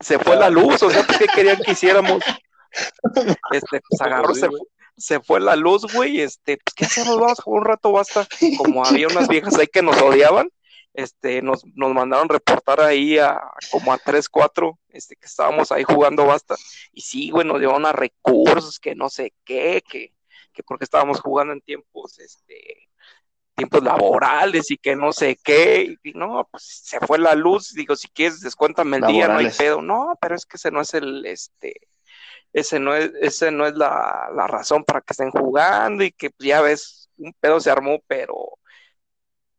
se 0.00 0.18
fue 0.18 0.36
la 0.36 0.50
luz, 0.50 0.82
o 0.82 0.90
sea, 0.90 1.06
¿qué 1.18 1.26
querían 1.26 1.58
que 1.62 1.72
hiciéramos? 1.72 2.22
Este, 3.50 3.80
pues 3.88 4.00
agarró, 4.00 4.32
se, 4.32 4.48
se 4.96 5.18
fue 5.18 5.40
la 5.40 5.56
luz, 5.56 5.92
güey, 5.92 6.20
este, 6.20 6.58
pues, 6.58 6.72
¿qué 6.74 6.84
hacemos? 6.84 7.18
Vamos 7.18 7.40
a 7.40 7.42
jugar 7.42 7.62
un 7.62 7.66
rato, 7.66 7.90
basta. 7.90 8.28
Como 8.58 8.84
había 8.86 9.08
unas 9.08 9.26
viejas 9.26 9.58
ahí 9.58 9.66
que 9.66 9.82
nos 9.82 10.00
odiaban, 10.00 10.48
este, 10.94 11.42
nos, 11.42 11.64
nos 11.74 11.92
mandaron 11.92 12.28
reportar 12.28 12.80
ahí 12.80 13.18
a 13.18 13.40
como 13.72 13.92
a 13.92 13.98
tres, 13.98 14.28
cuatro, 14.28 14.78
este, 14.90 15.16
que 15.16 15.26
estábamos 15.26 15.72
ahí 15.72 15.82
jugando 15.82 16.26
basta. 16.26 16.54
Y 16.92 17.00
sí, 17.00 17.30
güey, 17.30 17.46
nos 17.46 17.58
llevaron 17.58 17.86
a 17.86 17.92
recursos, 17.92 18.78
que 18.78 18.94
no 18.94 19.08
sé 19.08 19.32
qué, 19.44 19.82
que, 19.88 20.14
que 20.52 20.62
porque 20.62 20.84
estábamos 20.84 21.20
jugando 21.20 21.52
en 21.52 21.60
tiempos, 21.62 22.18
este, 22.18 22.89
tiempos 23.60 23.82
laborales 23.82 24.70
y 24.70 24.78
que 24.78 24.96
no 24.96 25.12
sé 25.12 25.38
qué, 25.42 25.96
y 26.02 26.12
no, 26.12 26.48
pues 26.50 26.82
se 26.84 26.98
fue 27.00 27.18
la 27.18 27.34
luz, 27.34 27.74
digo, 27.74 27.94
si 27.94 28.08
quieres 28.08 28.40
descuéntame 28.40 28.96
el 28.96 29.06
día, 29.06 29.28
no 29.28 29.38
hay 29.38 29.50
pedo, 29.50 29.82
no, 29.82 30.14
pero 30.20 30.34
es 30.34 30.46
que 30.46 30.56
ese 30.56 30.70
no 30.70 30.80
es 30.80 30.94
el, 30.94 31.26
este, 31.26 31.74
ese 32.54 32.80
no 32.80 32.94
es, 32.94 33.10
ese 33.20 33.50
no 33.50 33.66
es 33.66 33.74
la, 33.74 34.30
la 34.34 34.46
razón 34.46 34.82
para 34.84 35.02
que 35.02 35.12
estén 35.12 35.30
jugando 35.30 36.02
y 36.02 36.10
que 36.10 36.30
pues, 36.30 36.48
ya 36.48 36.62
ves, 36.62 37.10
un 37.18 37.34
pedo 37.38 37.60
se 37.60 37.70
armó, 37.70 38.00
pero 38.06 38.34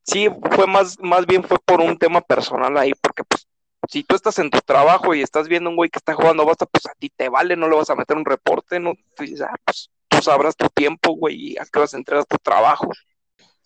sí, 0.04 0.28
fue 0.52 0.66
más, 0.66 1.00
más 1.00 1.28
bien 1.28 1.44
fue 1.44 1.60
por 1.60 1.80
un 1.80 1.98
tema 1.98 2.22
personal 2.22 2.76
ahí, 2.78 2.94
porque 3.00 3.24
pues 3.24 3.48
si 3.88 4.04
tú 4.04 4.16
estás 4.16 4.40
en 4.40 4.50
tu 4.50 4.60
trabajo 4.62 5.14
y 5.14 5.22
estás 5.22 5.48
viendo 5.48 5.70
un 5.70 5.76
güey 5.76 5.92
que 5.92 6.00
está 6.00 6.16
jugando 6.16 6.46
basta, 6.46 6.66
pues 6.66 6.88
a 6.88 6.94
ti 6.98 7.10
te 7.16 7.30
vale, 7.30 7.56
no 7.56 7.70
le 7.70 7.76
vas 7.76 7.90
a 7.92 7.96
meter 7.96 8.18
un 8.18 8.26
reporte, 8.26 8.80
no, 8.80 8.94
tú 9.16 9.24
dices, 9.24 9.42
ah, 9.42 9.56
pues 9.64 9.92
tú 10.08 10.22
sabrás 10.22 10.56
tu 10.56 10.68
tiempo, 10.70 11.12
güey, 11.16 11.52
y 11.52 11.58
a 11.58 11.66
qué 11.66 11.80
vas 11.80 11.94
a 11.94 11.98
entregar 11.98 12.26
tu 12.26 12.38
trabajo. 12.38 12.90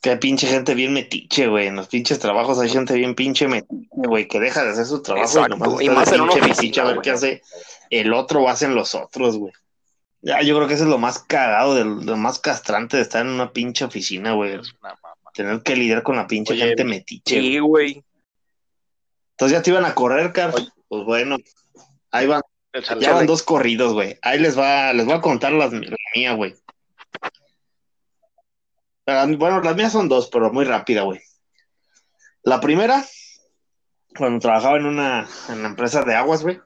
Qué 0.06 0.18
pinche 0.18 0.46
gente 0.46 0.76
bien 0.76 0.94
metiche, 0.94 1.48
güey. 1.48 1.65
En 1.65 1.78
los 1.78 1.88
pinches 1.88 2.20
trabajos 2.20 2.60
hay 2.60 2.70
gente 2.70 2.94
bien 2.94 3.15
pinche 3.15 3.48
metiche, 3.48 3.88
güey, 3.91 4.28
que 4.28 4.39
deja 4.39 4.63
de 4.63 4.70
hacer 4.70 4.86
su 4.86 5.02
trabajo 5.02 5.26
Exacto, 5.26 5.56
y 5.56 5.60
nomás 5.60 5.82
y 5.82 5.89
más 5.89 6.12
de 6.12 6.18
pinche 6.20 6.41
oficina, 6.41 6.54
metiche 6.54 6.82
a 6.82 6.84
ver 6.84 6.94
güey. 6.94 7.04
qué 7.04 7.10
hace 7.10 7.41
el 7.89 8.13
otro 8.13 8.44
o 8.44 8.48
hacen 8.48 8.76
los 8.76 8.94
otros, 8.94 9.36
güey. 9.36 9.52
Ya, 10.22 10.44
yo 10.44 10.56
creo 10.56 10.68
que 10.68 10.76
eso 10.76 10.84
es 10.84 10.91
lo 10.91 11.00
más 11.00 11.18
cagado, 11.18 11.74
de 11.74 11.86
lo 11.86 12.18
más 12.18 12.38
castrante 12.38 12.98
de 12.98 13.02
estar 13.02 13.26
en 13.26 13.32
una 13.32 13.52
pinche 13.52 13.84
oficina, 13.84 14.34
güey. 14.34 14.60
Tener 15.34 15.63
que 15.63 15.76
lidiar 15.76 16.04
con 16.04 16.18
la 16.18 16.28
pinche 16.28 16.54
Oye, 16.54 16.68
gente 16.68 16.84
metiche. 16.84 17.41
Sí, 17.41 17.58
güey. 17.58 18.04
Entonces 19.32 19.58
ya 19.58 19.63
te 19.63 19.72
iban 19.72 19.86
a 19.86 19.96
correr, 19.96 20.32
Car. 20.34 20.54
Oye. 20.54 20.70
Pues 20.88 21.04
bueno, 21.04 21.38
ahí 22.12 22.28
van. 22.28 22.44
Ya 23.00 23.13
van 23.13 23.26
dos 23.26 23.41
corridos, 23.41 23.94
güey. 23.94 24.20
Ahí 24.22 24.38
les 24.38 24.56
va, 24.56 24.94
les 24.94 25.08
voy 25.08 25.15
a 25.15 25.22
contar 25.22 25.52
las, 25.52 25.74
la 25.74 25.98
mía, 26.15 26.34
güey. 26.34 26.54
Bueno, 29.06 29.62
las 29.62 29.76
mías 29.76 29.91
son 29.91 30.10
dos, 30.10 30.30
pero 30.32 30.52
muy 30.52 30.65
rápida, 30.65 31.04
güey. 31.04 31.22
La 32.41 32.60
primera, 32.60 33.04
cuando 34.18 34.39
trabajaba 34.39 34.78
en 34.78 34.86
una, 34.86 35.28
en 35.50 35.62
la 35.62 35.68
empresa 35.68 36.04
de 36.04 36.15
aguas, 36.15 36.41
güey, 36.41 36.60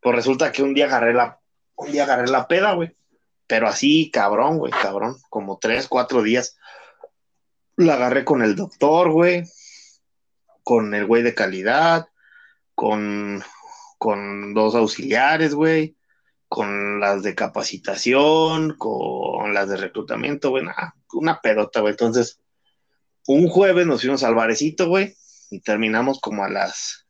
pues 0.00 0.14
resulta 0.14 0.52
que 0.52 0.62
un 0.62 0.74
día 0.74 0.86
agarré 0.86 1.14
la, 1.14 1.40
un 1.76 1.92
día 1.92 2.04
agarré 2.04 2.28
la 2.28 2.46
peda, 2.46 2.74
güey. 2.74 2.96
Pero 3.46 3.68
así, 3.68 4.10
cabrón, 4.10 4.58
güey, 4.58 4.72
cabrón. 4.72 5.16
Como 5.30 5.58
tres, 5.58 5.88
cuatro 5.88 6.22
días. 6.22 6.56
La 7.76 7.94
agarré 7.94 8.24
con 8.24 8.42
el 8.42 8.56
doctor, 8.56 9.10
güey. 9.10 9.44
Con 10.62 10.94
el 10.94 11.06
güey 11.06 11.22
de 11.22 11.34
calidad. 11.34 12.08
Con, 12.74 13.42
con 13.98 14.52
dos 14.52 14.74
auxiliares, 14.74 15.54
güey. 15.54 15.96
Con 16.48 17.00
las 17.00 17.22
de 17.22 17.34
capacitación. 17.34 18.76
Con 18.76 19.54
las 19.54 19.68
de 19.68 19.76
reclutamiento, 19.76 20.50
güey. 20.50 20.64
Una 21.12 21.40
pedota, 21.40 21.80
güey. 21.80 21.92
Entonces, 21.92 22.40
un 23.26 23.48
jueves 23.48 23.86
nos 23.86 24.00
fuimos 24.00 24.22
al 24.22 24.34
barecito, 24.34 24.88
güey. 24.88 25.16
Y 25.50 25.60
terminamos 25.60 26.20
como 26.20 26.44
a 26.44 26.48
las 26.48 27.06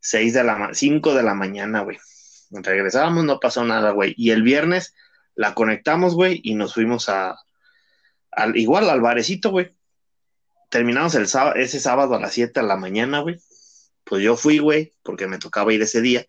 seis 0.00 0.34
de 0.34 0.44
la, 0.44 0.70
cinco 0.72 1.14
de 1.14 1.22
la 1.22 1.34
mañana, 1.34 1.80
güey. 1.80 1.98
Regresábamos, 2.50 3.24
no 3.24 3.40
pasó 3.40 3.64
nada, 3.64 3.90
güey. 3.90 4.14
Y 4.16 4.30
el 4.30 4.42
viernes 4.42 4.94
la 5.34 5.54
conectamos, 5.54 6.14
güey, 6.14 6.40
y 6.44 6.54
nos 6.54 6.74
fuimos 6.74 7.08
a, 7.08 7.36
al, 8.30 8.56
igual 8.56 8.88
al 8.88 9.00
barecito, 9.00 9.50
güey. 9.50 9.74
Terminamos 10.70 11.14
el 11.14 11.26
ese 11.56 11.80
sábado 11.80 12.14
a 12.14 12.20
las 12.20 12.32
7 12.32 12.60
de 12.60 12.66
la 12.66 12.76
mañana, 12.76 13.20
güey. 13.20 13.38
Pues 14.04 14.22
yo 14.22 14.36
fui, 14.36 14.58
güey, 14.58 14.92
porque 15.02 15.26
me 15.26 15.38
tocaba 15.38 15.72
ir 15.72 15.82
ese 15.82 16.00
día. 16.00 16.26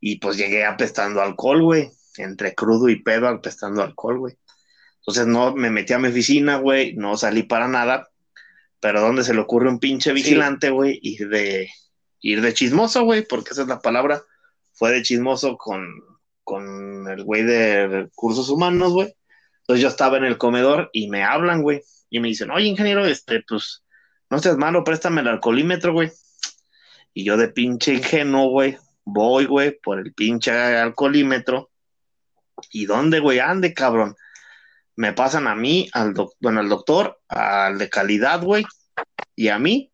Y 0.00 0.18
pues 0.18 0.36
llegué 0.36 0.64
apestando 0.64 1.20
alcohol, 1.20 1.62
güey. 1.62 1.90
Entre 2.16 2.54
crudo 2.54 2.88
y 2.88 3.02
pedo 3.02 3.28
apestando 3.28 3.82
alcohol, 3.82 4.18
güey. 4.18 4.38
Entonces 5.06 5.26
no 5.26 5.54
me 5.54 5.70
metí 5.70 5.92
a 5.92 5.98
mi 5.98 6.08
oficina, 6.08 6.56
güey. 6.56 6.94
No 6.94 7.16
salí 7.16 7.42
para 7.42 7.68
nada. 7.68 8.08
Pero 8.80 9.00
¿dónde 9.00 9.22
se 9.22 9.34
le 9.34 9.40
ocurre 9.40 9.68
un 9.68 9.78
pinche 9.78 10.12
vigilante, 10.12 10.70
güey? 10.70 10.98
Ir 11.02 11.28
de, 11.28 11.68
ir 12.20 12.40
de 12.40 12.54
chismoso, 12.54 13.04
güey, 13.04 13.26
porque 13.26 13.50
esa 13.50 13.62
es 13.62 13.68
la 13.68 13.80
palabra. 13.80 14.22
Fue 14.72 14.90
de 14.92 15.02
chismoso 15.02 15.56
con, 15.56 15.86
con 16.42 17.06
el 17.08 17.22
güey 17.22 17.42
de 17.42 17.86
recursos 17.86 18.48
humanos, 18.48 18.92
güey. 18.92 19.14
Entonces 19.60 19.82
yo 19.82 19.88
estaba 19.88 20.16
en 20.16 20.24
el 20.24 20.38
comedor 20.38 20.90
y 20.92 21.08
me 21.08 21.22
hablan, 21.22 21.62
güey. 21.62 21.82
Y 22.10 22.20
me 22.20 22.28
dicen, 22.28 22.50
oye, 22.50 22.66
ingeniero, 22.66 23.04
este, 23.06 23.42
pues, 23.46 23.82
no 24.30 24.38
seas 24.38 24.56
malo, 24.56 24.84
préstame 24.84 25.20
el 25.20 25.28
alcoholímetro, 25.28 25.92
güey. 25.92 26.10
Y 27.12 27.24
yo 27.24 27.36
de 27.36 27.48
pinche 27.48 27.94
ingenuo, 27.94 28.50
güey, 28.50 28.76
voy, 29.04 29.46
güey, 29.46 29.78
por 29.80 29.98
el 29.98 30.12
pinche 30.12 30.50
alcoholímetro. 30.50 31.70
¿Y 32.70 32.86
dónde, 32.86 33.20
güey? 33.20 33.38
Ande, 33.38 33.72
cabrón. 33.72 34.16
Me 34.96 35.12
pasan 35.12 35.46
a 35.46 35.54
mí, 35.54 35.88
al 35.92 36.14
bueno, 36.40 36.60
al 36.60 36.68
doctor, 36.68 37.20
al 37.28 37.78
de 37.78 37.90
calidad, 37.90 38.42
güey, 38.42 38.64
y 39.34 39.48
a 39.48 39.58
mí, 39.58 39.92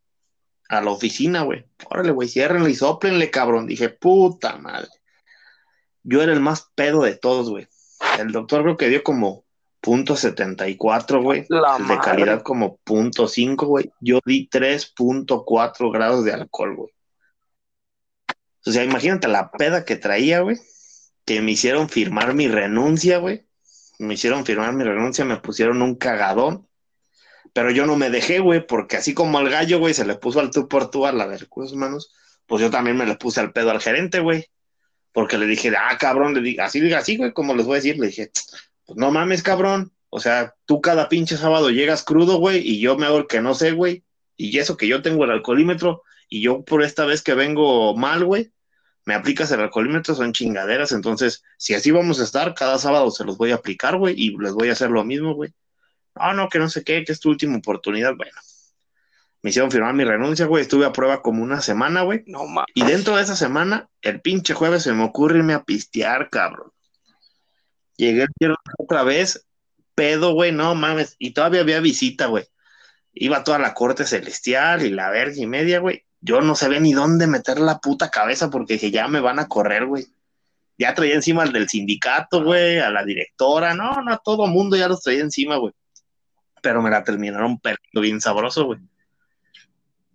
a 0.69 0.81
la 0.81 0.91
oficina, 0.91 1.41
güey. 1.41 1.65
Órale, 1.89 2.11
güey, 2.11 2.27
ciérrenle 2.27 2.69
y 2.69 2.75
soplenle, 2.75 3.31
cabrón. 3.31 3.67
Dije, 3.67 3.89
puta 3.89 4.57
madre 4.57 4.89
yo 6.03 6.21
era 6.21 6.33
el 6.33 6.39
más 6.39 6.71
pedo 6.75 7.03
de 7.03 7.15
todos, 7.15 7.49
güey. 7.49 7.67
El 8.19 8.31
doctor 8.31 8.63
creo 8.63 8.77
que 8.77 8.89
dio 8.89 9.03
como 9.03 9.45
punto 9.79 10.15
74, 10.15 11.21
güey. 11.21 11.45
El 11.49 11.87
de 11.87 11.99
calidad 11.99 12.41
como 12.41 12.77
punto 12.77 13.27
5, 13.27 13.65
güey. 13.65 13.91
Yo 13.99 14.19
di 14.25 14.49
3.4 14.49 15.91
grados 15.91 16.25
de 16.25 16.33
alcohol, 16.33 16.75
güey. 16.75 16.93
O 18.65 18.71
sea, 18.71 18.83
imagínate 18.83 19.27
la 19.27 19.51
peda 19.51 19.85
que 19.85 19.95
traía, 19.95 20.41
güey. 20.41 20.57
Que 21.25 21.41
me 21.41 21.51
hicieron 21.51 21.89
firmar 21.89 22.33
mi 22.33 22.47
renuncia, 22.47 23.17
güey. 23.17 23.45
Me 24.01 24.15
hicieron 24.15 24.45
firmar 24.45 24.73
mi 24.73 24.83
renuncia, 24.83 25.25
me 25.25 25.37
pusieron 25.37 25.81
un 25.81 25.95
cagadón. 25.95 26.67
Pero 27.53 27.71
yo 27.71 27.85
no 27.85 27.97
me 27.97 28.09
dejé, 28.09 28.39
güey, 28.39 28.65
porque 28.65 28.97
así 28.97 29.13
como 29.13 29.37
al 29.37 29.49
gallo, 29.49 29.79
güey, 29.79 29.93
se 29.93 30.05
le 30.05 30.15
puso 30.15 30.39
al 30.39 30.51
tú 30.51 30.67
por 30.67 30.89
tú 30.89 31.05
a 31.05 31.11
la 31.11 31.27
de 31.27 31.37
recursos 31.37 31.73
humanos, 31.73 32.13
pues 32.45 32.61
yo 32.61 32.69
también 32.69 32.97
me 32.97 33.05
le 33.05 33.15
puse 33.15 33.39
al 33.41 33.51
pedo 33.51 33.71
al 33.71 33.81
gerente, 33.81 34.19
güey 34.19 34.49
porque 35.13 35.37
le 35.37 35.45
dije, 35.45 35.71
ah, 35.77 35.97
cabrón, 35.97 36.33
le 36.33 36.41
dije, 36.41 36.61
así, 36.61 36.93
así, 36.93 37.17
güey, 37.17 37.33
como 37.33 37.53
les 37.53 37.65
voy 37.65 37.73
a 37.73 37.75
decir, 37.77 37.97
le 37.99 38.07
dije, 38.07 38.31
pues 38.85 38.97
no 38.97 39.11
mames, 39.11 39.43
cabrón, 39.43 39.91
o 40.09 40.19
sea, 40.19 40.55
tú 40.65 40.81
cada 40.81 41.09
pinche 41.09 41.37
sábado 41.37 41.69
llegas 41.69 42.03
crudo, 42.03 42.37
güey, 42.37 42.59
y 42.59 42.79
yo 42.79 42.97
me 42.97 43.05
hago 43.05 43.17
el 43.17 43.27
que 43.27 43.41
no 43.41 43.53
sé, 43.53 43.71
güey, 43.71 44.03
y 44.37 44.57
eso 44.57 44.77
que 44.77 44.87
yo 44.87 45.01
tengo 45.01 45.25
el 45.25 45.31
alcoholímetro, 45.31 46.03
y 46.29 46.41
yo 46.41 46.63
por 46.63 46.83
esta 46.83 47.05
vez 47.05 47.21
que 47.21 47.33
vengo 47.33 47.95
mal, 47.95 48.23
güey, 48.25 48.51
me 49.05 49.13
aplicas 49.13 49.51
el 49.51 49.61
alcoholímetro, 49.61 50.15
son 50.15 50.33
chingaderas, 50.33 50.91
entonces, 50.91 51.43
si 51.57 51.73
así 51.73 51.91
vamos 51.91 52.19
a 52.19 52.23
estar, 52.23 52.53
cada 52.53 52.77
sábado 52.77 53.11
se 53.11 53.23
los 53.23 53.37
voy 53.37 53.51
a 53.51 53.55
aplicar, 53.55 53.97
güey, 53.97 54.15
y 54.17 54.37
les 54.37 54.53
voy 54.53 54.69
a 54.69 54.73
hacer 54.73 54.89
lo 54.89 55.03
mismo, 55.03 55.33
güey. 55.33 55.53
No, 56.15 56.33
no, 56.33 56.49
que 56.49 56.59
no 56.59 56.69
sé 56.69 56.83
qué, 56.83 57.03
que 57.03 57.11
es 57.11 57.19
tu 57.19 57.29
última 57.29 57.57
oportunidad, 57.57 58.15
bueno, 58.15 58.33
me 59.41 59.49
hicieron 59.49 59.71
firmar 59.71 59.93
mi 59.93 60.03
renuncia, 60.03 60.45
güey. 60.45 60.61
Estuve 60.61 60.85
a 60.85 60.93
prueba 60.93 61.21
como 61.21 61.41
una 61.41 61.61
semana, 61.61 62.03
güey. 62.03 62.23
No 62.27 62.45
mames. 62.45 62.71
Y 62.75 62.83
dentro 62.83 63.15
de 63.15 63.23
esa 63.23 63.35
semana, 63.35 63.89
el 64.01 64.21
pinche 64.21 64.53
jueves 64.53 64.83
se 64.83 64.93
me 64.93 65.03
ocurre 65.03 65.39
irme 65.39 65.53
a 65.53 65.63
pistear, 65.63 66.29
cabrón. 66.29 66.71
Llegué 67.97 68.27
otra 68.77 69.03
vez, 69.03 69.47
pedo, 69.95 70.33
güey, 70.33 70.51
no 70.51 70.75
mames. 70.75 71.15
Y 71.17 71.31
todavía 71.31 71.61
había 71.61 71.79
visita, 71.79 72.27
güey. 72.27 72.45
Iba 73.13 73.43
toda 73.43 73.57
la 73.57 73.73
corte 73.73 74.05
celestial 74.05 74.85
y 74.85 74.91
la 74.91 75.09
verga 75.09 75.35
y 75.35 75.47
media, 75.47 75.79
güey. 75.79 76.05
Yo 76.21 76.41
no 76.41 76.55
sabía 76.55 76.79
ni 76.79 76.93
dónde 76.93 77.27
meter 77.27 77.59
la 77.59 77.79
puta 77.79 78.09
cabeza 78.09 78.49
porque 78.49 78.73
dije, 78.73 78.91
ya 78.91 79.07
me 79.07 79.19
van 79.19 79.39
a 79.39 79.47
correr, 79.47 79.85
güey. 79.85 80.05
Ya 80.77 80.93
traía 80.93 81.15
encima 81.15 81.43
al 81.43 81.51
del 81.51 81.67
sindicato, 81.67 82.43
güey, 82.43 82.79
a 82.79 82.89
la 82.89 83.03
directora. 83.03 83.73
No, 83.73 84.01
no, 84.01 84.19
todo 84.23 84.47
mundo 84.47 84.77
ya 84.77 84.87
los 84.87 85.01
traía 85.01 85.21
encima, 85.21 85.57
güey. 85.57 85.73
Pero 86.61 86.81
me 86.81 86.89
la 86.89 87.03
terminaron 87.03 87.59
perdiendo 87.59 88.01
bien 88.01 88.21
sabroso, 88.21 88.65
güey 88.65 88.79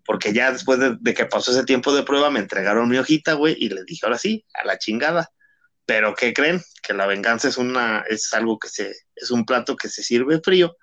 porque 0.07 0.33
ya 0.33 0.53
después 0.53 0.79
de, 0.79 1.15
que 1.15 1.27
pasó 1.27 1.51
ese 1.51 1.65
tiempo 1.65 1.93
de 1.93 2.05
prueba 2.05 2.31
me 2.31 2.39
entregaron 2.39 2.89
mi 2.89 2.97
hojita, 2.97 3.35
güey, 3.35 3.57
y 3.59 3.69
les 3.69 3.85
dije, 3.85 4.07
ahora 4.07 4.19
sí, 4.19 4.47
a 4.55 4.65
la 4.65 4.79
chingada. 4.79 5.31
Pero 5.85 6.15
¿qué 6.15 6.33
creen? 6.33 6.63
Que 6.83 6.95
la 6.95 7.07
venganza 7.07 7.49
es 7.49 7.59
una, 7.59 8.05
es 8.09 8.33
algo 8.33 8.59
que 8.59 8.69
se, 8.69 8.95
es 9.15 9.31
un 9.31 9.45
plato 9.45 9.77
que 9.77 9.89
se 9.89 10.03
sirve 10.03 10.41
frío 10.41 10.77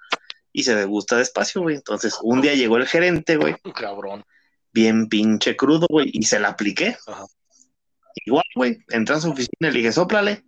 y 0.51 0.63
se 0.63 0.75
degusta 0.75 1.17
despacio, 1.17 1.62
güey. 1.62 1.75
Entonces, 1.75 2.17
un 2.21 2.41
día 2.41 2.53
llegó 2.53 2.77
el 2.77 2.88
gerente, 2.88 3.38
güey. 3.38 3.55
Cabrón. 3.75 4.23
Bien 4.73 5.07
pinche 5.07 5.55
crudo, 5.55 5.88
güey, 5.89 6.09
y 6.12 6.23
se 6.23 6.39
la 6.39 6.49
apliqué. 6.49 6.97
Igual, 8.25 8.45
güey, 8.55 8.79
entré 8.89 9.15
a 9.15 9.19
su 9.19 9.29
oficina 9.31 9.69
y 9.69 9.71
le 9.71 9.77
dije, 9.79 9.91
soplale. 9.91 10.43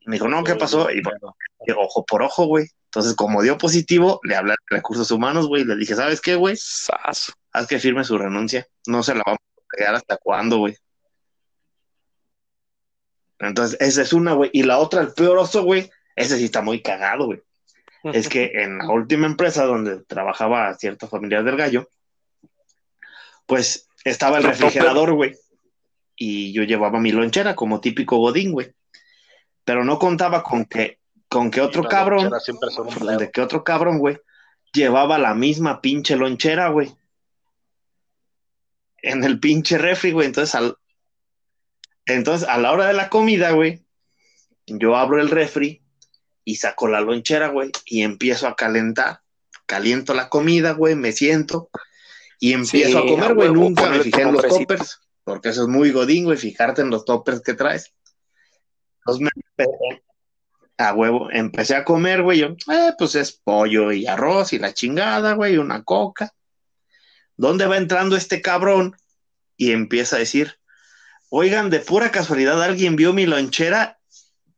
Y 0.00 0.10
me 0.10 0.16
dijo, 0.16 0.28
no, 0.28 0.42
¿qué 0.42 0.56
pasó? 0.56 0.90
Y 0.90 1.00
bueno, 1.02 1.36
ojo 1.78 2.04
por 2.04 2.22
ojo, 2.22 2.46
güey. 2.46 2.66
Entonces, 2.86 3.14
como 3.14 3.42
dio 3.42 3.56
positivo, 3.56 4.20
le 4.24 4.36
hablé 4.36 4.52
de 4.52 4.76
recursos 4.76 5.10
humanos, 5.10 5.46
güey, 5.46 5.62
y 5.62 5.64
le 5.64 5.76
dije, 5.76 5.94
¿sabes 5.94 6.20
qué, 6.20 6.34
güey? 6.34 6.56
haz 7.52 7.66
que 7.68 7.78
firme 7.78 8.04
su 8.04 8.18
renuncia. 8.18 8.66
No 8.86 9.02
se 9.02 9.14
la 9.14 9.22
vamos 9.24 9.40
a 9.40 9.76
pegar 9.76 9.94
hasta 9.94 10.16
cuándo, 10.16 10.58
güey. 10.58 10.76
Entonces, 13.38 13.76
esa 13.80 14.02
es 14.02 14.12
una, 14.12 14.34
güey. 14.34 14.50
Y 14.52 14.62
la 14.62 14.78
otra, 14.78 15.00
el 15.00 15.12
peor 15.12 15.38
oso, 15.38 15.64
güey, 15.64 15.90
ese 16.16 16.36
sí 16.38 16.44
está 16.44 16.62
muy 16.62 16.82
cagado, 16.82 17.26
güey. 17.26 17.42
Es 18.04 18.28
que 18.28 18.50
en 18.54 18.78
la 18.78 18.90
última 18.90 19.26
empresa 19.26 19.64
donde 19.64 20.00
trabajaba 20.04 20.74
cierta 20.74 21.08
familia 21.08 21.42
del 21.42 21.56
gallo, 21.56 21.88
pues 23.52 23.86
estaba 24.02 24.38
el 24.38 24.44
refrigerador, 24.44 25.12
güey. 25.12 25.34
Y 26.16 26.54
yo 26.54 26.62
llevaba 26.62 26.98
mi 26.98 27.12
lonchera 27.12 27.54
como 27.54 27.82
típico 27.82 28.16
godín, 28.16 28.52
güey. 28.52 28.72
Pero 29.62 29.84
no 29.84 29.98
contaba 29.98 30.42
con 30.42 30.64
que, 30.64 31.00
con 31.28 31.50
que 31.50 31.60
otro 31.60 31.84
cabrón, 31.84 32.32
de 33.18 33.30
que 33.30 33.42
otro 33.42 33.62
cabrón, 33.62 33.98
güey, 33.98 34.16
llevaba 34.72 35.18
la 35.18 35.34
misma 35.34 35.82
pinche 35.82 36.16
lonchera, 36.16 36.68
güey 36.70 36.96
en 39.02 39.24
el 39.24 39.38
pinche 39.38 39.76
refri, 39.76 40.12
güey. 40.12 40.28
Entonces, 40.28 40.54
al, 40.54 40.78
entonces, 42.06 42.48
a 42.48 42.56
la 42.56 42.72
hora 42.72 42.86
de 42.86 42.94
la 42.94 43.10
comida, 43.10 43.50
güey, 43.50 43.84
yo 44.66 44.96
abro 44.96 45.20
el 45.20 45.28
refri 45.28 45.82
y 46.44 46.56
saco 46.56 46.88
la 46.88 47.02
lonchera, 47.02 47.48
güey, 47.48 47.70
y 47.84 48.02
empiezo 48.02 48.48
a 48.48 48.56
calentar. 48.56 49.20
Caliento 49.66 50.14
la 50.14 50.28
comida, 50.28 50.72
güey, 50.72 50.94
me 50.94 51.12
siento 51.12 51.68
y 52.42 52.54
empiezo 52.54 52.98
a 52.98 53.06
comer, 53.06 53.34
güey. 53.34 53.52
Nunca 53.52 53.88
me 53.88 54.00
fijé 54.00 54.22
en 54.22 54.32
los 54.32 54.42
toppers, 54.44 55.00
porque 55.22 55.50
eso 55.50 55.62
es 55.62 55.68
muy 55.68 55.92
godín, 55.92 56.24
güey, 56.24 56.36
fijarte 56.36 56.82
en 56.82 56.90
los 56.90 57.04
toppers 57.04 57.40
que 57.40 57.54
traes. 57.54 57.94
Entonces 58.98 59.30
me 59.56 59.64
a 60.76 60.92
huevo, 60.92 61.28
empecé 61.30 61.76
a 61.76 61.84
comer, 61.84 62.22
güey, 62.22 62.40
yo, 62.40 62.48
eh, 62.48 62.94
pues 62.98 63.14
es 63.14 63.30
pollo 63.30 63.92
y 63.92 64.08
arroz 64.08 64.52
y 64.52 64.58
la 64.58 64.74
chingada, 64.74 65.34
güey, 65.34 65.56
una 65.56 65.84
coca. 65.84 66.34
¿Dónde 67.36 67.66
va 67.66 67.76
entrando 67.76 68.16
este 68.16 68.42
cabrón? 68.42 68.96
Y 69.56 69.70
empieza 69.70 70.16
a 70.16 70.18
decir, 70.18 70.58
oigan, 71.28 71.70
de 71.70 71.78
pura 71.78 72.10
casualidad, 72.10 72.60
¿alguien 72.60 72.96
vio 72.96 73.12
mi 73.12 73.24
lonchera? 73.24 74.00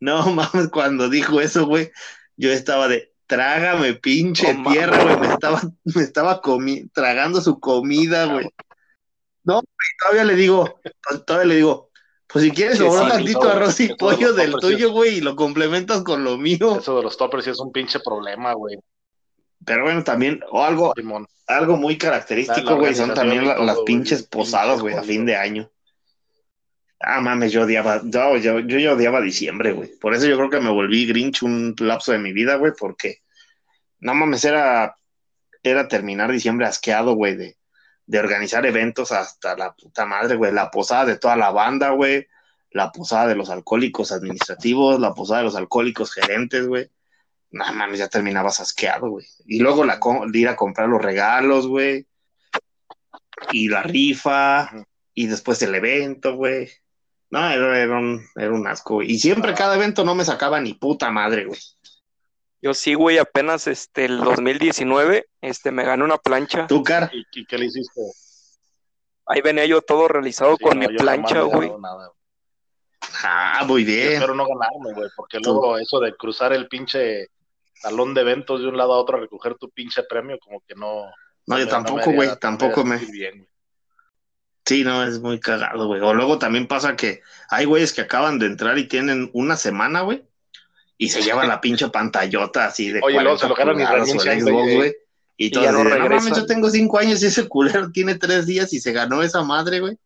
No 0.01 0.25
mames, 0.33 0.69
cuando 0.73 1.11
dijo 1.11 1.43
eso, 1.43 1.67
güey, 1.67 1.93
yo 2.39 2.51
estaba 2.51 2.89
de, 2.89 3.14
trágame 3.27 3.95
pinche 3.95 4.55
tierra, 4.69 5.03
güey, 5.03 5.19
me 5.19 5.35
estaba, 5.35 5.63
me 5.85 6.03
estaba 6.03 6.41
tragando 6.93 7.41
su 7.41 7.59
comida, 7.61 8.27
güey. 8.27 8.49
No, 9.45 9.63
todavía 10.01 10.25
le 10.25 10.37
digo, 10.37 10.81
todavía 11.27 11.47
le 11.47 11.57
digo, 11.57 11.91
pues 12.27 12.45
si 12.45 12.51
quieres 12.51 12.79
sobró 12.79 13.07
tantito 13.07 13.43
arroz 13.43 13.79
y 13.81 13.95
pollo 13.95 14.33
del 14.33 14.55
tuyo, 14.57 14.91
güey, 14.91 15.19
y 15.19 15.21
lo 15.21 15.37
complementas 15.37 16.03
con 16.03 16.25
lo 16.25 16.39
mío. 16.39 16.79
Eso 16.79 16.97
de 16.97 17.03
los 17.03 17.17
toppers 17.17 17.45
sí 17.45 17.51
es 17.51 17.61
un 17.61 17.71
pinche 17.71 18.01
problema, 18.01 18.55
güey. 18.55 18.79
Pero 19.65 19.85
bueno, 19.85 20.03
también, 20.03 20.41
o 20.51 20.63
algo, 20.63 20.93
Simón. 20.97 21.27
algo 21.47 21.77
muy 21.77 21.97
característico, 21.97 22.77
güey, 22.77 22.95
son 22.95 23.15
también 23.15 23.45
y 23.45 23.47
todo, 23.47 23.65
las 23.65 23.79
pinches 23.81 24.23
pinche 24.23 24.37
posadas, 24.37 24.81
güey, 24.81 24.95
a 24.95 25.03
fin 25.03 25.25
de 25.25 25.37
año. 25.37 25.71
Ah, 27.07 27.21
mames, 27.21 27.53
yo 27.53 27.63
odiaba, 27.63 28.01
yo, 28.05 28.61
yo, 28.61 28.93
odiaba 28.95 29.21
diciembre, 29.21 29.73
güey. 29.73 29.91
Por 30.01 30.15
eso 30.15 30.27
yo 30.27 30.37
creo 30.37 30.51
que 30.51 30.61
me 30.61 30.71
volví 30.71 31.07
Grinch 31.07 31.43
un 31.43 31.75
lapso 31.79 32.13
de 32.13 32.19
mi 32.19 32.33
vida, 32.33 32.57
güey, 32.57 32.73
porque 32.79 33.19
no 34.01 34.15
mames, 34.15 34.45
era, 34.45 34.97
era 35.63 35.89
terminar 35.89 36.33
diciembre 36.33 36.67
asqueado, 36.67 37.15
güey, 37.15 37.37
de, 37.37 37.57
de 38.07 38.19
organizar 38.19 38.67
eventos 38.67 39.13
hasta 39.13 39.57
la 39.57 39.75
puta 39.75 40.07
madre, 40.07 40.37
güey. 40.37 40.53
La 40.53 40.71
posada 40.71 41.07
de 41.07 41.19
toda 41.19 41.37
la 41.37 41.51
banda, 41.51 41.91
güey. 41.91 42.27
La 42.71 42.91
posada 42.91 43.29
de 43.29 43.37
los 43.37 43.51
alcohólicos 43.51 44.13
administrativos, 44.13 45.01
la 45.01 45.15
posada 45.15 45.41
de 45.41 45.45
los 45.47 45.57
alcohólicos 45.57 46.13
gerentes, 46.13 46.67
güey. 46.67 46.91
No 47.51 47.73
mames, 47.73 47.99
ya 47.99 48.09
terminabas 48.09 48.61
asqueado, 48.61 49.11
güey. 49.11 49.27
Y 49.47 49.61
luego 49.61 49.85
la 49.85 50.01
ir 50.33 50.49
a 50.49 50.57
comprar 50.57 50.89
los 50.89 51.01
regalos, 51.01 51.67
güey. 51.67 52.07
Y 53.53 53.69
la 53.69 53.83
rifa. 53.83 54.71
Y 55.15 55.29
después 55.29 55.63
el 55.63 55.75
evento, 55.75 56.35
güey. 56.35 56.69
No, 57.31 57.51
era, 57.51 57.79
era 57.81 57.99
un, 57.99 58.25
era 58.37 58.53
un 58.53 58.67
asco, 58.67 58.95
güey. 58.95 59.11
Y 59.13 59.19
siempre 59.19 59.55
cada 59.55 59.75
evento 59.77 60.05
no 60.05 60.15
me 60.15 60.25
sacaba 60.25 60.61
ni 60.61 60.75
puta 60.75 61.11
madre, 61.11 61.47
güey. 61.47 61.61
Yo 62.63 62.73
sí, 62.75 62.95
güey, 62.95 63.19
apenas 63.19 63.67
este, 63.67 64.07
el 64.07 64.19
2019, 64.21 65.27
este, 65.43 65.71
me 65.71 65.85
gané 65.85 66.05
una 66.05 66.17
plancha. 66.19 66.67
¿Tú, 66.67 66.83
Car? 66.83 67.11
¿Y, 67.13 67.25
y 67.33 67.45
qué 67.45 67.59
le 67.59 67.67
hiciste? 67.67 68.01
Ahí 69.27 69.41
venía 69.43 69.67
yo 69.67 69.83
todo 69.83 70.07
realizado 70.09 70.57
Sí, 70.57 70.65
con 70.65 70.79
no, 70.79 70.87
mi 70.89 70.95
yo 70.95 70.99
plancha, 70.99 71.41
güey. 71.43 71.69
ganado 71.69 71.81
nada, 71.81 72.07
güey. 72.07 72.19
Ah, 73.23 73.65
muy 73.67 73.83
Yo 73.85 73.87
bien. 73.89 74.13
espero 74.15 74.35
no 74.35 74.47
ganarme, 74.47 74.93
güey, 74.95 75.11
porque 75.17 75.39
luego 75.41 75.77
eso 75.79 76.01
de 76.01 76.15
cruzar 76.17 76.53
el 76.53 76.69
pinche 76.69 77.29
talón 77.83 78.15
de 78.15 78.23
eventos 78.23 78.61
de 78.63 78.69
un 78.69 78.77
lado 78.79 78.95
a 78.95 78.99
otro 78.99 79.19
a 79.19 79.21
recoger 79.21 79.57
tu 79.57 79.71
pinche 79.71 80.03
premio, 80.05 80.39
como 80.39 80.61
que 80.67 80.75
no. 80.75 81.05
No, 81.47 81.59
yo 81.59 81.69
tampoco, 81.69 82.13
güey. 82.13 82.31
Tampoco 82.41 82.83
me. 82.85 82.97
bien, 82.99 83.39
güey. 83.39 83.49
Sí, 84.67 84.83
no, 84.85 85.05
es 85.05 85.21
muy 85.21 85.41
cagado, 85.41 85.87
güey. 85.87 86.01
O 86.01 86.15
luego 86.15 86.39
también 86.39 86.67
pasa 86.67 86.97
que 86.97 87.21
hay 87.51 87.67
güeyes 87.67 87.93
que 87.93 88.01
acaban 88.03 88.39
de 88.39 88.47
entrar 88.47 88.79
y 88.79 88.89
tienen 88.89 89.31
una 89.35 89.57
semana, 89.57 90.01
güey. 90.03 90.25
Y 90.97 91.09
se 91.11 91.23
llevan 91.23 91.49
la 91.49 91.61
pinche 91.61 91.89
pantallota 91.89 92.67
así 92.67 92.91
de 92.91 93.01
Oye, 93.03 93.21
luego 93.21 93.37
se 93.39 93.49
40 93.49 93.65
lo 93.65 93.79
ganan 93.79 93.81
y 93.81 94.07
renuncian, 94.07 94.41
güey. 94.41 94.95
Y, 95.37 95.47
Y 95.47 95.51
todos 95.51 95.67
ya 95.67 95.73
no 95.73 95.79
dicen, 95.85 95.91
no 95.91 95.99
mames, 95.99 96.11
regresan". 96.25 96.41
yo 96.41 96.47
tengo 96.47 96.71
cinco 96.71 96.99
años 96.99 97.23
y 97.23 97.27
ese 97.27 97.49
culero 97.49 97.91
tiene 97.91 98.15
tres 98.15 98.47
días 98.47 98.73
y 98.73 98.81
se 98.81 98.93
ganó 98.93 99.23
esa 99.23 99.43
madre, 99.43 99.81
güey. 99.81 99.99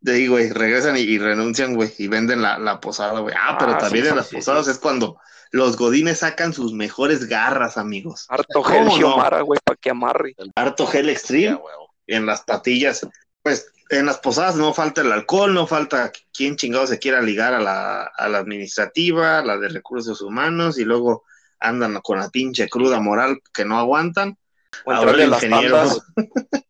De 0.00 0.14
ahí, 0.16 0.26
güey, 0.26 0.50
regresan 0.50 0.96
y, 0.98 1.00
y 1.00 1.18
renuncian, 1.18 1.74
güey, 1.74 1.90
y 1.96 2.08
venden 2.08 2.42
la, 2.42 2.58
la 2.58 2.78
posada, 2.80 3.20
güey. 3.20 3.34
Ah, 3.38 3.56
pero 3.58 3.72
Ah, 3.72 3.78
también 3.78 4.04
sí, 4.04 4.10
en 4.10 4.16
las 4.16 4.26
sí, 4.28 4.36
posadas 4.36 4.66
sí. 4.66 4.72
es 4.72 4.78
cuando 4.78 5.18
los 5.50 5.76
godines 5.78 6.18
sacan 6.18 6.52
sus 6.52 6.74
mejores 6.74 7.26
garras, 7.26 7.78
amigos. 7.78 8.26
Harto 8.28 8.60
¿Cómo 8.62 8.90
gel 8.90 9.00
no? 9.00 9.44
Güey, 9.46 9.60
para 9.64 9.76
que 9.80 9.90
amarre. 9.90 10.34
Harto 10.56 10.86
gel 10.86 11.06
Ya, 11.06 11.12
extreme 11.12 11.54
güey. 11.54 11.74
en 12.08 12.26
las 12.26 12.42
patillas. 12.42 13.06
Pues 13.44 13.70
en 13.90 14.06
las 14.06 14.18
posadas 14.18 14.56
no 14.56 14.72
falta 14.72 15.02
el 15.02 15.12
alcohol, 15.12 15.52
no 15.52 15.66
falta 15.66 16.10
quien 16.32 16.56
chingado 16.56 16.86
se 16.86 16.98
quiera 16.98 17.20
ligar 17.20 17.52
a 17.52 17.60
la, 17.60 18.04
a 18.04 18.28
la 18.30 18.38
administrativa, 18.38 19.42
la 19.42 19.58
de 19.58 19.68
recursos 19.68 20.22
humanos, 20.22 20.78
y 20.78 20.84
luego 20.84 21.24
andan 21.60 22.00
con 22.00 22.18
la 22.18 22.30
pinche 22.30 22.68
cruda 22.68 23.00
moral 23.00 23.40
que 23.52 23.66
no 23.66 23.78
aguantan. 23.78 24.38
O 24.86 24.92
Ahora 24.92 25.12
el 25.22 25.30
las 25.30 25.42
ingeniero. 25.42 25.76
tandas. 25.76 26.02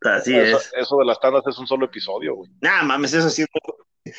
Así 0.00 0.34
eso, 0.34 0.58
es. 0.58 0.72
eso 0.74 0.96
de 0.98 1.04
las 1.04 1.20
tandas 1.20 1.46
es 1.46 1.58
un 1.58 1.66
solo 1.66 1.84
episodio, 1.84 2.34
güey. 2.36 2.50
Nah, 2.60 2.82
mames, 2.82 3.12
eso 3.12 3.28
sí 3.28 3.44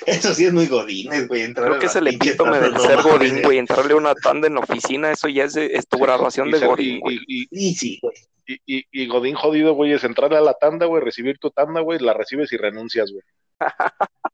eso 0.05 0.33
sí 0.33 0.45
es 0.45 0.53
muy 0.53 0.67
godines, 0.67 1.27
güey. 1.27 1.43
entrar 1.43 1.67
Creo 1.67 1.79
que 1.79 1.85
es 1.87 1.95
el 1.95 2.07
epítome 2.07 2.59
del 2.59 2.77
ser 2.79 3.01
godín, 3.01 3.41
güey. 3.41 3.57
Entrarle 3.57 3.93
a 3.93 3.97
una 3.97 4.15
tanda 4.15 4.47
en 4.47 4.55
la 4.55 4.61
oficina, 4.61 5.11
eso 5.11 5.27
ya 5.27 5.45
es, 5.45 5.87
tu 5.87 5.97
graduación 5.97 6.49
Y, 6.49 6.51
de 6.51 6.65
godín, 6.65 6.95
y, 6.95 6.99
güey. 6.99 7.19
y, 7.27 7.45
Sí, 7.51 7.73
sí, 7.75 7.99
güey. 8.01 8.15
y, 8.45 8.77
y, 8.77 8.85
y 8.91 9.07
Godín 9.07 9.35
jodido, 9.35 9.73
güey, 9.73 9.93
es 9.93 10.03
entrarle 10.03 10.37
a 10.37 10.41
la 10.41 10.53
tanda, 10.53 10.85
güey, 10.85 11.03
recibir 11.03 11.37
tu 11.39 11.51
tanda, 11.51 11.81
güey, 11.81 11.99
la 11.99 12.13
recibes 12.13 12.51
y 12.53 12.57
renuncias, 12.57 13.11
güey. 13.11 13.23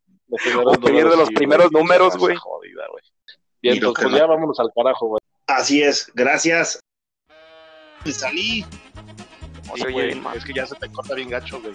O 0.65 0.71
pedir 0.79 1.07
de 1.07 1.15
los 1.15 1.29
primeros 1.29 1.71
números, 1.71 2.17
güey. 2.17 2.35
Jodida, 2.35 2.87
güey. 2.91 3.03
Bien, 3.61 3.75
entonces 3.75 4.05
pues 4.05 4.15
ya 4.15 4.25
vámonos 4.25 4.59
al 4.59 4.71
carajo, 4.75 5.07
güey. 5.07 5.19
Así 5.45 5.83
es, 5.83 6.11
gracias. 6.15 6.79
Salí. 8.11 8.65
Sí, 9.75 9.91
güey, 9.91 10.19
es 10.35 10.43
que 10.43 10.53
ya 10.53 10.65
se 10.65 10.75
te 10.75 10.91
corta 10.91 11.13
bien 11.13 11.29
gacho, 11.29 11.61
güey. 11.61 11.73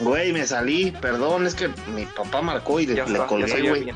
Güey, 0.00 0.32
me 0.32 0.46
salí, 0.46 0.90
perdón, 0.90 1.46
es 1.46 1.54
que 1.54 1.68
mi 1.94 2.06
papá 2.06 2.40
marcó 2.40 2.80
y 2.80 2.86
le, 2.86 2.94
le 2.94 3.18
colgué, 3.26 3.68
güey. 3.68 3.92